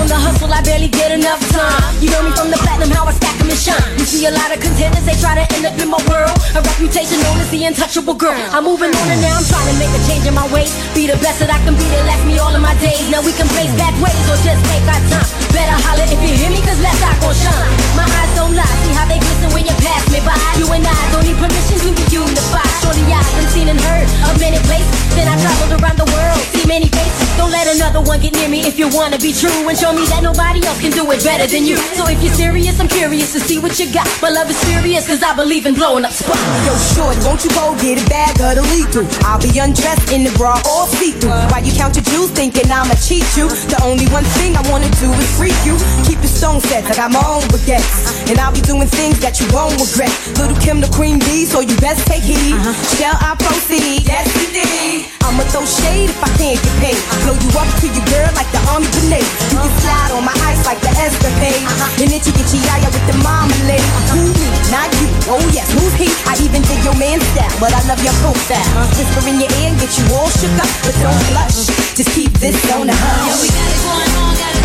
On 0.00 0.08
the 0.08 0.16
hustle, 0.16 0.52
I 0.52 0.62
barely 0.62 0.88
get 0.88 1.12
enough 1.12 1.40
time. 1.52 1.80
You 2.00 2.08
know 2.10 2.22
me 2.24 2.32
from 2.32 2.48
the 2.50 2.58
platinum, 2.64 2.90
how 2.90 3.04
I 3.04 3.12
stack 3.12 3.30
stack 3.30 3.40
'em 3.40 3.50
and 3.50 3.60
shine. 3.60 3.98
You 3.98 4.04
see 4.04 4.26
a 4.26 4.32
lot 4.32 4.50
of 4.52 4.58
contenders, 4.60 5.04
they 5.04 5.16
try 5.20 5.34
to 5.34 5.44
end 5.54 5.64
up 5.66 5.76
in 5.78 5.88
my 5.88 6.02
world. 6.10 6.34
A 6.56 6.60
reputation 6.60 7.20
known 7.22 7.38
as 7.40 7.48
the 7.50 7.64
untouchable 7.64 8.14
girl. 8.14 8.40
I'm 8.52 8.64
moving 8.64 8.92
on 8.94 9.06
and 9.12 9.20
now 9.20 9.36
I'm 9.38 9.44
trying 9.44 9.68
to 9.72 9.76
make 9.78 9.92
a 9.94 10.02
change 10.08 10.26
in 10.26 10.34
my 10.34 10.46
ways. 10.54 10.72
Be 10.94 11.06
the 11.06 11.18
best 11.24 11.38
that 11.40 11.50
I 11.50 11.58
can 11.64 11.74
be 11.74 11.84
to 11.84 12.00
last 12.10 12.24
me 12.24 12.38
all 12.38 12.54
of 12.54 12.62
my 12.62 12.74
days. 12.80 13.04
Now 13.10 13.22
we 13.22 13.32
can 13.32 13.48
place 13.48 13.72
back 13.82 13.94
ways 14.02 14.24
or 14.30 14.38
just 14.46 14.60
take 14.72 14.86
our 14.94 15.02
time. 15.12 15.28
Better 15.52 15.78
holler 15.86 16.06
if 16.14 16.20
you 16.24 16.32
hear 16.40 16.50
me, 16.50 16.60
cause 16.68 16.80
less 16.80 17.00
I 17.02 17.12
gon' 17.22 17.34
shine. 17.34 17.70
My 17.98 18.06
eyes 18.18 18.29
don't 18.40 18.56
lie. 18.56 18.76
See 18.88 18.94
how 18.96 19.04
they 19.04 19.20
glisten 19.20 19.52
when 19.52 19.68
you 19.68 19.76
pass 19.84 20.00
me 20.08 20.24
by. 20.24 20.32
You 20.56 20.64
and 20.72 20.80
I 20.80 20.96
don't 21.12 21.24
need 21.28 21.36
permissions, 21.36 21.84
we 21.84 21.92
can 21.92 22.08
unify. 22.08 22.64
Surely 22.80 23.04
I've 23.12 23.28
been 23.36 23.48
seen 23.52 23.68
and 23.68 23.76
heard 23.76 24.08
of 24.32 24.40
many 24.40 24.56
places. 24.64 24.88
Then 25.12 25.28
I 25.28 25.36
traveled 25.36 25.76
around 25.76 25.98
the 26.00 26.08
world, 26.08 26.40
see 26.56 26.64
many 26.64 26.88
faces. 26.88 27.28
Don't 27.36 27.52
let 27.52 27.68
another 27.68 28.00
one 28.00 28.20
get 28.20 28.32
near 28.32 28.48
me 28.48 28.64
if 28.64 28.78
you 28.78 28.88
wanna 28.88 29.18
be 29.18 29.32
true 29.36 29.68
and 29.68 29.76
show 29.76 29.92
me 29.92 30.06
that 30.08 30.22
nobody 30.22 30.64
else 30.64 30.80
can 30.80 30.92
do 30.92 31.04
it 31.12 31.20
better 31.20 31.44
than 31.44 31.66
you. 31.68 31.76
So 31.98 32.08
if 32.08 32.22
you're 32.22 32.32
serious, 32.32 32.80
I'm 32.80 32.88
curious 32.88 33.32
to 33.36 33.40
see 33.40 33.58
what 33.58 33.76
you 33.76 33.92
got. 33.92 34.08
My 34.22 34.30
love 34.30 34.48
is 34.48 34.56
serious, 34.64 35.06
cause 35.06 35.22
I 35.22 35.34
believe 35.36 35.66
in 35.66 35.74
blowing 35.74 36.04
up 36.04 36.12
spots. 36.12 36.40
Yo, 36.64 36.72
short, 36.96 37.16
won't 37.26 37.44
you 37.44 37.50
go 37.52 37.76
get 37.76 38.00
a 38.00 38.06
bag 38.08 38.40
of 38.40 38.56
the 38.56 38.64
lead 38.72 38.88
through? 38.88 39.08
I'll 39.28 39.42
be 39.42 39.52
undressed 39.58 40.12
in 40.12 40.24
the 40.24 40.32
bra 40.38 40.56
all 40.64 40.86
see 40.86 41.12
through. 41.12 41.36
Why 41.52 41.60
you 41.60 41.74
count 41.74 41.96
your 41.98 42.06
jewels 42.08 42.30
thinking 42.30 42.70
I'ma 42.70 42.94
cheat 42.96 43.26
you? 43.36 43.50
The 43.68 43.80
only 43.84 44.06
one 44.08 44.24
thing 44.40 44.56
I 44.56 44.62
wanna 44.70 44.88
do 45.02 45.10
is 45.12 45.28
freak 45.36 45.58
you. 45.66 45.76
Keep 46.06 46.22
your 46.24 46.32
stone 46.32 46.60
set, 46.60 46.86
I 46.86 46.94
got 46.94 47.10
my 47.10 47.20
own 47.26 47.44
baguettes. 47.52 48.19
And 48.30 48.38
I'll 48.38 48.54
be 48.54 48.62
doing 48.62 48.86
things 48.86 49.18
that 49.26 49.42
you 49.42 49.46
won't 49.50 49.74
regret. 49.74 50.14
Little 50.38 50.54
Kim 50.62 50.78
the 50.78 50.86
queen 50.94 51.18
bee, 51.26 51.42
so 51.42 51.58
you 51.66 51.74
best 51.82 52.06
take 52.06 52.22
heed. 52.22 52.54
Uh-huh. 52.54 52.70
Shall 52.94 53.18
I 53.18 53.34
proceed? 53.34 54.06
Yes, 54.06 54.30
indeed. 54.38 55.10
I'ma 55.26 55.42
throw 55.50 55.66
shade 55.66 56.14
if 56.14 56.20
I 56.22 56.30
can't 56.38 56.54
get 56.54 56.74
paid. 56.78 56.94
Uh-huh. 56.94 57.26
Blow 57.26 57.36
you 57.42 57.50
up 57.58 57.66
to 57.82 57.90
your 57.90 58.06
girl 58.06 58.30
like 58.38 58.46
the 58.54 58.62
army 58.70 58.86
grenade. 58.94 59.26
You 59.50 59.58
can 59.58 59.66
uh-huh. 59.66 59.82
slide 59.82 60.10
on 60.14 60.22
my 60.22 60.36
ice 60.46 60.62
like 60.62 60.78
the 60.78 60.94
escapade. 60.94 61.58
And 61.98 62.06
then 62.06 62.22
you 62.22 62.30
get 62.30 62.46
yaya 62.54 62.86
with 62.94 63.02
the 63.10 63.18
marmalade. 63.18 63.90
Who 64.14 64.22
me? 64.30 64.46
Not 64.70 64.86
you. 65.02 65.10
Oh 65.26 65.42
yes, 65.50 65.66
who's 65.74 65.94
he? 65.98 66.06
I 66.30 66.38
even 66.38 66.62
did 66.62 66.86
your 66.86 66.94
man 67.02 67.18
style, 67.34 67.50
but 67.58 67.74
I 67.74 67.82
love 67.90 67.98
your 67.98 68.14
profile. 68.22 68.62
Whisper 68.94 69.26
in 69.26 69.42
your 69.42 69.50
ear 69.58 69.74
and 69.74 69.78
get 69.82 69.90
you 69.98 70.06
all 70.14 70.30
shook 70.38 70.54
up, 70.54 70.70
but 70.86 70.94
don't 71.02 71.18
blush. 71.34 71.66
Just 71.98 72.14
keep 72.14 72.30
this 72.38 72.54
on 72.70 72.86
the 72.86 72.94
hush. 72.94 73.26
Yeah, 73.26 73.42
we 73.42 73.48
got 73.50 73.66
it 73.74 73.80
going 73.82 74.12
on, 74.22 74.32
got 74.38 74.54
it 74.54 74.59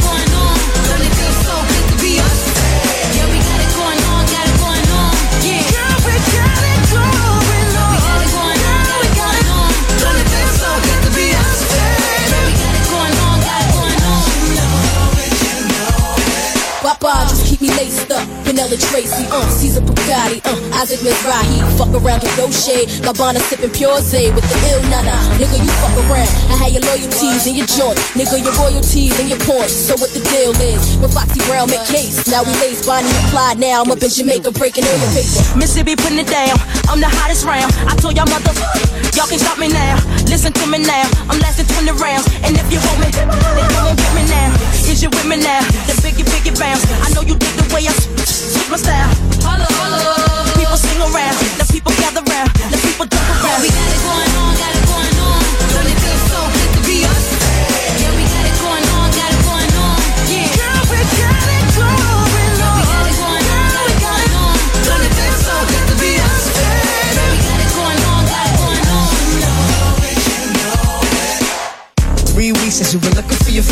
Papa, 16.99 17.27
just 17.29 17.45
keep 17.45 17.61
me 17.61 17.69
laced 17.69 18.11
up. 18.11 18.34
Vanilla 18.55 18.79
Tracy, 18.79 19.27
uh, 19.35 19.43
Caesar 19.51 19.83
Bugatti, 19.83 20.39
uh, 20.47 20.79
Isaac 20.79 21.03
Mizrahi. 21.03 21.59
Fuck 21.75 21.91
around 21.91 22.23
with 22.23 22.31
Roche, 22.39 22.87
Gabbana 23.03 23.43
sipping 23.51 23.69
Pure 23.75 23.99
Zay 23.99 24.31
with 24.31 24.47
the 24.47 24.55
ill 24.71 24.79
nana. 24.87 25.11
Nigga, 25.35 25.59
you 25.59 25.67
fuck 25.83 25.91
around. 26.07 26.31
I 26.47 26.55
had 26.55 26.71
your 26.71 26.79
loyalties 26.87 27.51
in 27.51 27.59
your 27.59 27.67
joint. 27.67 27.99
Nigga, 28.15 28.39
your 28.39 28.55
royalties 28.55 29.11
and 29.19 29.27
your 29.27 29.43
points. 29.43 29.75
So 29.75 29.99
what 29.99 30.07
the 30.15 30.23
deal 30.31 30.55
is? 30.63 30.95
With 31.03 31.11
Foxy 31.11 31.43
Brown 31.51 31.67
make 31.67 31.83
case. 31.83 32.31
Now 32.31 32.47
we 32.47 32.55
lace 32.63 32.87
Bonnie 32.87 33.11
and 33.11 33.27
Clyde. 33.27 33.59
Now 33.59 33.83
I'm 33.83 33.91
up 33.91 33.99
in 33.99 34.07
Jamaica 34.07 34.55
breaking 34.55 34.87
all 34.87 34.99
your 35.03 35.11
paper. 35.11 35.43
Mississippi 35.59 35.99
putting 35.99 36.23
it 36.23 36.31
down. 36.31 36.55
I'm 36.87 37.03
the 37.03 37.11
hottest 37.11 37.43
round. 37.43 37.67
I 37.91 37.99
told 37.99 38.15
y'all 38.15 38.29
y'all 38.31 39.27
can 39.27 39.39
stop 39.39 39.59
me 39.59 39.67
now. 39.67 39.99
Listen 40.31 40.55
to 40.55 40.65
me 40.71 40.79
now. 40.79 41.03
I'm 41.27 41.43
lasting 41.43 41.67
20 41.75 41.91
rounds. 41.99 42.23
And 42.47 42.55
if 42.55 42.71
you 42.71 42.79
want 42.87 43.03
me, 43.03 43.11
then 43.11 43.27
come 43.27 43.91
and 43.91 43.99
with 43.99 44.15
me 44.15 44.23
now. 44.31 44.47
Is 44.87 45.03
you 45.03 45.11
with 45.11 45.27
me 45.27 45.43
now? 45.43 45.59
The 45.91 45.99
biggie, 45.99 46.23
biggie 46.23 46.55
bounce. 46.55 46.87
I 47.03 47.11
know 47.11 47.19
you 47.19 47.35
dig 47.35 47.51
the 47.59 47.67
way 47.75 47.83
I 47.83 47.91
switch 48.65 48.71
my 48.71 48.77
style. 48.77 49.15
Holla, 49.43 49.65
holla. 49.69 50.53
People 50.57 50.77
sing 50.77 50.99
around. 51.01 51.37
The 51.57 51.65
people 51.71 51.91
gather 51.93 52.21
round. 52.31 52.49
The 52.71 52.77
people 52.77 53.05
jump 53.05 53.29
around. 53.29 53.61
We 53.61 53.69
got 53.69 53.89
it 53.93 54.01
going 54.01 54.69
on. 54.69 54.74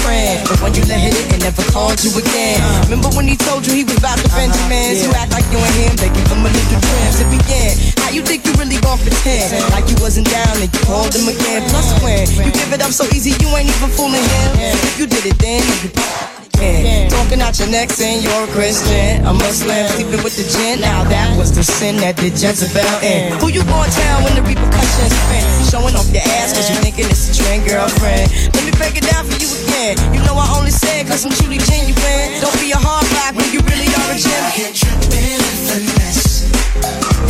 Friend. 0.03 0.43
But 0.45 0.59
when 0.59 0.71
you 0.75 0.83
let 0.91 0.99
hit 0.99 1.15
it, 1.15 1.25
it 1.33 1.41
never 1.41 1.63
called 1.71 2.03
you 2.03 2.11
again. 2.19 2.59
Remember 2.85 3.09
when 3.15 3.25
he 3.25 3.39
told 3.39 3.65
you 3.65 3.73
he 3.73 3.87
was 3.87 3.97
about 3.97 4.19
to 4.19 4.27
uh-huh. 4.27 4.51
Benjamins? 4.51 5.01
You 5.01 5.09
act 5.15 5.31
like 5.31 5.47
you 5.49 5.57
and 5.57 5.75
him, 5.79 5.95
they 5.95 6.11
give 6.11 6.27
him 6.27 6.43
a 6.43 6.51
little 6.51 6.79
trims. 6.83 7.17
It 7.23 7.29
begin. 7.31 7.71
How 8.03 8.11
you 8.11 8.21
think 8.21 8.43
you 8.43 8.53
really 8.59 8.77
gon' 8.83 8.99
pretend? 8.99 9.55
Like 9.71 9.87
you 9.87 9.95
wasn't 10.03 10.27
down 10.27 10.59
and 10.59 10.67
you 10.67 10.81
called 10.83 11.15
him 11.15 11.31
again. 11.31 11.63
Plus 11.71 11.95
when 12.03 12.27
you 12.43 12.51
give 12.51 12.69
it 12.75 12.83
up 12.83 12.91
so 12.91 13.07
easy, 13.15 13.31
you 13.39 13.49
ain't 13.55 13.71
even 13.71 13.89
fooling 13.95 14.21
him. 14.21 14.49
If 14.59 14.99
you 14.99 15.07
did 15.07 15.25
it 15.25 15.39
then, 15.39 15.63
you 15.81 15.89
could. 16.63 17.09
Talking 17.09 17.41
out 17.41 17.59
your 17.59 17.69
neck 17.69 17.89
saying 17.91 18.23
you're 18.23 18.43
a 18.43 18.51
Christian, 18.51 19.25
a 19.25 19.33
Muslim, 19.33 19.87
sleeping 19.95 20.23
with 20.23 20.35
the 20.39 20.45
gin. 20.47 20.81
Now 20.81 21.03
that 21.05 21.35
was 21.37 21.51
the 21.51 21.63
sin 21.63 21.97
that 21.97 22.15
did 22.15 22.33
Jezebel 22.33 22.99
in. 23.03 23.35
Who 23.39 23.51
you 23.51 23.63
going 23.67 23.91
town 23.91 24.23
when 24.23 24.35
the 24.35 24.43
repercussions 24.43 25.11
spin? 25.11 25.43
Showing 25.67 25.95
off 25.95 26.07
your 26.11 26.23
ass 26.39 26.53
cause 26.53 26.69
you 26.69 26.77
thinking 26.79 27.07
it's 27.09 27.31
a 27.31 27.33
trend, 27.35 27.67
girlfriend. 27.67 28.31
Let 28.53 28.63
me 28.63 28.71
break 28.79 28.95
it 28.95 29.05
down 29.05 29.25
for 29.25 29.37
you 29.39 29.49
again. 29.65 29.97
You 30.13 30.21
know 30.23 30.35
I 30.37 30.47
only 30.55 30.71
said 30.71 31.07
cause 31.07 31.25
I'm 31.25 31.33
truly 31.33 31.59
genuine. 31.59 32.39
Don't 32.39 32.57
be 32.59 32.71
a 32.71 32.79
hard 32.79 33.05
rock 33.17 33.33
when 33.35 33.49
you 33.51 33.59
really 33.67 33.89
are 33.91 34.09
a 34.13 34.17
gem. 34.17 34.31
I 34.31 34.51
can't 34.55 34.75
trip 34.75 34.99
in 35.11 35.41
finesse. 35.67 36.47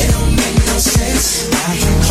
It 0.02 0.10
don't 0.12 0.34
make 0.36 0.58
no 0.70 0.78
sense. 0.78 1.50
I 1.52 1.78
can't 1.78 2.03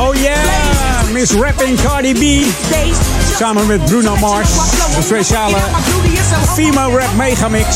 Oh 0.00 0.12
yeah, 0.12 1.12
miss 1.12 1.34
Rapping 1.34 1.76
Cardi 1.76 2.14
B. 2.14 2.44
Samen 3.38 3.66
met 3.66 3.84
Bruno 3.84 4.16
Mars. 4.16 4.50
Een 4.96 5.02
speciale 5.02 5.56
female 6.54 6.98
rap 6.98 7.14
megamix. 7.16 7.66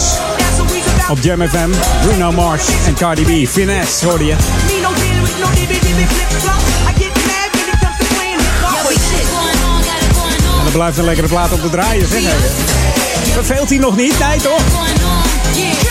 Op 1.09 1.19
Jam 1.21 1.49
FM. 1.49 1.71
Bruno 2.07 2.33
Mars 2.33 2.69
en 2.87 2.95
Cardi 2.95 3.45
B. 3.45 3.49
Finesse 3.49 4.07
hoorde 4.07 4.25
je. 4.25 4.33
En 10.59 10.67
er 10.67 10.73
blijft 10.73 10.99
een 10.99 11.05
lekkere 11.05 11.29
plaat 11.29 11.53
op 11.53 11.63
de 11.63 11.71
draaien, 11.71 12.09
zeg 12.09 12.23
hij. 12.23 12.37
Verveelt 13.33 13.69
hij 13.69 13.79
nog 13.79 13.97
niet? 13.97 14.19
Nee, 14.19 14.39
toch? 14.39 14.63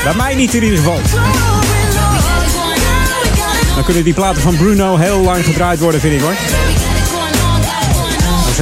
Bij 0.03 0.15
mij 0.15 0.35
niet 0.35 0.53
in 0.53 0.63
ieder 0.63 0.77
geval. 0.77 0.99
Dan 3.75 3.83
kunnen 3.83 4.03
die 4.03 4.13
platen 4.13 4.41
van 4.41 4.55
Bruno 4.55 4.97
heel 4.97 5.19
lang 5.19 5.45
gedraaid 5.45 5.79
worden, 5.79 6.01
vind 6.01 6.13
ik 6.13 6.21
hoor. 6.21 6.60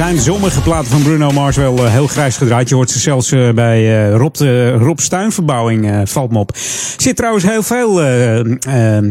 Zijn 0.00 0.20
sommige 0.20 0.60
platen 0.60 0.90
van 0.90 1.02
Bruno 1.02 1.30
Mars 1.30 1.56
wel 1.56 1.84
eh, 1.84 1.92
heel 1.92 2.06
grijs 2.06 2.36
gedraaid. 2.36 2.68
Je 2.68 2.74
hoort 2.74 2.90
ze 2.90 2.98
zelfs 2.98 3.32
eh, 3.32 3.50
bij 3.50 4.06
eh, 4.08 4.16
Rob, 4.16 4.34
de, 4.34 4.72
Rob 4.72 4.98
Stuinverbouwing, 4.98 6.02
valt 6.04 6.30
me 6.30 6.38
op. 6.38 6.56
Zit 6.96 7.16
trouwens 7.16 7.44
heel 7.44 7.62
veel 7.62 8.02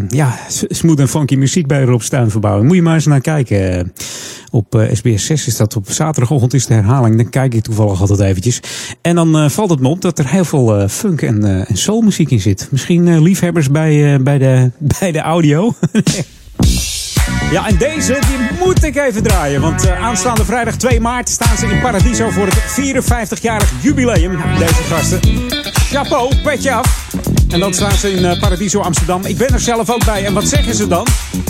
ja, 0.08 0.40
smooth 0.50 1.00
en 1.00 1.10
funky 1.10 1.36
muziek 1.36 1.68
bij 1.68 1.84
Rob 1.84 2.02
Stuinverbouwing. 2.02 2.68
Moet 2.68 2.76
je 2.76 2.82
maar 2.82 2.94
eens 2.94 3.06
naar 3.06 3.22
kijken. 3.22 3.94
Op 4.52 4.88
SBS 4.94 5.26
6 5.26 5.48
is 5.48 5.58
dat 5.58 5.76
op 5.76 5.92
zaterdagochtend 5.92 6.54
is 6.54 6.66
de 6.66 6.74
herhaling. 6.74 7.16
Dan 7.16 7.30
kijk 7.30 7.54
ik 7.54 7.64
toevallig 7.64 8.02
altijd 8.02 8.20
eventjes. 8.20 8.60
En 9.02 9.16
dan 9.16 9.52
valt 9.52 9.70
het 9.70 9.80
me 9.80 9.88
op 9.88 10.02
dat 10.02 10.20
er 10.20 10.30
heel 10.30 10.46
veel 10.46 10.88
funk 10.88 11.22
en, 11.22 11.66
en 11.68 11.78
soulmuziek 11.78 12.32
in 12.32 12.40
zit. 12.40 12.68
Misschien 12.72 13.22
liefhebbers 13.22 13.72
bij, 13.72 14.22
bij, 14.22 14.38
de, 14.38 14.72
bij 15.00 15.12
de 15.12 15.20
audio. 15.20 15.74
Ja, 17.52 17.68
en 17.68 17.78
deze 17.78 18.20
die 18.28 18.58
moet 18.60 18.84
ik 18.84 18.96
even 18.96 19.24
draaien. 19.24 19.62
Want 19.62 19.86
eh, 19.86 20.04
aanstaande 20.04 20.46
vrijdag 20.46 20.76
2 20.76 21.00
maart 21.00 21.30
staan 21.30 21.58
ze 21.58 21.66
in 21.66 21.80
Paradiso 21.82 22.30
voor 22.30 22.46
het 22.46 22.58
54-jarig 22.58 23.72
jubileum. 23.82 24.40
Deze 24.58 24.84
gasten. 24.90 25.20
Chapeau, 25.74 26.36
petje 26.44 26.72
af. 26.72 27.08
En 27.50 27.60
dan 27.60 27.74
staan 27.74 27.92
ze 27.92 28.12
in 28.12 28.26
eh, 28.26 28.40
Paradiso 28.40 28.80
Amsterdam. 28.80 29.26
Ik 29.26 29.38
ben 29.38 29.48
er 29.48 29.60
zelf 29.60 29.90
ook 29.90 30.06
bij. 30.06 30.26
En 30.26 30.34
wat 30.34 30.48
zeggen 30.48 30.76
ze 30.76 30.88
dan? 30.88 31.08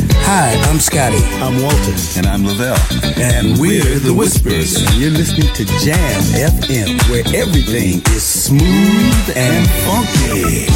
Hi, 0.07 0.71
I'm 0.71 0.79
Scotty. 0.79 1.23
I'm 1.47 1.59
Walter. 1.59 1.93
And 2.15 2.25
I'm 2.25 2.45
Lavelle. 2.45 2.77
And 3.37 3.57
we're 3.57 4.01
the 4.01 4.15
Whispers. 4.15 4.85
And 4.85 4.95
you're 4.97 5.17
listening 5.17 5.51
to 5.53 5.63
Jam 5.63 6.23
FM, 6.33 6.97
where 7.09 7.41
everything 7.41 8.01
is 8.15 8.43
smooth 8.43 9.37
and 9.37 9.67
funky. 9.67 10.67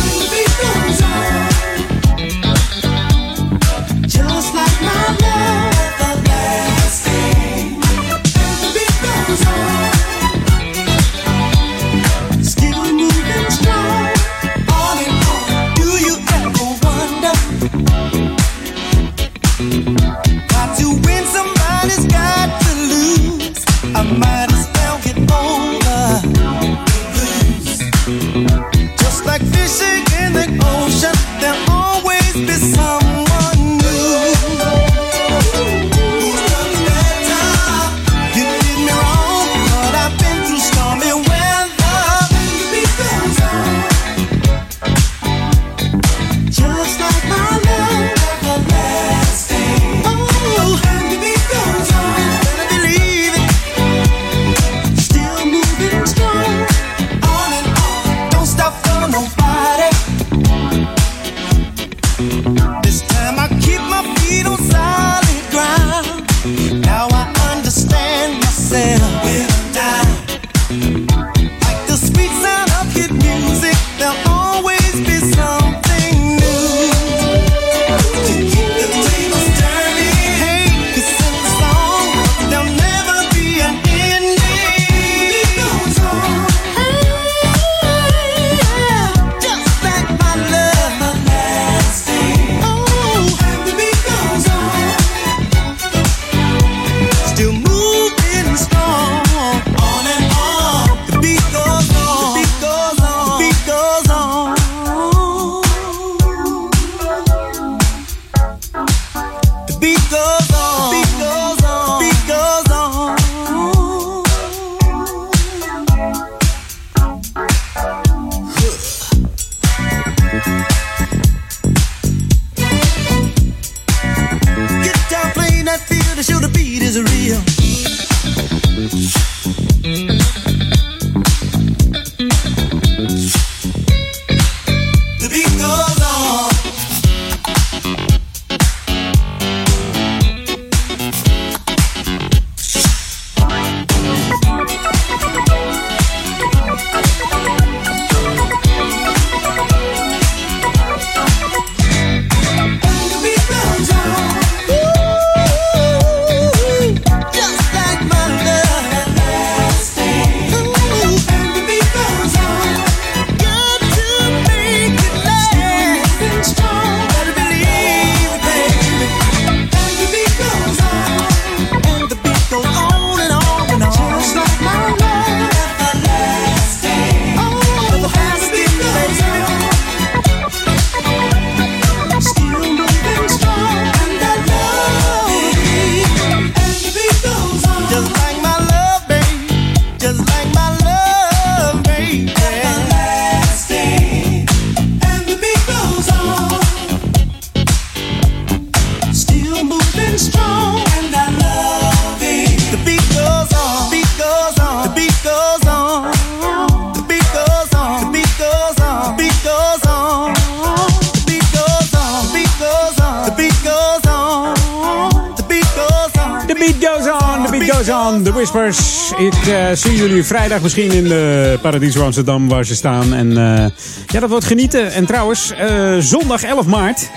Vrijdag 220.26 220.62
misschien 220.62 220.92
in 220.92 221.04
de 221.04 221.58
Paradiso 221.62 222.04
Amsterdam 222.04 222.48
waar 222.48 222.66
ze 222.66 222.76
staan. 222.76 223.14
En 223.14 223.30
eh, 223.30 223.66
ja, 224.08 224.20
dat 224.20 224.30
wordt 224.30 224.46
genieten. 224.46 224.92
En 224.92 225.06
trouwens, 225.06 225.52
eh, 225.52 225.98
zondag 226.00 226.44
11 226.44 226.66
maart, 226.66 227.10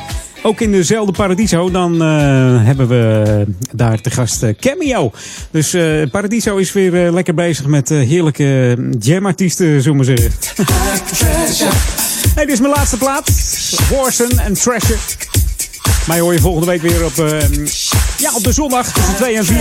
ook 0.43 0.61
in 0.61 0.73
dezelfde 0.73 1.13
Paradiso, 1.13 1.71
dan 1.71 2.03
eh, 2.03 2.09
hebben 2.65 2.89
we 2.89 3.45
daar 3.75 4.01
te 4.01 4.11
gast 4.11 4.43
eh, 4.43 4.55
Cameo. 4.61 5.11
Dus 5.51 5.75
eh, 5.75 6.03
Paradiso 6.11 6.57
is 6.57 6.73
weer 6.73 7.07
eh, 7.07 7.13
lekker 7.13 7.35
bezig 7.35 7.67
met 7.67 7.91
eh, 7.91 7.99
heerlijke 7.99 8.77
jamartiesten, 9.01 9.83
zullen 9.83 9.99
we 9.99 10.05
zeggen. 10.05 10.33
dit 12.35 12.49
is 12.49 12.61
mijn 12.61 12.73
laatste 12.73 12.97
plaat. 12.97 13.31
Horsen 13.89 14.39
en 14.39 14.53
Treasure. 14.53 14.99
Mij 16.07 16.21
hoor 16.21 16.33
je 16.33 16.39
volgende 16.41 16.67
week 16.67 16.83
weer 16.83 17.05
op, 17.05 17.19
eh, 17.19 17.39
ja, 18.19 18.31
op 18.35 18.45
de 18.45 18.53
zondag 18.53 18.93
tussen 18.93 19.15
2 19.15 19.37
en 19.37 19.45
4. 19.45 19.59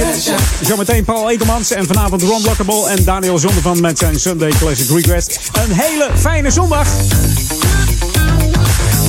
Zometeen 0.61 1.03
Paul 1.03 1.29
Ekelmans 1.29 1.71
en 1.71 1.85
vanavond 1.85 2.21
Ron 2.21 2.41
Blockable 2.41 2.89
en 2.89 3.03
Daniel 3.03 3.37
Zondervan 3.37 3.81
met 3.81 3.97
zijn 3.97 4.19
Sunday 4.19 4.49
Classic 4.49 4.89
Request. 4.89 5.39
Een 5.53 5.71
hele 5.71 6.09
fijne 6.19 6.51
zondag. 6.51 6.87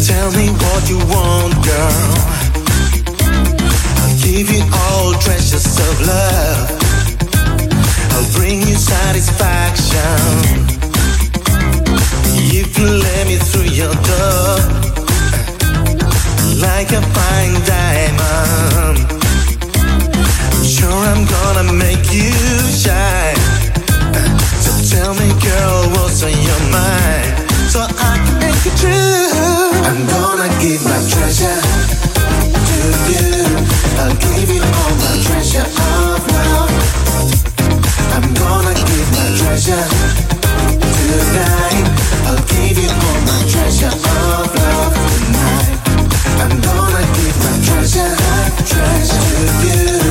Tell 0.07 0.31
me 0.45 0.51
what 0.57 0.89
you 0.89 1.05
want, 1.07 1.55
girl. 1.67 2.35
I'll 4.03 4.17
give 4.19 4.55
you 4.55 4.65
all 4.71 5.19
treasures 5.19 5.65
of 5.65 6.01
love. 6.07 6.85
I'll 8.13 8.39
bring 8.39 8.63
you 8.69 8.77
satisfaction. 8.77 10.67
If 12.53 12.79
you 12.79 12.89
let 12.89 13.27
me 13.27 13.37
through 13.37 13.75
your 13.75 13.95
door, 13.95 14.59
like 16.61 16.97
a 16.97 17.03
fine 17.03 17.65
diamond. 17.65 18.96
Sure 20.77 20.93
I'm 20.93 21.25
gonna 21.25 21.73
make 21.73 22.13
you 22.13 22.33
shine. 22.69 23.41
So 24.61 24.73
tell 24.93 25.15
me, 25.15 25.33
girl, 25.41 25.89
what's 25.97 26.23
on 26.23 26.37
your 26.37 26.63
mind? 26.69 27.33
So 27.73 27.81
I 27.81 28.21
can 28.21 28.37
make 28.45 28.61
it 28.61 28.77
true. 28.77 29.73
I'm 29.89 30.05
gonna 30.05 30.53
give 30.61 30.85
my 30.85 31.01
treasure 31.09 31.61
to 32.69 32.79
you. 33.09 33.57
I'll 34.05 34.17
give 34.21 34.51
you 34.53 34.61
all 34.61 34.93
my 35.01 35.17
treasure 35.25 35.65
of 35.65 36.21
love. 36.37 36.69
I'm 38.13 38.29
gonna 38.37 38.75
give 38.77 39.09
my 39.17 39.29
treasure 39.41 39.89
tonight. 41.09 41.89
I'll 42.29 42.45
give 42.53 42.77
you 42.77 42.91
all 42.93 43.21
my 43.25 43.41
treasure 43.49 43.97
of 43.97 44.53
love 44.53 44.93
tonight. 44.93 45.73
I'm 46.45 46.55
gonna 46.61 47.05
give 47.17 47.37
my 47.45 47.55
treasure, 47.65 48.13
treasure 48.69 49.25
to 49.25 49.65
you. 49.65 50.06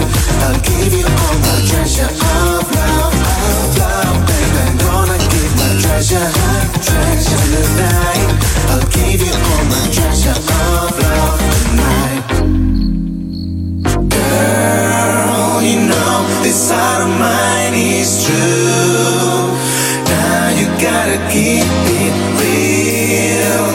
I'll 0.46 0.62
give 0.62 0.94
you 0.94 1.06
all 1.06 1.38
my 1.42 1.58
treasure 1.66 2.06
of 2.06 2.70
love, 2.78 3.18
of 3.50 3.78
love, 3.82 4.18
baby. 4.30 4.62
I'm 4.62 4.78
gonna 4.78 5.18
give 5.34 5.54
my 5.58 5.74
treasure, 5.82 6.30
treasure 6.86 7.46
tonight. 7.50 8.30
I'll 8.70 8.86
give 8.94 9.26
you 9.26 9.34
all 9.34 9.64
my 9.74 9.82
treasure 9.90 10.38
love 10.46 10.94
tonight. 11.50 12.26
Girl, 14.14 15.62
you 15.66 15.78
know 15.90 16.16
this 16.44 16.70
heart 16.70 17.02
of 17.10 17.14
mine 17.18 17.74
is 17.74 18.24
true. 18.26 19.50
Now 20.14 20.54
you 20.60 20.68
gotta 20.78 21.18
keep 21.34 21.66
it 21.66 22.16
real. 22.38 23.66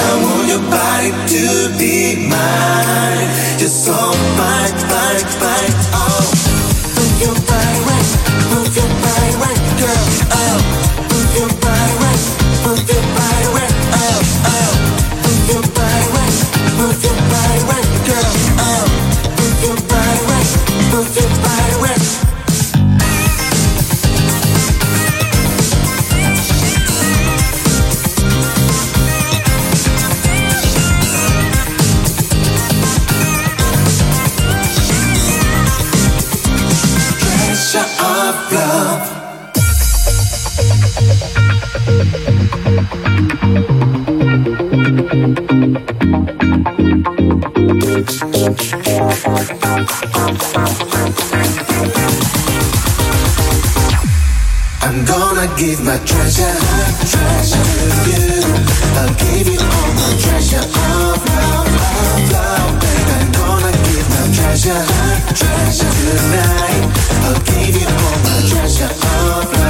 I 0.00 0.08
want 0.24 0.48
your 0.48 0.64
body 0.72 1.12
to 1.36 1.44
be 1.78 2.16
mine. 2.32 3.28
Just 3.58 3.84
so 3.84 3.92
fine, 3.92 4.72
fine, 4.88 5.26
fine. 5.38 5.73
Oh, 7.26 7.32
move 7.32 7.73
give 55.56 55.84
my 55.84 55.96
treasure, 55.98 56.54
treasure 57.06 57.62
to 57.62 58.10
you. 58.10 58.42
I'll 58.98 59.14
give 59.14 59.46
you 59.46 59.60
all 59.60 59.90
my 59.94 60.10
treasure 60.18 60.58
of 60.58 61.20
love, 61.30 61.68
of 61.68 62.32
love, 62.32 62.72
baby. 62.80 63.12
I'm 63.14 63.32
gonna 63.32 63.72
give 63.86 64.08
my 64.10 64.24
treasure, 64.34 64.84
treasure 65.38 65.94
tonight. 66.00 66.84
I'll 67.24 67.40
give 67.44 67.74
you 67.80 67.86
all 67.86 68.18
my 68.26 68.36
treasure 68.48 68.86
of 68.86 69.02
love, 69.02 69.63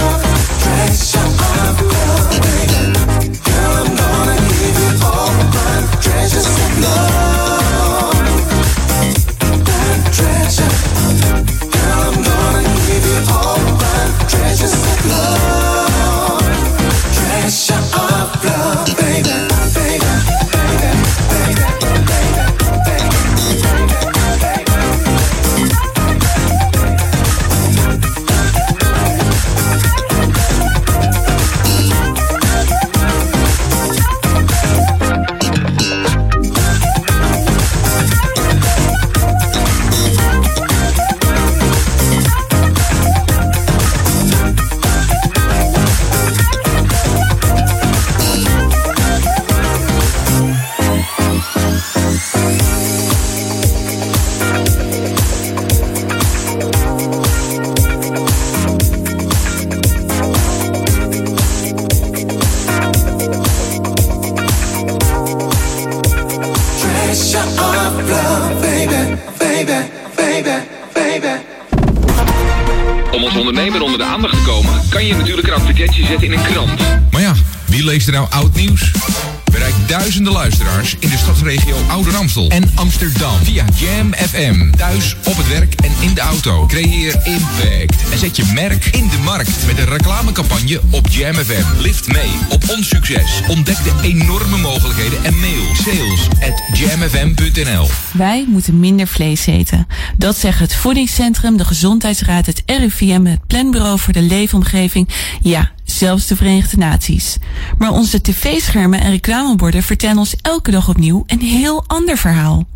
via 83.54 83.64
Jam 83.74 84.14
FM. 84.14 84.70
Thuis, 84.70 85.16
op 85.24 85.36
het 85.36 85.48
werk 85.48 85.74
en 85.74 85.92
in 86.00 86.14
de 86.14 86.20
auto. 86.20 86.66
Creëer 86.66 87.20
impact 87.24 88.10
en 88.12 88.18
zet 88.18 88.36
je 88.36 88.50
merk 88.54 88.86
in 88.86 89.08
de 89.08 89.18
markt 89.18 89.66
met 89.66 89.78
een 89.78 89.84
reclamecampagne 89.84 90.80
op 90.90 91.08
Jam 91.08 91.34
FM. 91.34 91.80
Lift 91.82 92.06
mee 92.06 92.30
op 92.48 92.68
ons 92.68 92.88
succes. 92.88 93.40
Ontdek 93.48 93.76
de 93.76 93.92
enorme 94.02 94.56
mogelijkheden 94.56 95.24
en 95.24 95.40
mail 95.40 95.74
sales 95.74 96.28
at 96.28 96.78
jamfm.nl. 96.78 97.88
Wij 98.12 98.44
moeten 98.48 98.80
minder 98.80 99.06
vlees 99.06 99.46
eten. 99.46 99.86
Dat 100.16 100.36
zeggen 100.36 100.62
het 100.62 100.74
Voedingscentrum, 100.74 101.56
de 101.56 101.64
Gezondheidsraad, 101.64 102.46
het 102.46 102.62
RIVM, 102.66 103.24
het 103.24 103.46
Planbureau 103.46 103.98
voor 103.98 104.12
de 104.12 104.22
Leefomgeving. 104.22 105.08
Ja, 105.40 105.70
zelfs 105.84 106.26
de 106.26 106.36
Verenigde 106.36 106.76
Naties. 106.76 107.36
Maar 107.78 107.90
onze 107.90 108.20
tv-schermen 108.20 109.00
en 109.00 109.10
reclameborden 109.10 109.82
vertellen 109.82 110.18
ons 110.18 110.36
elke 110.42 110.70
dag 110.70 110.88
opnieuw 110.88 111.24
een 111.26 111.40
heel 111.40 111.84
ander 111.86 112.16
verhaal. 112.18 112.66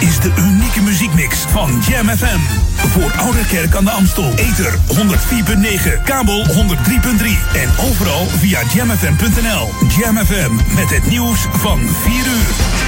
Is 0.00 0.20
de 0.20 0.32
unieke 0.38 0.82
muziekmix 0.82 1.38
van 1.38 1.82
Jam 1.88 2.08
FM. 2.08 2.38
Voor 2.76 3.12
Oude 3.16 3.46
Kerk 3.46 3.74
aan 3.74 3.84
de 3.84 3.90
Amstel. 3.90 4.32
Ether 4.34 4.78
104.9, 4.94 6.02
kabel 6.04 6.46
103.3 6.46 6.54
en 7.54 7.70
overal 7.90 8.26
via 8.26 8.60
jamfm.nl. 8.74 9.70
Jam 9.98 10.16
FM 10.16 10.74
met 10.74 10.90
het 10.90 11.06
nieuws 11.06 11.46
van 11.52 11.80
4 12.02 12.14
uur. 12.14 12.84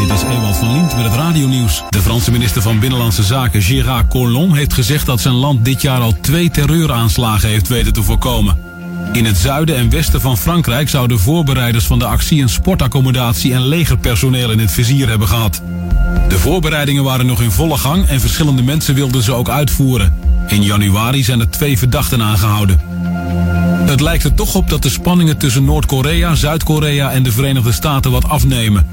Dit 0.00 0.10
is 0.10 0.22
Ewald 0.22 0.56
van 0.56 0.72
Lient 0.72 0.96
met 0.96 1.04
het 1.04 1.14
radionieuws. 1.14 1.82
De 1.88 2.02
Franse 2.02 2.30
minister 2.30 2.62
van 2.62 2.78
Binnenlandse 2.78 3.22
Zaken 3.22 3.62
Gérard 3.62 4.08
Collomb 4.08 4.54
heeft 4.54 4.72
gezegd 4.72 5.06
dat 5.06 5.20
zijn 5.20 5.34
land 5.34 5.64
dit 5.64 5.82
jaar 5.82 6.00
al 6.00 6.14
twee 6.20 6.50
terreuraanslagen 6.50 7.48
heeft 7.48 7.68
weten 7.68 7.92
te 7.92 8.02
voorkomen. 8.02 8.65
In 9.12 9.24
het 9.24 9.36
zuiden 9.36 9.76
en 9.76 9.90
westen 9.90 10.20
van 10.20 10.38
Frankrijk 10.38 10.88
zouden 10.88 11.18
voorbereiders 11.18 11.84
van 11.84 11.98
de 11.98 12.04
actie 12.04 12.42
een 12.42 12.48
sportaccommodatie 12.48 13.52
en 13.52 13.66
legerpersoneel 13.66 14.50
in 14.50 14.58
het 14.58 14.70
vizier 14.70 15.08
hebben 15.08 15.28
gehad. 15.28 15.62
De 16.28 16.38
voorbereidingen 16.38 17.04
waren 17.04 17.26
nog 17.26 17.42
in 17.42 17.50
volle 17.50 17.76
gang 17.76 18.06
en 18.06 18.20
verschillende 18.20 18.62
mensen 18.62 18.94
wilden 18.94 19.22
ze 19.22 19.32
ook 19.32 19.48
uitvoeren. 19.48 20.18
In 20.46 20.62
januari 20.62 21.22
zijn 21.22 21.40
er 21.40 21.50
twee 21.50 21.78
verdachten 21.78 22.22
aangehouden. 22.22 22.80
Het 23.86 24.00
lijkt 24.00 24.24
er 24.24 24.34
toch 24.34 24.54
op 24.54 24.70
dat 24.70 24.82
de 24.82 24.90
spanningen 24.90 25.36
tussen 25.36 25.64
Noord-Korea, 25.64 26.34
Zuid-Korea 26.34 27.10
en 27.10 27.22
de 27.22 27.32
Verenigde 27.32 27.72
Staten 27.72 28.10
wat 28.10 28.28
afnemen. 28.28 28.86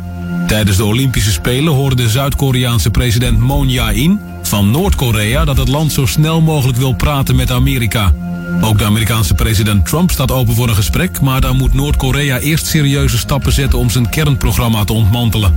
Tijdens 0.47 0.77
de 0.77 0.85
Olympische 0.85 1.31
Spelen 1.31 1.73
hoorde 1.73 1.95
de 1.95 2.09
Zuid-Koreaanse 2.09 2.89
president 2.89 3.39
Moon 3.39 3.69
Jae-in 3.69 4.19
van 4.53 4.71
Noord-Korea 4.71 5.45
dat 5.45 5.57
het 5.57 5.67
land 5.67 5.91
zo 5.91 6.05
snel 6.05 6.41
mogelijk 6.41 6.77
wil 6.77 6.93
praten 6.93 7.35
met 7.35 7.51
Amerika. 7.51 8.13
Ook 8.61 8.77
de 8.77 8.85
Amerikaanse 8.85 9.33
president 9.33 9.85
Trump 9.85 10.11
staat 10.11 10.31
open 10.31 10.55
voor 10.55 10.67
een 10.67 10.75
gesprek, 10.75 11.21
maar 11.21 11.41
dan 11.41 11.57
moet 11.57 11.73
Noord-Korea 11.73 12.39
eerst 12.39 12.65
serieuze 12.65 13.17
stappen 13.17 13.53
zetten 13.53 13.79
om 13.79 13.89
zijn 13.89 14.09
kernprogramma 14.09 14.83
te 14.83 14.93
ontmantelen. 14.93 15.55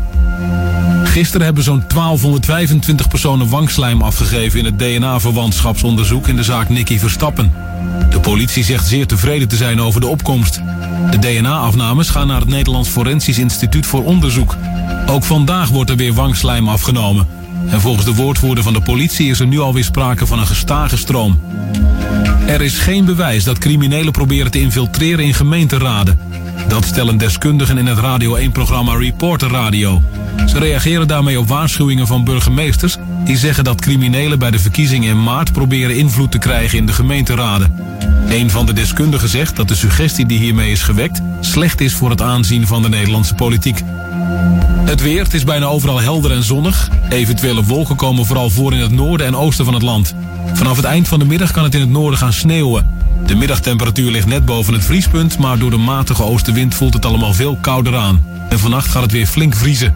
Gisteren 1.05 1.47
hebben 1.47 1.65
zo'n 1.65 1.85
1225 1.89 3.09
personen 3.09 3.49
wangslijm 3.49 4.03
afgegeven 4.03 4.59
in 4.59 4.65
het 4.65 4.79
DNA-verwantschapsonderzoek 4.79 6.29
in 6.29 6.37
de 6.37 6.45
zaak 6.45 6.69
Nicky 6.69 6.99
Verstappen. 6.99 7.53
De 8.11 8.21
politie 8.21 8.65
zegt 8.65 8.87
zeer 8.87 9.07
tevreden 9.07 9.49
te 9.49 9.57
zijn 9.57 9.81
over 9.81 10.01
de 10.01 10.07
opkomst. 10.07 10.61
De 11.11 11.19
DNA-afnames 11.19 12.09
gaan 12.09 12.27
naar 12.27 12.41
het 12.41 12.49
Nederlands 12.49 12.89
Forensisch 12.89 13.39
Instituut 13.39 13.87
voor 13.87 14.05
Onderzoek. 14.05 14.57
Ook 15.07 15.25
vandaag 15.25 15.69
wordt 15.69 15.91
er 15.91 15.97
weer 15.97 16.13
wangslijm 16.13 16.69
afgenomen. 16.69 17.45
En 17.71 17.81
volgens 17.81 18.05
de 18.05 18.15
woordvoerder 18.15 18.65
van 18.65 18.73
de 18.73 18.81
politie 18.81 19.31
is 19.31 19.41
er 19.41 19.47
nu 19.47 19.59
alweer 19.59 19.85
sprake 19.85 20.27
van 20.27 20.39
een 20.39 20.47
gestage 20.47 20.97
stroom. 20.97 21.41
Er 22.47 22.61
is 22.61 22.79
geen 22.79 23.05
bewijs 23.05 23.45
dat 23.45 23.59
criminelen 23.59 24.13
proberen 24.13 24.51
te 24.51 24.61
infiltreren 24.61 25.25
in 25.25 25.35
gemeenteraden. 25.35 26.19
Dat 26.69 26.85
stellen 26.85 27.19
deskundigen 27.19 27.79
in 27.79 27.87
het 27.87 27.99
Radio 27.99 28.39
1-programma 28.39 28.95
Reporter 28.95 29.51
Radio. 29.51 30.03
Ze 30.47 30.59
reageren 30.59 31.09
daarmee 31.09 31.39
op 31.39 31.49
waarschuwingen 31.49 32.07
van 32.07 32.25
burgemeesters... 32.25 32.97
die 33.25 33.37
zeggen 33.37 33.65
dat 33.65 33.81
criminelen 33.81 34.39
bij 34.39 34.51
de 34.51 34.59
verkiezingen 34.59 35.09
in 35.09 35.23
maart 35.23 35.53
proberen 35.53 35.97
invloed 35.97 36.31
te 36.31 36.39
krijgen 36.39 36.79
in 36.79 36.87
de 36.87 36.93
gemeenteraden. 36.93 37.75
Een 38.29 38.51
van 38.51 38.67
de 38.67 38.73
deskundigen 38.73 39.29
zegt 39.29 39.57
dat 39.57 39.69
de 39.69 39.75
suggestie 39.75 40.27
die 40.27 40.39
hiermee 40.39 40.71
is 40.71 40.83
gewekt... 40.83 41.21
slecht 41.41 41.81
is 41.81 41.95
voor 41.95 42.11
het 42.11 42.23
aanzien 42.23 42.67
van 42.67 42.83
de 42.83 42.89
Nederlandse 42.89 43.35
politiek. 43.35 43.83
Het 44.85 45.03
weer, 45.03 45.27
is 45.31 45.45
bijna 45.45 45.67
overal 45.67 46.01
helder 46.01 46.33
en 46.33 46.43
zonnig. 46.43 46.89
Eventuele 47.09 47.65
wolken 47.65 47.97
komen 47.97 48.27
vooral 48.27 48.51
voor 48.51 48.73
in 48.73 48.81
het 48.81 48.93
noorden 48.93 49.27
en 49.27 49.37
oosten 49.37 49.65
van 49.65 49.75
het 49.75 49.83
land. 49.83 50.15
Vanaf 50.53 50.77
het 50.77 50.85
eind 50.85 51.09
van 51.09 51.19
de 51.19 51.25
middag 51.25 51.51
kan 51.51 51.65
het 51.65 51.75
in 51.75 51.81
het 51.81 51.91
noorden 51.91 52.19
gaan 52.19 52.33
sneeuwen. 52.33 52.96
De 53.25 53.35
middagtemperatuur 53.35 54.11
ligt 54.11 54.27
net 54.27 54.45
boven 54.45 54.73
het 54.73 54.85
vriespunt, 54.85 55.39
maar 55.39 55.59
door 55.59 55.71
de 55.71 55.77
matige 55.77 56.23
oostenwind 56.23 56.75
voelt 56.75 56.95
het 56.95 57.05
allemaal 57.05 57.35
veel 57.35 57.59
kouder 57.61 57.97
aan. 57.97 58.27
En 58.49 58.59
vannacht 58.59 58.89
gaat 58.89 59.03
het 59.03 59.13
weer 59.13 59.27
flink 59.27 59.55
vriezen. 59.55 59.95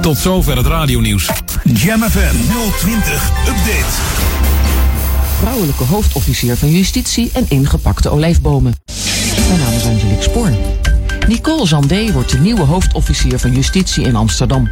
Tot 0.00 0.18
zover 0.18 0.56
het 0.56 0.66
radionieuws. 0.66 1.30
Jam 1.64 2.02
FM 2.02 2.34
020 2.78 3.30
Update. 3.48 3.92
Vrouwelijke 5.38 5.84
hoofdofficier 5.84 6.56
van 6.56 6.70
justitie 6.70 7.30
en 7.32 7.46
ingepakte 7.48 8.10
olijfbomen. 8.10 8.74
Mijn 9.48 9.60
naam 9.60 9.72
is 9.72 9.84
Angelique 9.84 10.22
Spoorn. 10.22 10.56
Nicole 11.28 11.66
Zandé 11.66 12.12
wordt 12.12 12.30
de 12.30 12.38
nieuwe 12.38 12.64
hoofdofficier 12.64 13.38
van 13.38 13.52
justitie 13.52 14.04
in 14.04 14.16
Amsterdam. 14.16 14.70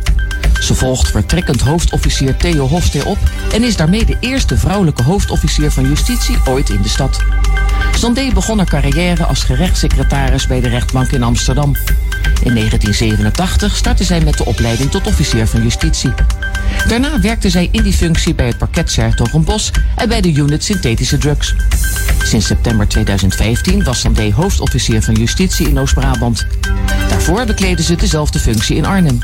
Ze 0.60 0.74
volgt 0.74 1.10
vertrekkend 1.10 1.60
hoofdofficier 1.60 2.36
Theo 2.36 2.68
Hofstee 2.68 3.06
op 3.06 3.18
en 3.52 3.62
is 3.62 3.76
daarmee 3.76 4.04
de 4.04 4.16
eerste 4.20 4.56
vrouwelijke 4.56 5.02
hoofdofficier 5.02 5.70
van 5.70 5.88
justitie 5.88 6.36
ooit 6.48 6.70
in 6.70 6.82
de 6.82 6.88
stad. 6.88 7.18
Zandé 8.02 8.32
begon 8.32 8.56
haar 8.56 8.66
carrière 8.66 9.24
als 9.24 9.44
gerechtssecretaris 9.44 10.46
bij 10.46 10.60
de 10.60 10.68
rechtbank 10.68 11.10
in 11.10 11.22
Amsterdam. 11.22 11.76
In 12.42 12.54
1987 12.54 13.76
startte 13.76 14.04
zij 14.04 14.20
met 14.20 14.36
de 14.36 14.44
opleiding 14.44 14.90
tot 14.90 15.06
officier 15.06 15.46
van 15.46 15.62
justitie. 15.62 16.12
Daarna 16.88 17.20
werkte 17.20 17.50
zij 17.50 17.68
in 17.72 17.82
die 17.82 17.92
functie 17.92 18.34
bij 18.34 18.46
het 18.46 18.58
parket 18.58 18.90
Sertogenbos 18.90 19.70
en 19.96 20.08
bij 20.08 20.20
de 20.20 20.32
unit 20.32 20.64
synthetische 20.64 21.18
drugs. 21.18 21.54
Sinds 22.22 22.46
september 22.46 22.88
2015 22.88 23.84
was 23.84 24.00
Sandé 24.00 24.32
hoofdofficier 24.32 25.02
van 25.02 25.14
justitie 25.14 25.68
in 25.68 25.78
Oost-Brabant. 25.78 26.46
Daarvoor 27.08 27.44
bekleedde 27.44 27.82
ze 27.82 27.96
dezelfde 27.96 28.38
functie 28.38 28.76
in 28.76 28.84
Arnhem. 28.84 29.18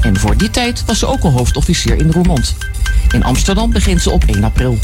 En 0.00 0.18
voor 0.18 0.36
die 0.36 0.50
tijd 0.50 0.84
was 0.86 0.98
ze 0.98 1.06
ook 1.06 1.22
al 1.22 1.32
hoofdofficier 1.32 1.96
in 1.96 2.10
Roermond. 2.10 2.54
In 3.10 3.24
Amsterdam 3.24 3.72
begint 3.72 4.02
ze 4.02 4.10
op 4.10 4.24
1 4.24 4.44
april. 4.44 4.78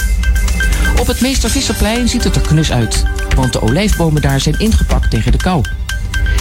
Op 0.99 1.07
het 1.07 1.21
Meester 1.21 1.51
Visserplein 1.51 2.09
ziet 2.09 2.25
het 2.25 2.37
er 2.37 2.43
knus 2.43 2.73
uit, 2.73 3.05
want 3.35 3.53
de 3.53 3.63
olijfbomen 3.63 4.23
daar 4.23 4.41
zijn 4.41 4.59
ingepakt 4.59 5.11
tegen 5.11 5.33
de 5.33 5.39
kou. 5.39 5.63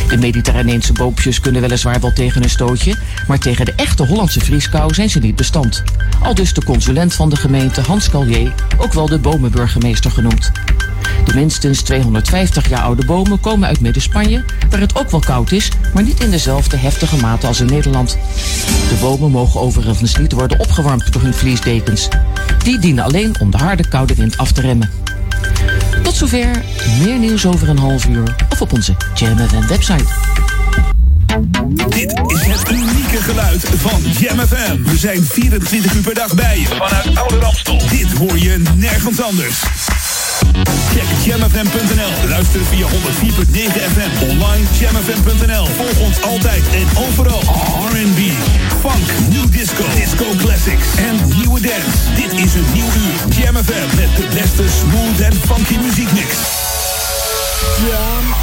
De 0.07 0.17
Mediterraneense 0.17 0.93
boompjes 0.93 1.39
kunnen 1.39 1.61
weliswaar 1.61 1.99
wel 1.99 2.13
tegen 2.13 2.43
een 2.43 2.49
stootje, 2.49 2.95
maar 3.27 3.39
tegen 3.39 3.65
de 3.65 3.73
echte 3.75 4.05
Hollandse 4.05 4.39
vrieskou 4.39 4.93
zijn 4.93 5.09
ze 5.09 5.19
niet 5.19 5.35
bestand. 5.35 5.83
Al 6.21 6.33
dus 6.33 6.53
de 6.53 6.63
consulent 6.63 7.13
van 7.13 7.29
de 7.29 7.35
gemeente 7.35 7.81
Hans 7.81 8.09
Callier, 8.09 8.53
ook 8.77 8.93
wel 8.93 9.05
de 9.05 9.19
bomenburgemeester 9.19 10.11
genoemd. 10.11 10.51
De 11.25 11.33
minstens 11.35 11.81
250 11.81 12.69
jaar 12.69 12.81
oude 12.81 13.05
bomen 13.05 13.39
komen 13.39 13.67
uit 13.67 13.79
Midden-Spanje, 13.79 14.43
waar 14.69 14.79
het 14.79 14.99
ook 14.99 15.11
wel 15.11 15.19
koud 15.19 15.51
is, 15.51 15.71
maar 15.93 16.03
niet 16.03 16.23
in 16.23 16.29
dezelfde 16.29 16.77
heftige 16.77 17.17
mate 17.17 17.47
als 17.47 17.59
in 17.59 17.65
Nederland. 17.65 18.17
De 18.89 18.97
bomen 19.01 19.31
mogen 19.31 19.59
overigens 19.59 20.17
niet 20.17 20.31
worden 20.31 20.59
opgewarmd 20.59 21.13
door 21.13 21.21
hun 21.21 21.33
vliesdekens. 21.33 22.07
Die 22.63 22.79
dienen 22.79 23.03
alleen 23.03 23.39
om 23.39 23.51
de 23.51 23.57
harde 23.57 23.87
koude 23.87 24.15
wind 24.15 24.37
af 24.37 24.51
te 24.51 24.61
remmen. 24.61 24.89
Tot 26.03 26.15
zover, 26.15 26.63
meer 27.03 27.17
nieuws 27.17 27.45
over 27.45 27.69
een 27.69 27.77
half 27.77 28.07
uur 28.07 28.35
of 28.49 28.61
op 28.61 28.73
onze 28.73 28.95
Jam 29.13 29.37
FM 29.37 29.67
website. 29.67 30.05
Dit 31.89 32.21
is 32.27 32.45
het 32.45 32.71
unieke 32.71 33.17
geluid 33.17 33.69
van 33.75 34.01
Jam 34.19 34.39
FM. 34.39 34.83
We 34.83 34.97
zijn 34.97 35.23
24 35.23 35.93
uur 35.93 36.01
per 36.01 36.13
dag 36.13 36.33
bij 36.33 36.59
je 36.59 36.65
vanuit 36.65 37.17
Oude 37.17 37.39
Ramstel. 37.39 37.81
Dit 37.89 38.11
hoor 38.11 38.37
je 38.37 38.61
nergens 38.75 39.21
anders. 39.21 39.63
Check 40.93 41.07
jamfm.nl. 41.23 42.29
Luister 42.29 42.61
via 42.65 42.85
104.9 42.87 42.91
FM. 43.93 44.29
Online 44.29 44.65
jamfm.nl. 44.79 45.65
Volg 45.65 45.99
ons 45.99 46.21
altijd 46.21 46.63
en 46.73 46.87
overal. 47.07 47.41
R&B, 47.89 48.19
funk, 48.79 49.05
new 49.29 49.51
disco, 49.51 49.83
disco 49.95 50.25
classics 50.37 50.87
en 50.97 51.15
nieuwe 51.37 51.61
dance. 51.61 51.97
Dit 52.15 52.31
is 52.45 52.53
een 52.53 52.65
nieuw 52.73 52.85
uur. 52.85 53.35
Jamfm 53.37 53.95
met 53.95 54.15
de 54.15 54.27
beste 54.33 54.63
smooth 54.79 55.19
en 55.19 55.33
funky 55.33 55.77
muziekmix. 55.77 56.35
Jam. 57.87 58.35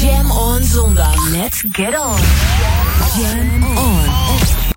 Jam 0.00 0.30
on 0.30 0.62
zondag. 0.62 1.28
Let's 1.30 1.64
get 1.72 1.98
on. 1.98 2.18
Jam 3.16 3.76
on. 3.76 4.23